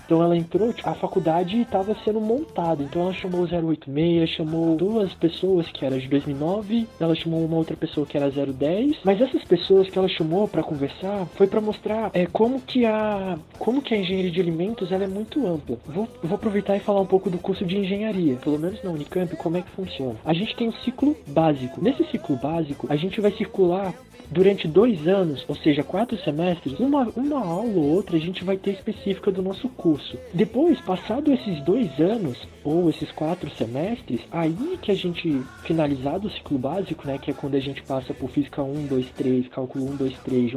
Então 0.05 0.21
ela 0.21 0.37
entrou, 0.37 0.71
tipo, 0.71 0.87
a 0.87 0.93
faculdade 0.93 1.61
estava 1.61 1.95
sendo 2.03 2.21
montada. 2.21 2.83
Então 2.83 3.01
ela 3.01 3.13
chamou 3.13 3.41
o 3.41 3.67
086, 3.67 4.29
chamou 4.29 4.75
duas 4.75 5.13
pessoas 5.13 5.67
que 5.69 5.85
era 5.85 5.99
de 5.99 6.07
2009, 6.07 6.87
ela 6.99 7.15
chamou 7.15 7.43
uma 7.43 7.57
outra 7.57 7.75
pessoa 7.75 8.05
que 8.05 8.17
era 8.17 8.29
010. 8.29 8.97
Mas 9.03 9.19
essas 9.19 9.43
pessoas 9.43 9.89
que 9.89 9.97
ela 9.97 10.07
chamou 10.07 10.47
para 10.47 10.63
conversar 10.63 11.25
foi 11.35 11.47
para 11.47 11.59
mostrar 11.59 12.11
é, 12.13 12.25
como 12.25 12.61
que 12.61 12.85
a 12.85 13.37
como 13.57 13.81
que 13.81 13.93
a 13.93 13.97
engenharia 13.97 14.31
de 14.31 14.39
alimentos 14.41 14.91
ela 14.91 15.03
é 15.03 15.07
muito 15.07 15.45
ampla. 15.45 15.77
Vou, 15.85 16.07
vou 16.23 16.35
aproveitar 16.35 16.75
e 16.75 16.79
falar 16.79 17.01
um 17.01 17.05
pouco 17.05 17.29
do 17.29 17.37
curso 17.37 17.65
de 17.65 17.77
engenharia, 17.77 18.35
pelo 18.35 18.59
menos 18.59 18.83
na 18.83 18.91
Unicamp, 18.91 19.35
como 19.37 19.57
é 19.57 19.61
que 19.61 19.69
funciona. 19.71 20.15
A 20.23 20.33
gente 20.33 20.55
tem 20.55 20.69
um 20.69 20.73
ciclo 20.83 21.15
básico. 21.27 21.81
Nesse 21.81 22.03
ciclo 22.05 22.35
básico, 22.35 22.87
a 22.89 22.95
gente 22.95 23.19
vai 23.19 23.31
circular 23.31 23.93
durante 24.29 24.67
dois 24.67 25.07
anos, 25.07 25.43
ou 25.47 25.55
seja, 25.55 25.83
quatro 25.83 26.17
semestres, 26.23 26.79
uma, 26.79 27.07
uma 27.15 27.43
aula 27.43 27.75
ou 27.75 27.95
outra 27.95 28.17
a 28.17 28.19
gente 28.19 28.43
vai 28.43 28.57
ter 28.57 28.71
específica 28.71 29.31
do 29.31 29.41
nosso 29.41 29.67
curso. 29.69 30.17
Depois, 30.33 30.79
passado 30.81 31.31
esses 31.31 31.61
dois 31.63 31.99
anos, 31.99 32.37
ou 32.63 32.89
esses 32.89 33.11
quatro 33.11 33.49
semestres, 33.55 34.21
aí 34.31 34.77
que 34.81 34.91
a 34.91 34.95
gente, 34.95 35.41
finalizado 35.63 36.27
o 36.27 36.31
ciclo 36.31 36.57
básico, 36.57 37.07
né, 37.07 37.17
que 37.17 37.31
é 37.31 37.33
quando 37.33 37.55
a 37.55 37.59
gente 37.59 37.83
passa 37.83 38.13
por 38.13 38.29
Física 38.29 38.63
1, 38.63 38.87
2, 38.87 39.09
3, 39.11 39.47
Cálculo 39.49 39.85
1, 39.91 39.95
2, 39.95 40.17
3, 40.19 40.51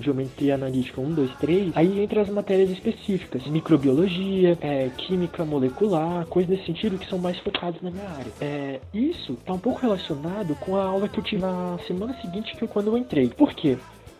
Geometria, 0.00 0.54
Analítica 0.54 1.00
1, 1.00 1.14
2, 1.14 1.30
3, 1.36 1.72
aí 1.76 2.00
entra 2.00 2.22
as 2.22 2.28
matérias 2.28 2.70
específicas, 2.70 3.46
microbiologia, 3.46 4.56
é, 4.60 4.88
química 4.96 5.44
molecular, 5.44 6.26
coisas 6.26 6.50
nesse 6.50 6.66
sentido 6.66 6.98
que 6.98 7.08
são 7.08 7.18
mais 7.18 7.38
focadas 7.38 7.80
na 7.82 7.90
minha 7.90 8.08
área. 8.08 8.32
É, 8.40 8.80
isso 8.94 9.34
está 9.34 9.52
um 9.52 9.58
pouco 9.58 9.80
relacionado 9.80 10.54
com 10.56 10.76
a 10.76 10.84
aula 10.84 11.08
que 11.08 11.18
eu 11.18 11.24
tive 11.24 11.42
na 11.42 11.78
semana 11.86 12.14
seguinte 12.20 12.56
que 12.56 12.62
eu, 12.62 12.68
quando 12.68 12.88
eu 12.88 12.98
entrei. 12.98 13.09
Por 13.36 13.52
quê? 13.54 13.76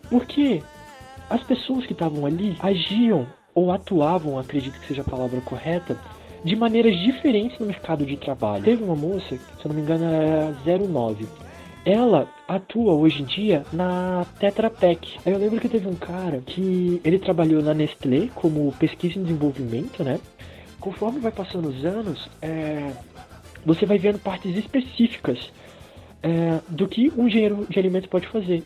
Porque 0.09 0.63
as 1.29 1.43
pessoas 1.43 1.87
que 1.87 1.93
estavam 1.93 2.27
ali 2.27 2.57
agiam 2.61 3.27
ou 3.55 3.73
atuavam, 3.73 4.39
acredito 4.39 4.79
que 4.81 4.89
seja 4.89 5.03
a 5.03 5.05
palavra 5.05 5.41
correta, 5.41 5.97
de 6.45 6.57
maneiras 6.57 6.99
diferentes 6.99 7.59
no 7.59 7.67
mercado 7.67 8.05
de 8.05 8.17
trabalho. 8.17 8.65
Teve 8.65 8.83
uma 8.83 8.97
moça, 8.97 9.29
se 9.29 9.65
eu 9.65 9.69
não 9.69 9.75
me 9.75 9.83
engano, 9.83 10.05
era 10.05 10.55
09. 10.79 11.27
Ela 11.85 12.29
atua 12.47 12.93
hoje 12.93 13.23
em 13.23 13.25
dia 13.25 13.65
na 13.73 14.27
Tetra 14.39 14.69
Pak. 14.69 15.19
Aí 15.25 15.33
eu 15.33 15.39
lembro 15.39 15.61
que 15.61 15.69
teve 15.69 15.89
um 15.89 15.95
cara 15.95 16.43
que 16.45 17.01
ele 17.05 17.19
trabalhou 17.19 17.63
na 17.63 17.73
Nestlé 17.73 18.29
como 18.35 18.73
pesquisa 18.73 19.19
em 19.19 19.23
desenvolvimento, 19.23 20.05
né? 20.05 20.19
Conforme 20.79 21.21
vai 21.21 21.33
passando 21.33 21.69
os 21.69 21.85
anos, 21.85 22.29
é, 22.43 22.91
você 23.65 23.87
vai 23.87 23.99
vendo 23.99 24.19
partes 24.19 24.57
específicas 24.57 25.51
é, 26.23 26.61
do 26.69 26.87
que 26.89 27.13
um 27.17 27.27
engenheiro 27.27 27.67
de 27.69 27.79
alimentos 27.79 28.09
pode 28.09 28.27
fazer. 28.29 28.63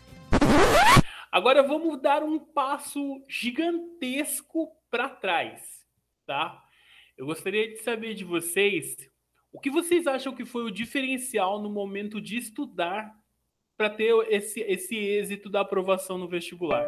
Agora 1.30 1.62
vamos 1.62 2.00
dar 2.00 2.22
um 2.22 2.38
passo 2.38 3.20
gigantesco 3.28 4.70
para 4.90 5.08
trás, 5.08 5.60
tá? 6.24 6.62
Eu 7.18 7.26
gostaria 7.26 7.68
de 7.68 7.78
saber 7.78 8.14
de 8.14 8.24
vocês 8.24 8.96
o 9.52 9.60
que 9.60 9.70
vocês 9.70 10.06
acham 10.06 10.34
que 10.34 10.44
foi 10.44 10.64
o 10.64 10.70
diferencial 10.70 11.60
no 11.60 11.70
momento 11.70 12.20
de 12.20 12.36
estudar 12.36 13.12
para 13.76 13.90
ter 13.90 14.12
esse, 14.28 14.60
esse 14.60 14.96
êxito 14.96 15.48
da 15.48 15.60
aprovação 15.60 16.18
no 16.18 16.28
vestibular. 16.28 16.84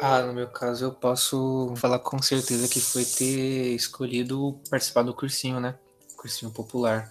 Ah, 0.00 0.22
no 0.22 0.32
meu 0.32 0.48
caso 0.48 0.84
eu 0.84 0.92
posso 0.92 1.74
falar 1.76 1.98
com 1.98 2.22
certeza 2.22 2.68
que 2.68 2.80
foi 2.80 3.04
ter 3.04 3.74
escolhido 3.74 4.60
participar 4.70 5.02
do 5.02 5.14
cursinho, 5.14 5.58
né? 5.60 5.78
Cursinho 6.16 6.52
popular. 6.52 7.10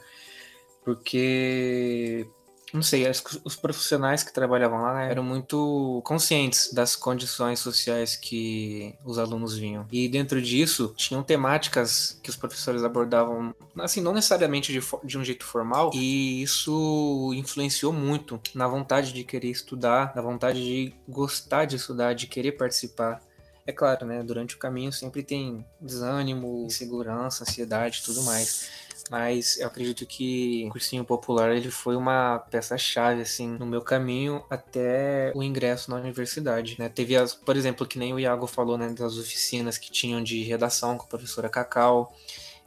Porque 0.86 2.28
não 2.74 2.82
sei, 2.82 3.08
acho 3.08 3.24
que 3.24 3.42
os 3.46 3.56
profissionais 3.56 4.24
que 4.24 4.34
trabalhavam 4.34 4.82
lá 4.82 4.94
né, 4.96 5.12
eram 5.12 5.24
muito 5.24 6.02
conscientes 6.04 6.74
das 6.74 6.96
condições 6.96 7.60
sociais 7.60 8.16
que 8.16 8.94
os 9.06 9.18
alunos 9.18 9.58
vinham. 9.58 9.86
E 9.92 10.10
dentro 10.10 10.42
disso, 10.42 10.94
tinham 10.98 11.24
temáticas 11.24 12.20
que 12.22 12.30
os 12.30 12.36
professores 12.36 12.84
abordavam, 12.84 13.56
assim, 13.80 14.02
não 14.02 14.14
necessariamente 14.14 14.74
de, 14.74 14.82
de 15.04 15.18
um 15.18 15.24
jeito 15.24 15.46
formal, 15.46 15.92
e 15.94 16.42
isso 16.42 17.32
influenciou 17.36 17.94
muito 17.94 18.40
na 18.54 18.68
vontade 18.68 19.14
de 19.14 19.24
querer 19.24 19.50
estudar, 19.50 20.14
na 20.14 20.22
vontade 20.22 20.62
de 20.62 20.94
gostar 21.08 21.66
de 21.66 21.78
estudar, 21.78 22.14
de 22.14 22.28
querer 22.28 22.54
participar. 22.54 23.22
É 23.66 23.72
claro, 23.72 24.06
né? 24.06 24.24
Durante 24.24 24.56
o 24.56 24.58
caminho 24.58 24.92
sempre 24.92 25.24
tem 25.24 25.66
desânimo, 25.80 26.66
insegurança, 26.66 27.44
ansiedade 27.44 28.02
tudo 28.04 28.24
mais 28.24 28.87
mas 29.10 29.58
eu 29.60 29.68
acredito 29.68 30.06
que 30.06 30.66
o 30.68 30.72
cursinho 30.72 31.04
popular 31.06 31.56
ele 31.56 31.72
foi 31.72 31.96
uma 31.96 32.40
peça-chave 32.52 33.22
assim 33.22 33.48
no 33.58 33.66
meu 33.66 33.82
caminho 33.82 34.44
até 34.50 35.32
o 35.36 35.44
ingresso 35.44 35.90
na 35.92 35.98
universidade, 35.98 36.76
né? 36.80 36.90
Teve 36.90 37.16
as, 37.16 37.34
por 37.34 37.56
exemplo, 37.56 37.86
que 37.88 38.00
nem 38.00 38.14
o 38.14 38.20
Iago 38.20 38.48
falou, 38.48 38.78
né, 38.78 38.90
das 38.90 39.18
oficinas 39.18 39.78
que 39.78 39.92
tinham 39.92 40.24
de 40.24 40.44
redação 40.44 40.98
com 40.98 41.06
a 41.06 41.08
professora 41.08 41.50
Cacau. 41.50 42.14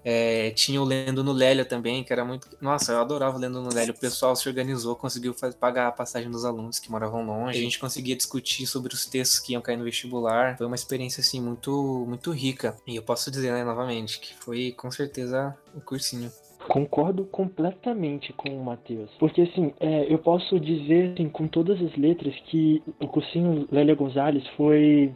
É, 0.04 0.50
tinha 0.50 0.80
o 0.80 0.84
Lendo 0.84 1.22
no 1.22 1.32
Lélia 1.32 1.64
também, 1.64 2.02
que 2.02 2.12
era 2.12 2.24
muito. 2.24 2.48
Nossa, 2.60 2.92
eu 2.92 3.00
adorava 3.00 3.36
o 3.36 3.40
Lendo 3.40 3.60
no 3.60 3.72
Lélia. 3.72 3.92
O 3.92 3.98
pessoal 3.98 4.34
se 4.34 4.48
organizou, 4.48 4.96
conseguiu 4.96 5.34
fazer, 5.34 5.56
pagar 5.56 5.88
a 5.88 5.92
passagem 5.92 6.30
dos 6.30 6.44
alunos 6.44 6.78
que 6.78 6.90
moravam 6.90 7.24
longe. 7.24 7.58
A 7.58 7.62
gente 7.62 7.78
conseguia 7.78 8.16
discutir 8.16 8.66
sobre 8.66 8.94
os 8.94 9.06
textos 9.06 9.38
que 9.38 9.52
iam 9.52 9.62
cair 9.62 9.76
no 9.76 9.84
vestibular. 9.84 10.56
Foi 10.56 10.66
uma 10.66 10.76
experiência, 10.76 11.20
assim, 11.20 11.40
muito, 11.40 12.04
muito 12.08 12.30
rica. 12.30 12.76
E 12.86 12.96
eu 12.96 13.02
posso 13.02 13.30
dizer, 13.30 13.52
né, 13.52 13.64
novamente, 13.64 14.20
que 14.20 14.34
foi 14.34 14.72
com 14.72 14.90
certeza 14.90 15.56
o 15.74 15.80
cursinho. 15.80 16.30
Concordo 16.68 17.24
completamente 17.24 18.32
com 18.34 18.48
o 18.48 18.64
Matheus. 18.64 19.10
Porque, 19.18 19.42
assim, 19.42 19.72
é, 19.80 20.12
eu 20.12 20.18
posso 20.18 20.60
dizer 20.60 21.14
assim, 21.14 21.28
com 21.28 21.48
todas 21.48 21.80
as 21.80 21.96
letras 21.96 22.34
que 22.46 22.82
o 23.00 23.08
cursinho 23.08 23.66
Lélia 23.72 23.94
Gonzalez 23.94 24.46
foi 24.56 25.14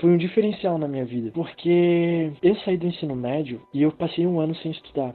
foi 0.00 0.10
um 0.10 0.16
diferencial 0.16 0.78
na 0.78 0.88
minha 0.88 1.04
vida, 1.04 1.30
porque 1.32 2.32
eu 2.42 2.54
saí 2.56 2.76
do 2.76 2.86
ensino 2.86 3.16
médio 3.16 3.60
e 3.74 3.82
eu 3.82 3.90
passei 3.92 4.26
um 4.26 4.40
ano 4.40 4.54
sem 4.56 4.70
estudar. 4.70 5.14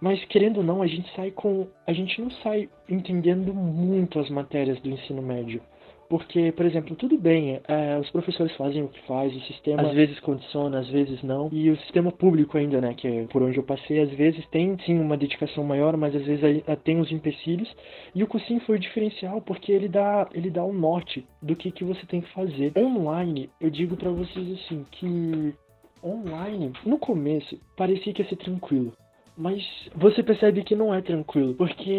Mas 0.00 0.22
querendo 0.26 0.58
ou 0.58 0.62
não, 0.62 0.82
a 0.82 0.86
gente 0.86 1.10
sai 1.14 1.30
com. 1.30 1.66
A 1.86 1.92
gente 1.92 2.20
não 2.20 2.30
sai 2.30 2.68
entendendo 2.88 3.54
muito 3.54 4.18
as 4.18 4.28
matérias 4.28 4.80
do 4.80 4.90
ensino 4.90 5.22
médio. 5.22 5.62
Porque, 6.08 6.52
por 6.52 6.64
exemplo, 6.64 6.94
tudo 6.96 7.18
bem, 7.18 7.60
é, 7.66 7.98
os 7.98 8.10
professores 8.10 8.54
fazem 8.56 8.82
o 8.82 8.88
que 8.88 9.00
faz, 9.06 9.34
o 9.34 9.40
sistema 9.40 9.82
às 9.82 9.94
vezes 9.94 10.18
condiciona, 10.20 10.78
às 10.78 10.88
vezes 10.88 11.22
não. 11.22 11.48
E 11.52 11.70
o 11.70 11.76
sistema 11.78 12.12
público 12.12 12.56
ainda, 12.56 12.80
né, 12.80 12.94
que 12.94 13.06
é 13.06 13.24
por 13.24 13.42
onde 13.42 13.56
eu 13.56 13.64
passei, 13.64 14.00
às 14.00 14.10
vezes 14.10 14.46
tem 14.48 14.76
sim 14.84 14.98
uma 14.98 15.16
dedicação 15.16 15.64
maior, 15.64 15.96
mas 15.96 16.14
às 16.14 16.24
vezes 16.24 16.62
ah, 16.66 16.76
tem 16.76 17.00
os 17.00 17.10
empecilhos. 17.10 17.68
E 18.14 18.22
o 18.22 18.26
cursinho 18.26 18.60
foi 18.60 18.76
o 18.76 18.80
diferencial 18.80 19.40
porque 19.40 19.72
ele 19.72 19.88
dá, 19.88 20.28
ele 20.32 20.50
dá 20.50 20.64
o 20.64 20.72
norte 20.72 21.26
do 21.42 21.56
que, 21.56 21.70
que 21.70 21.84
você 21.84 22.04
tem 22.06 22.20
que 22.20 22.32
fazer. 22.32 22.72
Online, 22.76 23.50
eu 23.60 23.70
digo 23.70 23.96
para 23.96 24.10
vocês 24.10 24.52
assim, 24.52 24.84
que 24.92 25.54
online, 26.02 26.72
no 26.84 26.98
começo, 26.98 27.58
parecia 27.76 28.12
que 28.12 28.22
ia 28.22 28.28
ser 28.28 28.36
tranquilo. 28.36 28.92
Mas 29.36 29.62
você 29.94 30.22
percebe 30.22 30.62
que 30.62 30.74
não 30.74 30.94
é 30.94 31.02
tranquilo, 31.02 31.54
porque 31.54 31.90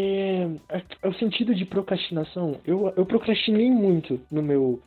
é, 0.70 0.82
é 1.04 1.08
o 1.08 1.14
sentido 1.14 1.54
de 1.54 1.66
procrastinação. 1.66 2.60
Eu, 2.66 2.92
eu 2.98 3.06
procrastinei 3.06 3.70
muito 3.70 4.20
no 4.32 4.42
meu 4.42 4.82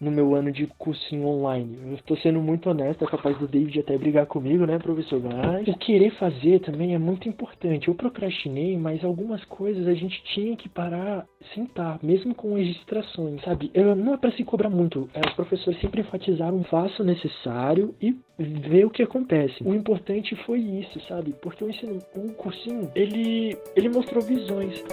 no 0.00 0.10
meu 0.10 0.34
ano 0.34 0.52
de 0.52 0.66
cursinho 0.78 1.26
online. 1.26 1.78
Eu 1.86 1.94
estou 1.94 2.16
sendo 2.18 2.40
muito 2.40 2.68
honesto, 2.68 3.04
é 3.04 3.06
capaz 3.06 3.38
do 3.38 3.48
David 3.48 3.80
até 3.80 3.96
brigar 3.96 4.26
comigo, 4.26 4.66
né, 4.66 4.78
professor? 4.78 5.20
Mas 5.22 5.66
o 5.68 5.78
querer 5.78 6.10
fazer 6.16 6.60
também 6.60 6.94
é 6.94 6.98
muito 6.98 7.28
importante. 7.28 7.88
Eu 7.88 7.94
procrastinei, 7.94 8.76
mas 8.76 9.04
algumas 9.04 9.44
coisas 9.46 9.86
a 9.86 9.94
gente 9.94 10.22
tinha 10.34 10.56
que 10.56 10.68
parar, 10.68 11.26
sentar, 11.54 11.98
mesmo 12.02 12.34
com 12.34 12.56
as 12.56 12.66
distrações, 12.66 13.42
sabe? 13.42 13.70
Eu, 13.72 13.96
não 13.96 14.14
é 14.14 14.16
para 14.16 14.32
se 14.32 14.44
cobrar 14.44 14.68
muito. 14.68 15.08
É, 15.14 15.20
os 15.20 15.34
professores 15.34 15.80
sempre 15.80 16.00
enfatizaram 16.02 16.62
faça 16.64 17.02
o 17.02 17.06
necessário 17.06 17.94
e 18.00 18.16
ver 18.38 18.84
o 18.84 18.90
que 18.90 19.02
acontece. 19.02 19.62
O 19.64 19.74
importante 19.74 20.34
foi 20.44 20.60
isso, 20.60 21.00
sabe? 21.08 21.34
Porque 21.40 21.64
o 21.64 21.70
ensino, 21.70 21.98
o 22.14 22.32
cursinho, 22.34 22.90
ele, 22.94 23.56
ele 23.74 23.88
mostrou 23.88 24.22
visões. 24.22 24.84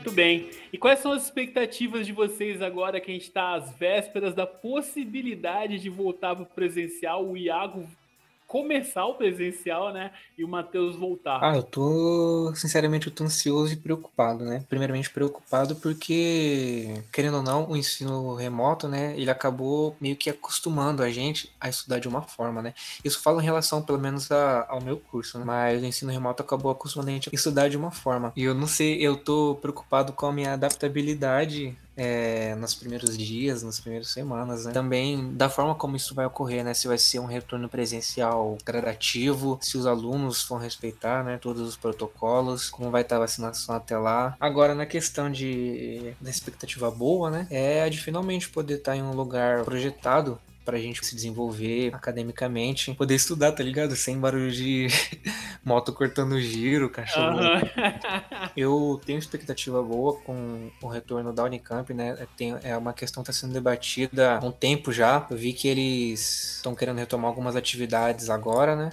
Muito 0.00 0.12
bem. 0.12 0.48
E 0.72 0.78
quais 0.78 1.00
são 1.00 1.12
as 1.12 1.24
expectativas 1.24 2.06
de 2.06 2.12
vocês 2.12 2.62
agora 2.62 2.98
que 2.98 3.10
a 3.10 3.14
gente 3.14 3.24
está 3.24 3.52
às 3.52 3.70
vésperas 3.76 4.32
da 4.34 4.46
possibilidade 4.46 5.78
de 5.78 5.90
voltar 5.90 6.34
para 6.34 6.44
o 6.44 6.46
presencial? 6.46 7.28
O 7.28 7.36
Iago 7.36 7.86
começar 8.50 9.06
o 9.06 9.14
presencial, 9.14 9.92
né? 9.92 10.10
E 10.36 10.42
o 10.42 10.48
Matheus 10.48 10.96
voltar. 10.96 11.38
Ah, 11.40 11.54
eu 11.54 11.62
tô, 11.62 12.52
sinceramente, 12.56 13.06
eu 13.06 13.12
tô 13.12 13.22
ansioso 13.22 13.72
e 13.72 13.76
preocupado, 13.76 14.44
né? 14.44 14.64
Primeiramente 14.68 15.08
preocupado 15.08 15.76
porque, 15.76 17.00
querendo 17.12 17.36
ou 17.36 17.42
não, 17.44 17.70
o 17.70 17.76
ensino 17.76 18.34
remoto, 18.34 18.88
né, 18.88 19.14
ele 19.16 19.30
acabou 19.30 19.96
meio 20.00 20.16
que 20.16 20.28
acostumando 20.28 21.00
a 21.00 21.10
gente 21.10 21.52
a 21.60 21.68
estudar 21.68 22.00
de 22.00 22.08
uma 22.08 22.22
forma, 22.22 22.60
né? 22.60 22.74
Isso 23.04 23.22
fala 23.22 23.40
em 23.40 23.44
relação, 23.44 23.82
pelo 23.82 24.00
menos, 24.00 24.32
a, 24.32 24.66
ao 24.68 24.80
meu 24.80 24.98
curso, 24.98 25.38
né? 25.38 25.44
Mas 25.44 25.80
o 25.80 25.86
ensino 25.86 26.10
remoto 26.10 26.42
acabou 26.42 26.72
acostumando 26.72 27.10
a 27.10 27.12
gente 27.12 27.30
a 27.30 27.34
estudar 27.34 27.68
de 27.68 27.76
uma 27.76 27.92
forma. 27.92 28.32
E 28.34 28.42
eu 28.42 28.54
não 28.54 28.66
sei, 28.66 29.00
eu 29.00 29.16
tô 29.16 29.58
preocupado 29.62 30.12
com 30.12 30.26
a 30.26 30.32
minha 30.32 30.54
adaptabilidade 30.54 31.78
é, 32.02 32.54
nos 32.54 32.74
primeiros 32.74 33.18
dias, 33.18 33.62
nas 33.62 33.78
primeiras 33.78 34.08
semanas, 34.08 34.64
né? 34.64 34.72
Também 34.72 35.34
da 35.34 35.50
forma 35.50 35.74
como 35.74 35.96
isso 35.96 36.14
vai 36.14 36.24
ocorrer, 36.24 36.64
né? 36.64 36.72
Se 36.72 36.88
vai 36.88 36.96
ser 36.96 37.18
um 37.18 37.26
retorno 37.26 37.68
presencial 37.68 38.56
gradativo, 38.64 39.58
se 39.60 39.76
os 39.76 39.84
alunos 39.84 40.42
vão 40.48 40.56
respeitar, 40.56 41.22
né? 41.22 41.36
Todos 41.36 41.60
os 41.60 41.76
protocolos, 41.76 42.70
como 42.70 42.90
vai 42.90 43.02
estar 43.02 43.16
a 43.16 43.20
vacinação 43.20 43.74
até 43.74 43.98
lá. 43.98 44.34
Agora, 44.40 44.74
na 44.74 44.86
questão 44.86 45.30
de 45.30 46.14
da 46.18 46.30
expectativa 46.30 46.90
boa, 46.90 47.30
né? 47.30 47.46
É 47.50 47.82
a 47.82 47.88
de 47.90 48.00
finalmente 48.00 48.48
poder 48.48 48.78
estar 48.78 48.96
em 48.96 49.02
um 49.02 49.12
lugar 49.12 49.62
projetado 49.64 50.38
pra 50.70 50.78
gente 50.78 51.04
se 51.04 51.16
desenvolver 51.16 51.92
academicamente, 51.92 52.94
poder 52.94 53.16
estudar, 53.16 53.50
tá 53.50 53.62
ligado? 53.62 53.96
Sem 53.96 54.16
barulho 54.16 54.52
de 54.52 54.86
moto 55.64 55.92
cortando 55.92 56.40
giro, 56.40 56.88
cachorro. 56.88 57.40
Aham. 57.40 57.60
Eu 58.56 59.00
tenho 59.04 59.18
expectativa 59.18 59.82
boa 59.82 60.16
com 60.20 60.70
o 60.80 60.86
retorno 60.86 61.32
da 61.32 61.42
Unicamp, 61.42 61.92
né? 61.92 62.16
Tem, 62.36 62.56
é 62.62 62.76
uma 62.76 62.92
questão 62.92 63.24
que 63.24 63.30
está 63.30 63.40
sendo 63.40 63.52
debatida 63.52 64.38
há 64.38 64.44
um 64.44 64.52
tempo 64.52 64.92
já. 64.92 65.26
Eu 65.28 65.36
vi 65.36 65.52
que 65.52 65.66
eles 65.66 66.56
estão 66.56 66.72
querendo 66.72 66.98
retomar 66.98 67.28
algumas 67.28 67.56
atividades 67.56 68.30
agora, 68.30 68.76
né? 68.76 68.90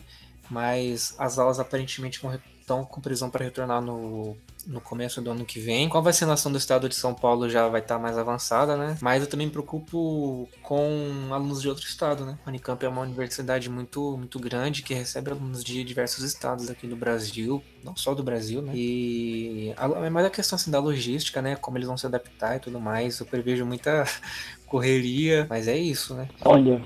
Mas 0.50 1.14
as 1.20 1.38
aulas 1.38 1.60
aparentemente 1.60 2.20
estão 2.60 2.84
com 2.84 3.00
previsão 3.00 3.30
para 3.30 3.46
retornar 3.46 3.82
no, 3.82 4.36
no 4.68 4.82
começo 4.82 5.22
do 5.22 5.32
ano 5.32 5.46
que 5.46 5.60
vem. 5.60 5.88
Com 5.88 5.98
a 5.98 6.02
vacinação 6.02 6.52
do 6.52 6.58
estado 6.58 6.90
de 6.90 6.96
São 6.96 7.14
Paulo 7.14 7.50
já 7.50 7.68
vai 7.68 7.82
estar 7.82 7.98
mais 7.98 8.18
avançada, 8.18 8.76
né? 8.76 8.98
Mas 9.02 9.24
eu 9.24 9.30
também 9.30 9.48
me 9.48 9.54
preocupo 9.54 10.48
com 10.62 11.30
alunos 11.32 11.62
de 11.62 11.70
outro 11.70 11.86
estado, 11.86 12.26
né? 12.26 12.38
A 12.46 12.50
Unicamp 12.50 12.84
é 12.86 12.90
uma 12.90 13.02
universidade 13.02 13.70
muito, 13.70 14.18
muito 14.18 14.40
grande 14.40 14.84
que 14.84 14.94
recebe 14.94 15.32
alunos 15.32 15.64
de 15.64 15.84
diversos 15.84 16.24
estados 16.24 16.70
aqui 16.70 16.86
do 16.86 16.96
Brasil, 16.96 17.64
não 17.84 17.96
só 17.96 18.14
do 18.14 18.24
Brasil, 18.24 18.62
né? 18.62 18.74
E 18.76 19.74
é 20.04 20.10
mais 20.10 20.26
a 20.26 20.30
questão 20.30 20.58
assim, 20.58 20.70
da 20.70 20.80
logística, 20.80 21.42
né? 21.42 21.56
Como 21.56 21.78
eles 21.78 21.88
vão 21.88 21.98
se 21.98 22.06
adaptar 22.06 22.58
e 22.58 22.60
tudo 22.60 22.80
mais. 22.80 23.20
Eu 23.20 23.26
prevejo 23.26 23.66
muita 23.66 24.04
correria, 24.68 25.48
mas 25.50 25.68
é 25.68 25.78
isso, 25.78 26.14
né? 26.14 26.28
Olha, 26.44 26.82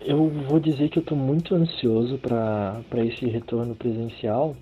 eu 0.00 0.28
vou 0.48 0.58
dizer 0.58 0.88
que 0.88 0.98
eu 0.98 1.04
tô 1.04 1.14
muito 1.14 1.54
ansioso 1.54 2.18
para 2.18 2.82
esse 3.04 3.26
retorno 3.26 3.74
presencial, 3.74 4.56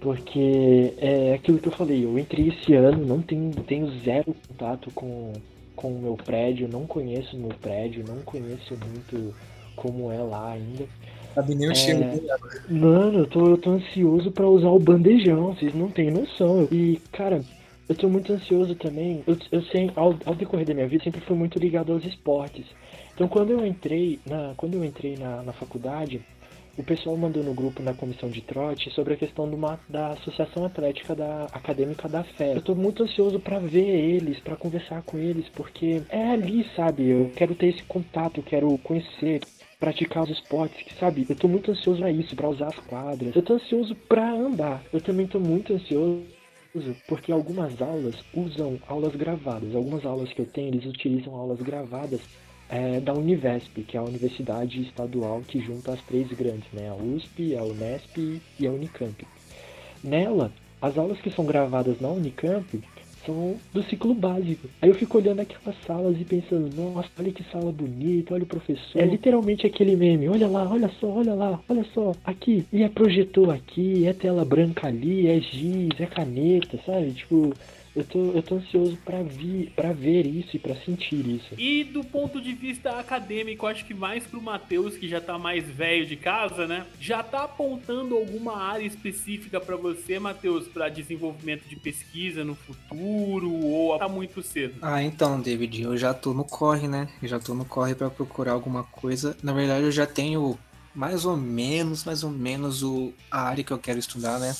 porque 0.00 0.94
é 0.98 1.34
aquilo 1.34 1.58
que 1.58 1.68
eu 1.68 1.72
falei, 1.72 2.04
eu 2.04 2.18
entrei 2.18 2.48
esse 2.48 2.74
ano, 2.74 3.04
não 3.04 3.20
tenho, 3.20 3.50
tenho 3.66 3.90
zero 4.00 4.34
contato 4.48 4.90
com, 4.92 5.32
com 5.76 5.88
o 5.88 5.98
meu 6.00 6.16
prédio, 6.16 6.68
não 6.68 6.86
conheço 6.86 7.36
o 7.36 7.40
meu 7.40 7.50
prédio, 7.60 8.04
não 8.08 8.18
conheço 8.22 8.74
muito 8.88 9.34
como 9.76 10.10
é 10.10 10.18
lá 10.18 10.52
ainda. 10.52 10.86
Sabe 11.34 11.54
nem 11.54 11.68
o 11.68 11.70
É. 11.70 11.74
cheiro 11.74 12.04
dele. 12.04 12.26
Mano, 12.68 13.18
eu 13.20 13.26
tô, 13.26 13.46
eu 13.46 13.58
tô 13.58 13.70
ansioso 13.70 14.30
pra 14.30 14.48
usar 14.48 14.70
o 14.70 14.78
bandejão, 14.78 15.54
vocês 15.54 15.74
não 15.74 15.90
têm 15.90 16.10
noção. 16.10 16.66
E, 16.72 16.98
cara, 17.12 17.42
eu 17.88 17.94
tô 17.94 18.08
muito 18.08 18.32
ansioso 18.32 18.74
também. 18.74 19.22
Eu, 19.26 19.36
eu 19.52 19.62
sei, 19.64 19.90
ao, 19.96 20.14
ao 20.24 20.34
decorrer 20.34 20.66
da 20.66 20.74
minha 20.74 20.88
vida, 20.88 21.04
sempre 21.04 21.20
fui 21.20 21.36
muito 21.36 21.58
ligado 21.58 21.92
aos 21.92 22.04
esportes. 22.04 22.64
Então, 23.14 23.28
quando 23.28 23.50
eu 23.50 23.66
entrei 23.66 24.18
na, 24.26 24.54
quando 24.56 24.74
eu 24.74 24.84
entrei 24.84 25.16
na, 25.16 25.42
na 25.42 25.52
faculdade, 25.52 26.20
o 26.76 26.82
pessoal 26.82 27.16
mandou 27.16 27.42
no 27.42 27.54
grupo 27.54 27.82
na 27.82 27.94
comissão 27.94 28.30
de 28.30 28.40
trote 28.42 28.90
sobre 28.90 29.14
a 29.14 29.16
questão 29.16 29.50
da 29.88 30.12
Associação 30.12 30.64
Atlética 30.64 31.14
da 31.14 31.44
Acadêmica 31.46 32.08
da 32.08 32.22
Fé. 32.22 32.56
Eu 32.56 32.62
tô 32.62 32.74
muito 32.74 33.02
ansioso 33.02 33.38
pra 33.38 33.58
ver 33.58 33.88
eles, 33.88 34.38
pra 34.40 34.56
conversar 34.56 35.02
com 35.02 35.18
eles, 35.18 35.48
porque 35.50 36.02
é 36.08 36.30
ali, 36.30 36.64
sabe? 36.76 37.08
Eu 37.08 37.32
quero 37.34 37.54
ter 37.54 37.68
esse 37.68 37.82
contato, 37.84 38.38
eu 38.38 38.44
quero 38.44 38.78
conhecer, 38.78 39.40
praticar 39.78 40.24
os 40.24 40.30
esportes, 40.30 40.82
que, 40.82 40.94
sabe? 40.94 41.26
Eu 41.28 41.36
tô 41.36 41.48
muito 41.48 41.70
ansioso 41.70 42.00
pra 42.00 42.10
isso, 42.10 42.36
pra 42.36 42.48
usar 42.48 42.68
as 42.68 42.78
quadras. 42.80 43.34
Eu 43.34 43.42
tô 43.42 43.54
ansioso 43.54 43.94
pra 44.08 44.30
andar. 44.30 44.82
Eu 44.92 45.00
também 45.00 45.26
tô 45.26 45.40
muito 45.40 45.72
ansioso 45.74 46.24
porque 47.08 47.32
algumas 47.32 47.82
aulas 47.82 48.14
usam 48.32 48.78
aulas 48.86 49.14
gravadas. 49.16 49.74
Algumas 49.74 50.06
aulas 50.06 50.32
que 50.32 50.40
eu 50.40 50.46
tenho, 50.46 50.68
eles 50.68 50.86
utilizam 50.86 51.34
aulas 51.34 51.60
gravadas 51.60 52.20
é, 52.70 53.00
da 53.00 53.12
Univesp, 53.12 53.82
que 53.82 53.96
é 53.96 54.00
a 54.00 54.04
universidade 54.04 54.80
estadual 54.80 55.42
que 55.46 55.60
junta 55.60 55.92
as 55.92 56.00
três 56.02 56.28
grandes, 56.28 56.70
né? 56.72 56.88
A 56.88 56.94
USP, 56.94 57.56
a 57.56 57.64
Unesp 57.64 58.40
e 58.58 58.66
a 58.66 58.70
Unicamp. 58.70 59.26
Nela, 60.02 60.52
as 60.80 60.96
aulas 60.96 61.20
que 61.20 61.30
são 61.30 61.44
gravadas 61.44 62.00
na 62.00 62.08
Unicamp 62.08 62.80
são 63.26 63.56
do 63.72 63.82
ciclo 63.82 64.14
básico. 64.14 64.68
Aí 64.80 64.88
eu 64.88 64.94
fico 64.94 65.18
olhando 65.18 65.40
aquelas 65.40 65.76
salas 65.86 66.18
e 66.18 66.24
pensando, 66.24 66.74
nossa, 66.74 67.08
olha 67.18 67.32
que 67.32 67.44
sala 67.50 67.70
bonita, 67.72 68.34
olha 68.34 68.44
o 68.44 68.46
professor. 68.46 69.02
É 69.02 69.04
literalmente 69.04 69.66
aquele 69.66 69.96
meme, 69.96 70.28
olha 70.28 70.46
lá, 70.48 70.66
olha 70.70 70.90
só, 71.00 71.08
olha 71.08 71.34
lá, 71.34 71.60
olha 71.68 71.84
só, 71.92 72.14
aqui. 72.24 72.64
E 72.72 72.82
é 72.82 72.88
projetor 72.88 73.50
aqui, 73.50 74.06
é 74.06 74.12
tela 74.12 74.44
branca 74.44 74.86
ali, 74.86 75.26
é 75.26 75.38
giz, 75.40 75.90
é 75.98 76.06
caneta, 76.06 76.78
sabe? 76.86 77.10
Tipo, 77.12 77.52
eu 77.94 78.04
tô, 78.04 78.32
eu 78.32 78.42
tô 78.42 78.56
ansioso 78.56 78.96
pra, 79.04 79.22
vir, 79.22 79.72
pra 79.74 79.92
ver 79.92 80.26
isso 80.26 80.56
e 80.56 80.58
pra 80.58 80.76
sentir 80.76 81.26
isso. 81.26 81.54
E 81.58 81.82
do 81.84 82.04
ponto 82.04 82.40
de 82.40 82.52
vista 82.52 82.90
acadêmico, 82.98 83.66
acho 83.66 83.84
que 83.84 83.94
mais 83.94 84.24
pro 84.24 84.40
Matheus, 84.40 84.96
que 84.96 85.08
já 85.08 85.20
tá 85.20 85.38
mais 85.38 85.64
velho 85.66 86.06
de 86.06 86.16
casa, 86.16 86.66
né? 86.66 86.86
Já 87.00 87.22
tá 87.22 87.44
apontando 87.44 88.14
alguma 88.14 88.56
área 88.56 88.84
específica 88.84 89.60
pra 89.60 89.76
você, 89.76 90.18
Matheus, 90.18 90.68
pra 90.68 90.88
desenvolvimento 90.88 91.68
de 91.68 91.76
pesquisa 91.76 92.44
no 92.44 92.54
futuro 92.54 93.52
ou 93.52 93.98
tá 93.98 94.08
muito 94.08 94.42
cedo? 94.42 94.74
Ah, 94.82 95.02
então, 95.02 95.40
David, 95.40 95.82
eu 95.82 95.96
já 95.96 96.14
tô 96.14 96.32
no 96.32 96.44
corre, 96.44 96.86
né? 96.86 97.08
Eu 97.20 97.28
já 97.28 97.40
tô 97.40 97.54
no 97.54 97.64
corre 97.64 97.94
pra 97.94 98.08
procurar 98.08 98.52
alguma 98.52 98.84
coisa. 98.84 99.36
Na 99.42 99.52
verdade, 99.52 99.84
eu 99.84 99.92
já 99.92 100.06
tenho 100.06 100.56
mais 100.94 101.24
ou 101.24 101.36
menos, 101.36 102.04
mais 102.04 102.22
ou 102.22 102.30
menos 102.30 102.82
o, 102.82 103.12
a 103.30 103.42
área 103.42 103.64
que 103.64 103.72
eu 103.72 103.78
quero 103.78 103.98
estudar, 103.98 104.38
né? 104.38 104.54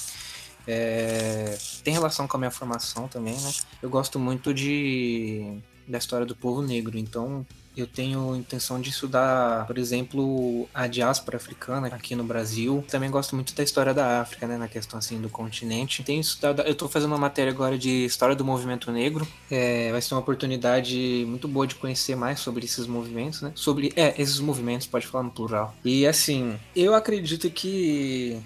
É, 0.66 1.56
tem 1.82 1.92
relação 1.92 2.26
com 2.26 2.36
a 2.36 2.40
minha 2.40 2.50
formação 2.50 3.08
também, 3.08 3.34
né? 3.34 3.52
Eu 3.82 3.90
gosto 3.90 4.18
muito 4.18 4.52
de 4.54 5.60
da 5.86 5.98
história 5.98 6.24
do 6.24 6.36
povo 6.36 6.62
negro, 6.62 6.96
então 6.96 7.44
eu 7.76 7.86
tenho 7.86 8.34
intenção 8.34 8.80
de 8.80 8.90
estudar, 8.90 9.66
por 9.66 9.78
exemplo, 9.78 10.68
a 10.74 10.86
diáspora 10.86 11.36
africana 11.36 11.86
aqui 11.88 12.14
no 12.14 12.24
Brasil. 12.24 12.84
Também 12.88 13.10
gosto 13.10 13.34
muito 13.34 13.54
da 13.54 13.62
história 13.62 13.94
da 13.94 14.20
África, 14.20 14.46
né, 14.46 14.56
na 14.56 14.68
questão 14.68 14.98
assim 14.98 15.20
do 15.20 15.28
continente. 15.28 16.02
Tenho 16.02 16.20
estudado, 16.20 16.62
eu 16.62 16.74
tô 16.74 16.88
fazendo 16.88 17.10
uma 17.10 17.18
matéria 17.18 17.52
agora 17.52 17.78
de 17.78 18.04
história 18.04 18.34
do 18.34 18.44
movimento 18.44 18.90
negro. 18.90 19.26
É, 19.50 19.90
vai 19.92 20.02
ser 20.02 20.14
uma 20.14 20.20
oportunidade 20.20 21.24
muito 21.26 21.46
boa 21.46 21.66
de 21.66 21.74
conhecer 21.74 22.16
mais 22.16 22.40
sobre 22.40 22.64
esses 22.64 22.86
movimentos, 22.86 23.40
né? 23.40 23.52
Sobre, 23.54 23.92
é, 23.96 24.20
esses 24.20 24.40
movimentos, 24.40 24.86
pode 24.86 25.06
falar 25.06 25.24
no 25.24 25.30
plural. 25.30 25.74
E 25.84 26.06
assim, 26.06 26.58
eu 26.74 26.94
acredito 26.94 27.48
que 27.50 28.40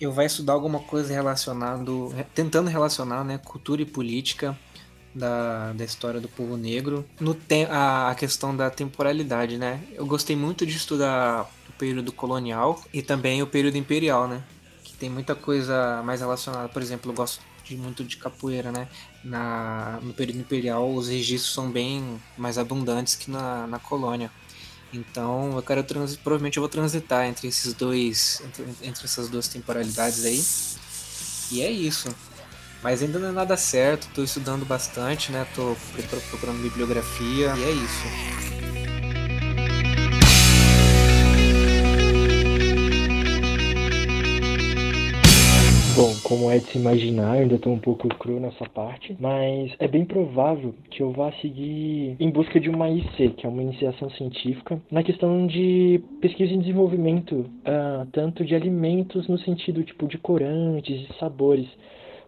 eu 0.00 0.12
vai 0.12 0.26
estudar 0.26 0.54
alguma 0.54 0.80
coisa 0.80 1.12
relacionado, 1.12 2.14
tentando 2.34 2.70
relacionar, 2.70 3.22
né, 3.22 3.38
cultura 3.38 3.82
e 3.82 3.84
política 3.84 4.58
da, 5.14 5.72
da 5.72 5.84
história 5.84 6.20
do 6.20 6.28
povo 6.28 6.56
negro, 6.56 7.04
no 7.20 7.34
te, 7.34 7.64
a, 7.64 8.10
a 8.10 8.14
questão 8.14 8.56
da 8.56 8.70
temporalidade, 8.70 9.58
né? 9.58 9.82
Eu 9.92 10.06
gostei 10.06 10.36
muito 10.36 10.64
de 10.64 10.76
estudar 10.76 11.50
o 11.68 11.72
período 11.72 12.12
colonial 12.12 12.82
e 12.92 13.02
também 13.02 13.42
o 13.42 13.46
período 13.46 13.76
imperial, 13.76 14.28
né? 14.28 14.42
Que 14.84 14.94
tem 14.94 15.10
muita 15.10 15.34
coisa 15.34 16.02
mais 16.04 16.20
relacionada, 16.20 16.68
por 16.68 16.80
exemplo, 16.80 17.10
eu 17.10 17.14
gosto 17.14 17.40
de, 17.64 17.76
muito 17.76 18.04
de 18.04 18.16
capoeira, 18.16 18.70
né? 18.70 18.88
Na, 19.22 19.98
no 20.02 20.14
período 20.14 20.40
imperial 20.40 20.92
os 20.94 21.08
registros 21.08 21.52
são 21.52 21.70
bem 21.70 22.20
mais 22.38 22.56
abundantes 22.56 23.14
que 23.14 23.30
na, 23.30 23.66
na 23.66 23.78
colônia. 23.78 24.30
Então 24.92 25.52
eu 25.56 25.62
quero 25.62 25.84
trans, 25.84 26.16
provavelmente 26.16 26.56
eu 26.56 26.62
vou 26.62 26.68
transitar 26.68 27.24
entre 27.26 27.46
esses 27.48 27.72
dois, 27.74 28.42
entre, 28.44 28.64
entre 28.82 29.04
essas 29.04 29.28
duas 29.28 29.46
temporalidades 29.48 30.24
aí. 30.24 30.44
E 31.52 31.62
é 31.62 31.70
isso. 31.70 32.08
Mas 32.82 33.02
ainda 33.02 33.18
não 33.18 33.28
é 33.28 33.32
nada 33.32 33.56
certo, 33.56 34.08
tô 34.14 34.22
estudando 34.24 34.64
bastante, 34.64 35.30
né? 35.30 35.46
Tô 35.54 35.76
pro- 36.08 36.20
procurando 36.22 36.62
bibliografia 36.62 37.54
e 37.56 37.62
é 37.64 37.70
isso. 37.70 38.79
Bom, 46.00 46.16
como 46.22 46.50
é 46.50 46.58
de 46.58 46.72
se 46.72 46.78
imaginar, 46.78 47.36
eu 47.36 47.42
ainda 47.42 47.58
tô 47.58 47.68
um 47.68 47.78
pouco 47.78 48.08
cru 48.08 48.40
nessa 48.40 48.64
parte, 48.70 49.14
mas 49.20 49.70
é 49.78 49.86
bem 49.86 50.06
provável 50.06 50.74
que 50.90 51.02
eu 51.02 51.12
vá 51.12 51.30
seguir 51.42 52.16
em 52.18 52.30
busca 52.30 52.58
de 52.58 52.70
uma 52.70 52.88
IC, 52.88 53.34
que 53.36 53.44
é 53.44 53.48
uma 53.50 53.60
iniciação 53.60 54.08
científica, 54.12 54.80
na 54.90 55.02
questão 55.02 55.46
de 55.46 56.02
pesquisa 56.22 56.54
e 56.54 56.56
desenvolvimento, 56.56 57.44
ah, 57.66 58.06
tanto 58.12 58.46
de 58.46 58.54
alimentos 58.54 59.28
no 59.28 59.38
sentido 59.40 59.84
tipo 59.84 60.08
de 60.08 60.16
corantes 60.16 61.06
e 61.06 61.18
sabores. 61.18 61.68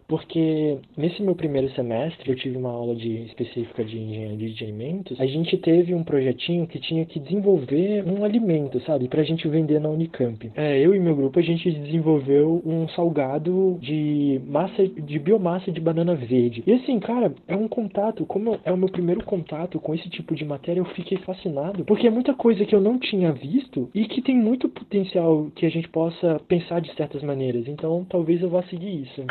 Porque 0.07 0.77
nesse 0.97 1.21
meu 1.21 1.35
primeiro 1.35 1.69
semestre 1.71 2.29
eu 2.29 2.35
tive 2.35 2.57
uma 2.57 2.71
aula 2.71 2.95
de 2.95 3.23
específica 3.25 3.83
de 3.83 3.97
engenharia 3.97 4.49
de 4.49 4.63
alimentos. 4.63 5.19
A 5.19 5.25
gente 5.25 5.57
teve 5.57 5.93
um 5.93 6.03
projetinho 6.03 6.67
que 6.67 6.79
tinha 6.79 7.05
que 7.05 7.19
desenvolver 7.19 8.03
um 8.05 8.23
alimento, 8.23 8.79
sabe, 8.81 9.07
pra 9.07 9.23
gente 9.23 9.47
vender 9.47 9.79
na 9.79 9.89
Unicamp. 9.89 10.51
É, 10.55 10.79
eu 10.79 10.95
e 10.95 10.99
meu 10.99 11.15
grupo 11.15 11.39
a 11.39 11.43
gente 11.43 11.71
desenvolveu 11.71 12.61
um 12.65 12.87
salgado 12.89 13.77
de 13.81 14.41
massa 14.45 14.87
de 14.87 15.19
biomassa 15.19 15.71
de 15.71 15.79
banana 15.79 16.15
verde. 16.15 16.63
E 16.65 16.73
assim, 16.73 16.99
cara, 16.99 17.33
é 17.47 17.55
um 17.55 17.67
contato, 17.67 18.25
como 18.25 18.59
é 18.63 18.71
o 18.71 18.77
meu 18.77 18.89
primeiro 18.89 19.23
contato 19.23 19.79
com 19.79 19.93
esse 19.93 20.09
tipo 20.09 20.35
de 20.35 20.45
matéria, 20.45 20.79
eu 20.79 20.85
fiquei 20.85 21.17
fascinado, 21.19 21.85
porque 21.85 22.07
é 22.07 22.11
muita 22.11 22.33
coisa 22.33 22.65
que 22.65 22.75
eu 22.75 22.81
não 22.81 22.97
tinha 22.97 23.31
visto 23.31 23.89
e 23.93 24.05
que 24.05 24.21
tem 24.21 24.35
muito 24.35 24.69
potencial 24.69 25.51
que 25.55 25.65
a 25.65 25.69
gente 25.69 25.89
possa 25.89 26.39
pensar 26.47 26.81
de 26.81 26.93
certas 26.95 27.23
maneiras. 27.23 27.67
Então, 27.67 28.05
talvez 28.09 28.41
eu 28.41 28.49
vá 28.49 28.63
seguir 28.63 29.03
isso. 29.03 29.23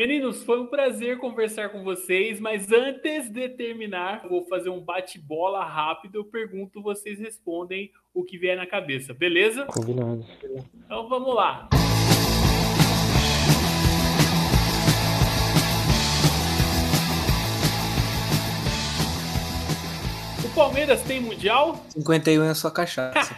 Meninos, 0.00 0.42
foi 0.44 0.58
um 0.58 0.66
prazer 0.66 1.18
conversar 1.18 1.68
com 1.68 1.84
vocês, 1.84 2.40
mas 2.40 2.72
antes 2.72 3.30
de 3.30 3.50
terminar, 3.50 4.22
eu 4.24 4.30
vou 4.30 4.46
fazer 4.46 4.70
um 4.70 4.80
bate-bola 4.80 5.62
rápido. 5.62 6.14
Eu 6.14 6.24
pergunto, 6.24 6.80
vocês 6.80 7.18
respondem 7.18 7.90
o 8.14 8.24
que 8.24 8.38
vier 8.38 8.56
na 8.56 8.66
cabeça, 8.66 9.12
beleza? 9.12 9.66
Combinado. 9.66 10.24
Então 10.86 11.06
vamos 11.06 11.34
lá. 11.34 11.68
O 20.42 20.54
Palmeiras 20.54 21.02
tem 21.02 21.20
mundial? 21.20 21.84
51 21.90 22.44
é 22.44 22.54
sua 22.54 22.70
cachaça. 22.70 23.36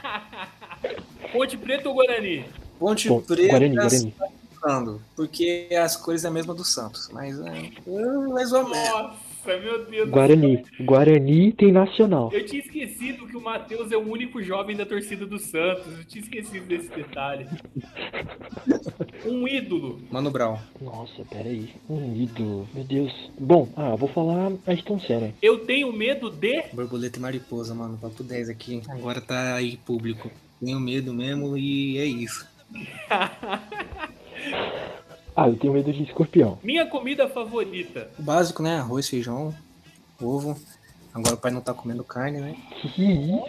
Ponte 1.33 1.59
Preta 1.59 1.89
ou 1.89 1.95
Guarani? 1.97 2.45
Ponte 2.79 3.09
Preta 3.27 3.49
Guarani, 3.49 3.75
Guarani. 3.75 4.15
Porque 5.17 5.69
as 5.81 5.97
cores 5.97 6.25
é 6.25 6.29
a 6.29 6.31
mesma 6.31 6.55
do 6.55 6.65
Santos, 6.65 7.09
mas 7.13 7.39
é, 7.41 7.71
é 7.87 8.29
mais 8.29 8.53
ou 8.53 8.69
menos. 8.69 9.23
Nossa, 9.43 9.59
meu 9.59 9.85
Deus 9.87 10.09
do 10.09 10.13
Guarani. 10.13 10.65
Guarani 10.81 11.53
tem 11.53 11.73
nacional. 11.73 12.31
Eu 12.33 12.47
tinha 12.47 12.63
esquecido 12.63 13.27
que 13.27 13.37
o 13.37 13.41
Matheus 13.41 13.91
é 13.91 13.97
o 13.97 14.09
único 14.09 14.41
jovem 14.43 14.77
da 14.77 14.87
torcida 14.87 15.27
do 15.27 15.39
Santos. 15.39 15.99
Eu 15.99 16.05
tinha 16.05 16.23
esquecido 16.23 16.67
desse 16.67 16.89
detalhe. 16.89 17.47
Um 19.25 19.47
ídolo. 19.47 20.01
Mano 20.11 20.31
Brown. 20.31 20.59
Nossa, 20.81 21.25
peraí. 21.31 21.71
Um 21.89 22.15
ídolo. 22.15 22.69
Meu 22.75 22.85
Deus. 22.85 23.31
Bom, 23.39 23.69
ah, 23.77 23.95
vou 23.95 24.09
falar 24.09 24.53
Ayrton 24.67 24.99
Senna. 24.99 25.33
Eu 25.41 25.61
tenho 25.61 25.93
medo 25.93 26.29
de. 26.29 26.65
Borboleta 26.73 27.19
e 27.19 27.23
mariposa, 27.23 27.73
mano. 27.75 27.97
Papo 27.99 28.25
10 28.25 28.49
aqui. 28.49 28.83
Agora 28.89 29.21
tá 29.21 29.55
aí 29.55 29.77
público. 29.77 30.31
Tenho 30.61 30.81
medo 30.81 31.15
mesmo 31.15 31.57
e 31.57 31.99
é 31.99 32.05
isso. 32.05 32.47
Ah, 35.35 35.49
eu 35.49 35.57
tenho 35.57 35.73
medo 35.73 35.93
de 35.93 36.03
escorpião. 36.03 36.59
Minha 36.63 36.87
comida 36.87 37.29
favorita. 37.29 38.11
O 38.19 38.23
básico, 38.23 38.63
né? 38.63 38.77
Arroz, 38.79 39.09
feijão, 39.09 39.55
ovo. 40.21 40.57
Agora 41.15 41.35
o 41.35 41.39
pai 41.39 41.51
não 41.51 41.61
tá 41.61 41.75
comendo 41.75 42.03
carne, 42.03 42.41
né? 42.41 42.57
Que 42.95 43.03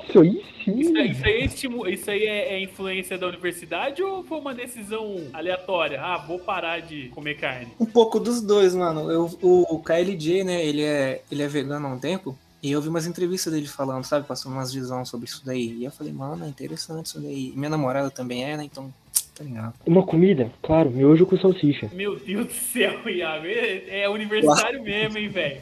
isso 0.10 0.20
aí 0.20 0.44
sim. 0.66 0.80
Isso, 0.80 0.98
aí- 0.98 1.12
isso 1.12 1.26
aí, 1.26 1.34
é, 1.34 1.46
estimu- 1.46 1.88
isso 1.88 2.12
aí 2.12 2.24
é, 2.26 2.54
é 2.56 2.62
influência 2.62 3.18
da 3.18 3.26
universidade 3.28 4.04
ou 4.04 4.22
foi 4.24 4.38
uma 4.38 4.54
decisão 4.54 5.16
aleatória? 5.32 6.02
Ah, 6.02 6.18
vou 6.18 6.40
parar 6.40 6.82
de 6.82 7.08
comer 7.10 7.36
carne. 7.36 7.70
Um 7.80 7.86
pouco 7.86 8.20
dos 8.20 8.42
dois, 8.42 8.76
mano. 8.76 9.10
Eu, 9.10 9.30
o, 9.42 9.76
o 9.76 9.80
KLJ, 9.80 10.44
né? 10.44 10.66
Ele 10.66 10.82
é, 10.84 11.22
ele 11.32 11.42
é 11.42 11.48
vegano 11.48 11.88
há 11.88 11.90
um 11.90 12.00
tempo. 12.00 12.38
E 12.62 12.72
eu 12.72 12.82
vi 12.82 12.88
umas 12.90 13.06
entrevistas 13.06 13.52
dele 13.54 13.68
falando, 13.68 14.04
sabe? 14.06 14.26
Passando 14.28 14.54
umas 14.54 14.74
visões 14.74 15.08
sobre 15.10 15.28
isso 15.28 15.42
daí. 15.46 15.74
E 15.80 15.86
eu 15.86 15.92
falei, 15.92 16.12
mano, 16.14 16.44
é 16.46 16.48
interessante 16.50 17.08
isso 17.08 17.20
daí. 17.22 17.52
Minha 17.56 17.70
namorada 17.70 18.10
também 18.10 18.44
é, 18.46 18.56
né? 18.58 18.64
Então, 18.66 18.94
tá 19.36 19.44
ligado. 19.44 19.74
Uma 19.86 20.06
comida? 20.06 20.52
Claro, 20.62 20.90
miojo 20.92 21.26
com 21.26 21.38
salsicha. 21.38 21.90
Meu 21.94 22.18
Deus 22.20 22.48
do 22.48 22.54
céu, 22.54 23.08
Iago. 23.10 23.46
É, 23.46 24.02
é 24.02 24.10
universitário 24.10 24.82
mesmo, 24.84 25.18
hein, 25.18 25.28
velho? 25.30 25.62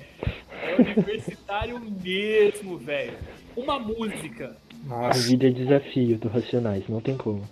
É 0.64 0.76
universitário 0.76 1.80
mesmo, 2.04 2.78
velho. 2.78 3.14
Uma 3.56 3.80
música. 3.80 4.56
A 4.86 4.88
Nossa. 5.08 5.20
vida 5.28 5.48
é 5.48 5.52
desafio 5.52 6.18
do 6.18 6.28
Racionais, 6.28 6.84
não 6.88 7.02
tem 7.02 7.16
como. 7.18 7.48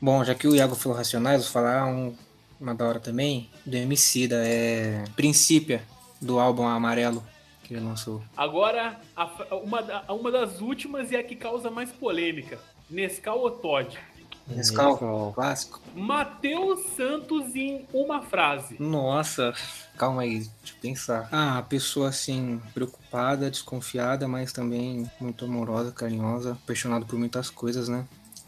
Bom, 0.00 0.22
já 0.24 0.34
que 0.34 0.46
o 0.46 0.54
Iago 0.54 0.74
falou 0.74 0.96
Racionais, 0.98 1.42
vou 1.42 1.50
falar 1.52 1.86
um, 1.86 2.14
uma 2.60 2.74
da 2.74 2.86
hora 2.86 3.00
também. 3.00 3.48
Do 3.64 3.76
Emicida, 3.76 4.36
é 4.46 5.04
Princípia, 5.16 5.82
do 6.20 6.38
álbum 6.38 6.66
Amarelo, 6.66 7.22
que 7.64 7.74
ele 7.74 7.82
lançou. 7.84 8.22
Agora, 8.36 9.00
a 9.16 9.26
uma, 9.56 9.82
da- 9.82 10.04
uma 10.12 10.30
das 10.30 10.60
últimas 10.60 11.10
e 11.10 11.16
a 11.16 11.22
que 11.22 11.34
causa 11.34 11.70
mais 11.70 11.90
polêmica. 11.90 12.58
Nescau 12.90 13.40
ou 13.40 13.50
Todd? 13.50 13.98
Nescau, 14.46 14.92
Nescau. 14.92 15.32
clássico. 15.34 15.80
Matheus 15.94 16.80
Santos 16.96 17.54
em 17.56 17.86
uma 17.92 18.22
frase. 18.22 18.76
Nossa, 18.78 19.54
calma 19.96 20.22
aí, 20.22 20.40
deixa 20.40 20.74
eu 20.76 20.80
pensar. 20.82 21.28
Ah, 21.32 21.58
a 21.58 21.62
pessoa 21.62 22.08
assim, 22.08 22.60
preocupada, 22.74 23.50
desconfiada, 23.50 24.28
mas 24.28 24.52
também 24.52 25.10
muito 25.20 25.44
amorosa, 25.44 25.92
carinhosa, 25.92 26.52
apaixonada 26.52 27.04
por 27.04 27.18
muitas 27.18 27.48
coisas, 27.48 27.88
né? 27.88 28.04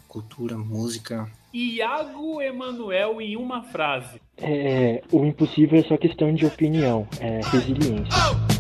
Cultura, 0.09 0.57
música. 0.57 1.31
Iago 1.53 2.43
Emanuel 2.43 3.21
em 3.21 3.37
uma 3.37 3.63
frase. 3.63 4.21
É, 4.37 5.03
o 5.11 5.25
impossível 5.25 5.81
é 5.81 5.83
só 5.85 5.97
questão 5.97 6.35
de 6.35 6.45
opinião, 6.45 7.09
é 7.19 7.41
resiliência. 7.51 8.56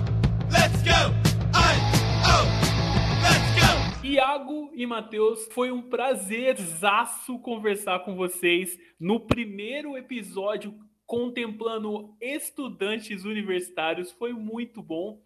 Iago 4.17 4.71
e 4.73 4.87
Matheus, 4.87 5.47
foi 5.53 5.71
um 5.71 5.83
prazerzaço 5.83 7.39
conversar 7.39 7.99
com 7.99 8.17
vocês 8.17 8.79
no 8.99 9.21
primeiro 9.21 9.95
episódio 9.95 10.75
contemplando 11.05 12.17
estudantes 12.19 13.27
universitários. 13.27 14.11
Foi 14.11 14.33
muito 14.33 14.83
bom. 14.83 15.21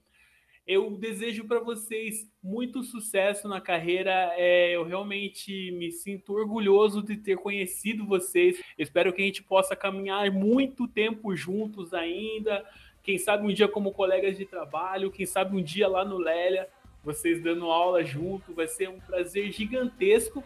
Eu 0.66 0.90
desejo 0.90 1.46
para 1.46 1.60
vocês 1.60 2.28
muito 2.42 2.82
sucesso 2.82 3.46
na 3.46 3.60
carreira. 3.60 4.32
É, 4.36 4.74
eu 4.74 4.82
realmente 4.82 5.70
me 5.70 5.92
sinto 5.92 6.32
orgulhoso 6.32 7.00
de 7.00 7.16
ter 7.16 7.36
conhecido 7.36 8.04
vocês. 8.04 8.60
Espero 8.76 9.12
que 9.12 9.22
a 9.22 9.24
gente 9.24 9.44
possa 9.44 9.76
caminhar 9.76 10.28
muito 10.32 10.88
tempo 10.88 11.36
juntos 11.36 11.94
ainda. 11.94 12.68
Quem 13.04 13.18
sabe 13.18 13.46
um 13.46 13.54
dia 13.54 13.68
como 13.68 13.92
colegas 13.92 14.36
de 14.36 14.44
trabalho, 14.44 15.12
quem 15.12 15.26
sabe 15.26 15.56
um 15.56 15.62
dia 15.62 15.86
lá 15.86 16.04
no 16.04 16.18
Lélia, 16.18 16.68
vocês 17.04 17.42
dando 17.42 17.66
aula 17.66 18.04
junto. 18.04 18.54
Vai 18.54 18.68
ser 18.68 18.88
um 18.88 18.98
prazer 19.00 19.50
gigantesco. 19.52 20.42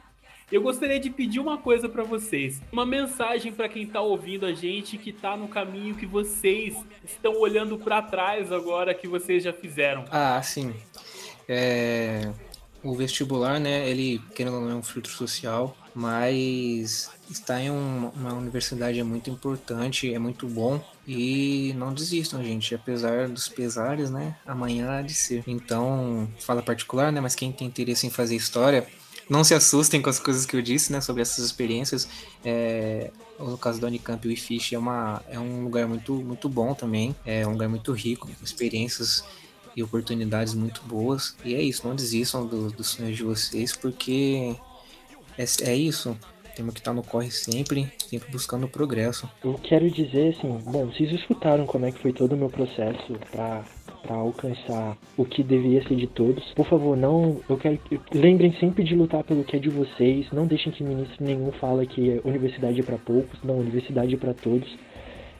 Eu 0.53 0.61
gostaria 0.63 1.01
de 1.01 1.09
pedir 1.11 1.41
uma 1.41 1.57
coisa 1.57 1.89
para 1.89 2.03
vocês, 2.05 2.61
uma 2.71 2.85
mensagem 2.85 3.51
para 3.51 3.67
quem 3.69 3.85
está 3.85 4.01
ouvindo 4.03 4.45
a 4.45 4.53
gente, 4.53 4.99
que 4.99 5.09
está 5.11 5.37
no 5.37 5.49
caminho 5.49 5.95
que 5.95 6.05
vocês 6.05 6.77
estão 7.03 7.41
olhando 7.41 7.79
para 7.79 8.03
trás 8.03 8.53
agora 8.53 8.95
que 8.95 9.09
vocês 9.09 9.43
já 9.43 9.55
fizeram. 9.55 10.05
Ah, 10.11 10.41
sim. 10.43 10.75
É, 11.49 12.31
o 12.83 12.95
vestibular, 12.95 13.59
né? 13.59 13.89
Ele, 13.89 14.21
querendo 14.35 14.57
ou 14.57 14.61
não, 14.63 14.71
é 14.71 14.75
um 14.75 14.83
filtro 14.83 15.11
social, 15.11 15.75
mas 15.95 17.11
estar 17.31 17.61
em 17.61 17.71
um- 17.71 18.11
uma 18.15 18.35
universidade 18.35 19.01
é 19.01 19.03
muito 19.03 19.31
importante, 19.31 20.13
é 20.13 20.19
muito 20.19 20.47
bom. 20.47 20.79
E 21.07 21.75
não 21.77 21.93
desistam, 21.93 22.43
gente. 22.43 22.75
Apesar 22.75 23.29
dos 23.29 23.49
pesares, 23.49 24.11
né? 24.11 24.37
Amanhã 24.47 24.91
há 24.99 25.03
de 25.03 25.15
ser. 25.15 25.45
Então, 25.47 26.29
fala 26.39 26.63
particular, 26.63 27.13
né? 27.13 27.21
Mas 27.21 27.35
quem 27.35 27.53
tem 27.53 27.67
interesse 27.67 28.07
em 28.07 28.11
fazer 28.11 28.37
história, 28.37 28.87
não 29.29 29.45
se 29.45 29.55
assustem 29.55 30.01
com 30.01 30.09
as 30.11 30.19
coisas 30.19 30.47
que 30.47 30.57
eu 30.57 30.63
disse, 30.63 30.91
né? 30.93 31.01
Sobre 31.01 31.23
essas 31.23 31.45
experiências. 31.45 32.09
É, 32.45 33.11
no 33.39 33.59
caso 33.59 33.81
da 33.81 33.87
Unicamp, 33.89 34.27
o 34.27 34.31
IFISH 34.31 34.73
é, 34.75 34.79
uma, 34.79 35.23
é 35.29 35.39
um 35.39 35.65
lugar 35.65 35.87
muito, 35.87 36.15
muito 36.15 36.49
bom 36.49 36.73
também. 36.75 37.15
É 37.25 37.47
um 37.47 37.53
lugar 37.53 37.69
muito 37.69 37.93
rico, 37.93 38.27
com 38.27 38.45
experiências 38.45 39.25
e 39.77 39.83
oportunidades 39.83 40.55
muito 40.55 40.83
boas. 40.85 41.37
E 41.45 41.55
é 41.55 41.61
isso, 41.61 41.87
não 41.87 41.95
desistam 41.97 42.47
do- 42.47 42.71
dos 42.71 42.89
sonhos 42.89 43.17
de 43.17 43.25
vocês, 43.25 43.75
porque 43.77 44.57
é, 45.37 45.45
é 45.63 45.75
isso. 45.77 46.17
Temos 46.55 46.73
que 46.73 46.81
estar 46.81 46.93
no 46.93 47.03
corre 47.03 47.31
sempre, 47.31 47.89
sempre 47.99 48.31
buscando 48.31 48.69
progresso. 48.69 49.29
Eu 49.43 49.55
quero 49.55 49.91
dizer 49.91 50.37
assim, 50.37 50.49
bom, 50.65 50.87
vocês 50.87 51.11
escutaram 51.13 51.67
como 51.67 51.87
é 51.87 51.93
que 51.93 51.99
foi 51.99 52.13
todo 52.13 52.35
o 52.35 52.37
meu 52.37 52.49
processo 52.49 53.15
pra, 53.33 53.65
pra 54.03 54.15
alcançar 54.15 54.97
o 55.17 55.25
que 55.25 55.43
devia 55.43 55.83
ser 55.87 55.97
de 55.97 56.07
todos. 56.07 56.45
Por 56.55 56.67
favor, 56.67 56.97
não, 56.97 57.41
eu 57.49 57.57
quero 57.57 57.79
que 57.79 58.01
lembrem 58.13 58.53
sempre 58.61 58.85
de 58.85 58.95
lutar 58.95 59.25
pelo 59.25 59.43
que 59.43 59.57
é 59.57 59.59
de 59.59 59.69
vocês. 59.69 60.31
Não 60.33 60.47
deixem 60.47 60.73
que 60.73 60.85
ministro 60.85 61.25
nenhum 61.25 61.51
fala 61.53 61.85
que 61.85 62.19
a 62.19 62.29
universidade 62.29 62.79
é 62.79 62.83
pra 62.85 62.99
poucos, 62.99 63.43
não, 63.43 63.59
universidade 63.59 64.15
é 64.15 64.19
pra 64.19 64.33
todos. 64.33 64.69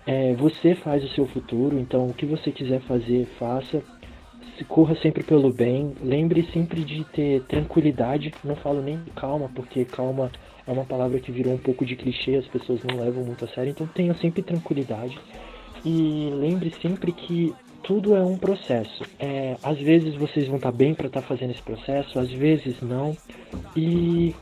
É, 0.07 0.35
você 0.35 0.75
faz 0.75 1.03
o 1.03 1.09
seu 1.15 1.27
futuro, 1.27 1.79
então 1.79 2.09
o 2.09 2.15
que 2.15 2.27
você 2.27 2.51
quiser 2.51 2.81
fazer, 2.81 3.27
faça. 3.39 3.83
Corra 4.69 4.95
sempre 4.97 5.25
pelo 5.25 5.53
bem. 5.53 5.95
Lembre 6.01 6.49
sempre 6.53 6.85
de 6.85 7.03
ter 7.05 7.43
tranquilidade. 7.43 8.33
Não 8.45 8.55
falo 8.55 8.81
nem 8.81 9.01
calma, 9.17 9.51
porque 9.53 9.85
calma 9.85 10.31
é 10.67 10.73
uma 10.73 10.85
palavra 10.85 11.21
que 11.21 11.31
virou 11.31 11.55
um 11.55 11.59
pouco 11.59 11.85
de 11.85 11.95
clichê, 11.97 12.37
as 12.37 12.47
pessoas 12.47 12.81
não 12.85 13.01
levam 13.01 13.25
muito 13.25 13.45
a 13.45 13.49
sério. 13.49 13.71
Então 13.71 13.87
tenha 13.87 14.15
sempre 14.15 14.43
tranquilidade. 14.43 15.19
E 15.85 16.31
lembre 16.33 16.73
sempre 16.81 17.13
que 17.13 17.55
tudo 17.83 18.17
é 18.17 18.23
um 18.23 18.39
processo. 18.39 19.05
É, 19.19 19.57
às 19.63 19.79
vezes 19.79 20.15
vocês 20.15 20.47
vão 20.47 20.57
estar 20.57 20.73
bem 20.73 20.95
para 20.95 21.07
estar 21.07 21.21
fazendo 21.21 21.51
esse 21.51 21.63
processo, 21.63 22.19
às 22.19 22.31
vezes 22.31 22.81
não. 22.81 23.17
E 23.77 24.35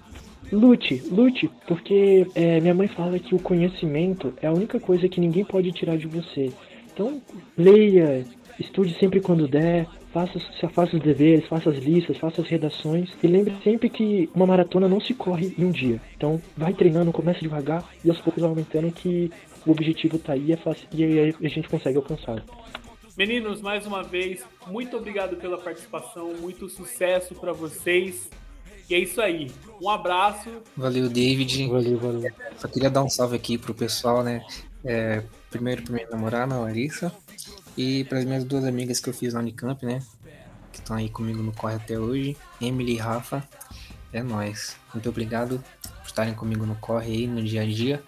lute, 0.52 1.02
lute, 1.10 1.50
porque 1.66 2.26
é, 2.34 2.60
minha 2.60 2.74
mãe 2.74 2.86
fala 2.86 3.18
que 3.18 3.34
o 3.34 3.40
conhecimento 3.40 4.32
é 4.40 4.46
a 4.46 4.52
única 4.52 4.78
coisa 4.78 5.08
que 5.08 5.20
ninguém 5.20 5.44
pode 5.44 5.72
tirar 5.72 5.96
de 5.96 6.06
você. 6.06 6.52
Então 6.92 7.20
leia, 7.58 8.24
estude 8.60 8.96
sempre 8.98 9.20
quando 9.20 9.48
der, 9.48 9.88
faça, 10.12 10.38
faça 10.74 10.96
os 10.96 11.02
deveres, 11.02 11.46
faça 11.46 11.70
as 11.70 11.76
listas, 11.76 12.16
faça 12.18 12.42
as 12.42 12.48
redações 12.48 13.10
e 13.22 13.26
lembre 13.26 13.56
sempre 13.64 13.88
que 13.88 14.28
uma 14.34 14.46
maratona 14.46 14.88
não 14.88 15.00
se 15.00 15.14
corre 15.14 15.54
em 15.58 15.64
um 15.64 15.70
dia. 15.70 16.00
Então 16.16 16.40
vai 16.56 16.72
treinando, 16.72 17.12
começa 17.12 17.40
devagar 17.40 17.84
e 18.04 18.10
aos 18.10 18.20
poucos 18.20 18.42
vai 18.42 18.50
aumentando 18.50 18.92
que 18.92 19.30
o 19.66 19.70
objetivo 19.70 20.18
tá 20.18 20.32
aí 20.32 20.52
é 20.52 20.56
fácil, 20.56 20.86
e 20.92 21.04
aí 21.04 21.34
a 21.40 21.48
gente 21.48 21.68
consegue 21.68 21.96
alcançar. 21.96 22.42
Meninos, 23.16 23.60
mais 23.60 23.86
uma 23.86 24.02
vez, 24.02 24.44
muito 24.66 24.96
obrigado 24.96 25.36
pela 25.36 25.58
participação, 25.58 26.32
muito 26.40 26.68
sucesso 26.68 27.34
para 27.34 27.52
vocês. 27.52 28.30
E 28.88 28.94
é 28.94 28.98
isso 28.98 29.20
aí. 29.20 29.50
Um 29.80 29.88
abraço. 29.88 30.50
Valeu, 30.76 31.08
David. 31.08 31.68
Valeu, 31.68 31.98
valeu. 31.98 32.32
Só 32.56 32.66
queria 32.68 32.90
dar 32.90 33.02
um 33.02 33.08
salve 33.08 33.36
aqui 33.36 33.56
pro 33.56 33.74
pessoal, 33.74 34.24
né? 34.24 34.44
É, 34.84 35.22
primeiro 35.50 35.82
pra 35.82 35.94
minha 35.94 36.08
namorada, 36.10 36.58
Larissa. 36.58 37.12
E 37.76 38.04
para 38.04 38.18
as 38.18 38.24
minhas 38.24 38.44
duas 38.44 38.64
amigas 38.64 39.00
que 39.00 39.08
eu 39.08 39.14
fiz 39.14 39.34
na 39.34 39.40
Unicamp, 39.40 39.84
né? 39.84 40.02
Que 40.72 40.78
estão 40.78 40.96
aí 40.96 41.08
comigo 41.08 41.42
no 41.42 41.52
corre 41.52 41.76
até 41.76 41.98
hoje. 41.98 42.36
Emily 42.60 42.94
e 42.94 42.96
Rafa. 42.96 43.46
É 44.12 44.22
nóis. 44.22 44.76
Muito 44.92 45.08
obrigado 45.08 45.62
por 45.82 46.06
estarem 46.06 46.34
comigo 46.34 46.66
no 46.66 46.74
corre 46.76 47.12
aí, 47.12 47.26
no 47.26 47.42
dia 47.42 47.62
a 47.62 47.66
dia. 47.66 48.02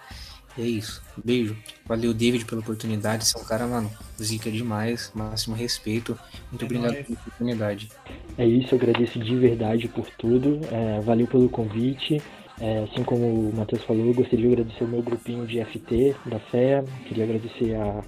E 0.57 0.63
é 0.63 0.67
isso. 0.67 1.03
Beijo. 1.17 1.57
Valeu, 1.87 2.13
David, 2.13 2.45
pela 2.45 2.61
oportunidade. 2.61 3.25
Você 3.25 3.37
é 3.37 3.41
um 3.41 3.45
cara, 3.45 3.67
mano, 3.67 3.91
zica 4.23 4.51
demais. 4.51 5.11
Máximo 5.15 5.57
respeito. 5.57 6.19
Muito 6.51 6.65
obrigado 6.65 6.93
nóis. 6.93 7.07
pela 7.07 7.19
oportunidade. 7.19 7.91
É 8.37 8.47
isso, 8.47 8.75
eu 8.75 8.79
agradeço 8.79 9.19
de 9.19 9.37
verdade 9.37 9.89
por 9.89 10.09
tudo. 10.19 10.61
É, 10.71 11.01
valeu 11.01 11.27
pelo 11.27 11.49
convite. 11.49 12.23
É, 12.61 12.85
assim 12.85 13.03
como 13.03 13.49
o 13.49 13.57
Matheus 13.57 13.83
falou, 13.83 14.07
eu 14.07 14.15
gostaria 14.15 14.47
de 14.47 14.53
agradecer 14.53 14.85
o 14.85 14.89
meu 14.89 15.03
grupinho 15.03 15.47
de 15.47 15.65
FT 15.65 16.15
da 16.27 16.39
FEA. 16.39 16.85
Queria 17.09 17.25
agradecer 17.25 17.75
a, 17.75 18.03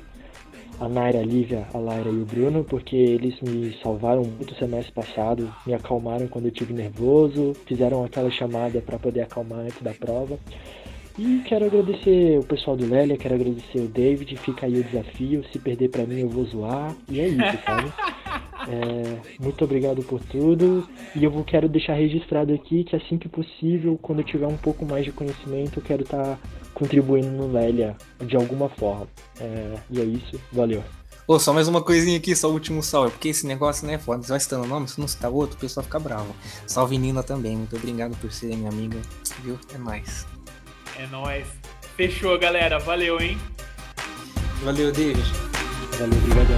a 0.79 0.89
Naira, 0.89 1.21
a 1.21 1.25
Lívia, 1.25 1.67
a 1.73 1.79
Laira 1.79 2.11
e 2.11 2.21
o 2.21 2.25
Bruno, 2.25 2.65
porque 2.65 2.97
eles 2.97 3.41
me 3.41 3.77
salvaram 3.83 4.23
muito 4.23 4.53
o 4.53 4.57
semestre 4.57 4.93
passado, 4.93 5.53
me 5.67 5.73
acalmaram 5.73 6.29
quando 6.29 6.47
eu 6.47 6.51
tive 6.51 6.73
nervoso, 6.73 7.55
fizeram 7.67 8.05
aquela 8.05 8.31
chamada 8.31 8.81
para 8.81 8.99
poder 8.99 9.23
acalmar 9.23 9.61
antes 9.61 9.81
da 9.81 9.95
prova. 9.95 10.39
E 11.19 11.43
quero 11.47 11.65
agradecer 11.65 12.39
o 12.39 12.45
pessoal 12.45 12.77
do 12.77 12.87
Lélia, 12.87 13.17
quero 13.17 13.37
agradecer 13.37 13.79
o 13.79 13.89
David, 13.89 14.37
fica 14.37 14.67
aí 14.67 14.79
o 14.79 14.85
desafio, 14.85 15.43
se 15.51 15.59
perder 15.59 15.89
pra 15.89 16.05
mim 16.05 16.21
eu 16.21 16.29
vou 16.29 16.45
zoar, 16.45 16.95
e 17.09 17.21
é 17.21 17.29
isso, 17.29 17.59
sabe? 17.65 17.93
É, 18.69 19.21
muito 19.41 19.63
obrigado 19.65 20.03
por 20.03 20.19
tudo, 20.19 20.89
e 21.15 21.23
eu 21.23 21.31
vou, 21.31 21.45
quero 21.45 21.69
deixar 21.69 21.93
registrado 21.93 22.53
aqui 22.53 22.83
que 22.83 22.97
assim 22.97 23.17
que 23.17 23.29
possível, 23.29 23.97
quando 24.03 24.21
eu 24.21 24.25
tiver 24.25 24.49
um 24.49 24.57
pouco 24.57 24.85
mais 24.85 25.05
de 25.05 25.13
conhecimento, 25.13 25.79
eu 25.79 25.85
quero 25.85 26.03
estar 26.03 26.37
contribuindo 26.77 27.31
no 27.31 27.51
Lélia 27.51 27.97
de 28.21 28.37
alguma 28.37 28.69
forma. 28.69 29.09
É, 29.41 29.75
e 29.91 29.99
é 29.99 30.05
isso, 30.05 30.39
valeu. 30.53 30.85
Ô, 31.27 31.39
só 31.39 31.53
mais 31.53 31.67
uma 31.67 31.83
coisinha 31.83 32.19
aqui, 32.19 32.37
só 32.37 32.51
o 32.51 32.53
último 32.53 32.83
salve, 32.83 33.13
porque 33.13 33.29
esse 33.29 33.47
negócio, 33.47 33.87
né, 33.87 33.99
foda, 33.99 34.23
você 34.23 34.29
vai 34.29 34.39
citando 34.39 34.65
o 34.65 34.69
nome, 34.69 34.87
se 34.87 35.01
não 35.01 35.09
citar 35.09 35.31
outro, 35.31 35.57
o 35.57 35.61
pessoal 35.61 35.83
fica 35.83 35.99
bravo. 35.99 36.37
Salve 36.67 36.99
Nina 36.99 37.23
também, 37.23 37.57
muito 37.57 37.75
obrigado 37.75 38.15
por 38.19 38.31
ser 38.31 38.55
minha 38.55 38.69
amiga, 38.69 39.01
viu? 39.43 39.59
É 39.75 39.79
nóis. 39.79 40.27
É 40.99 41.07
nóis. 41.07 41.47
Fechou, 41.97 42.39
galera. 42.39 42.79
Valeu, 42.79 43.19
hein? 43.21 43.39
Valeu, 44.63 44.93
David. 44.93 45.33
Valeu, 45.99 46.19
obrigadão. 46.19 46.57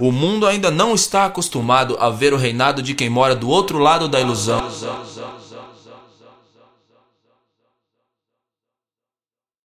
O 0.00 0.12
mundo 0.12 0.46
ainda 0.46 0.70
não 0.70 0.94
está 0.94 1.24
acostumado 1.24 1.96
a 1.98 2.10
ver 2.10 2.32
o 2.32 2.36
reinado 2.36 2.80
de 2.80 2.94
quem 2.94 3.10
mora 3.10 3.34
do 3.34 3.48
outro 3.48 3.78
lado 3.78 4.08
da 4.08 4.20
ilusão. 4.20 4.68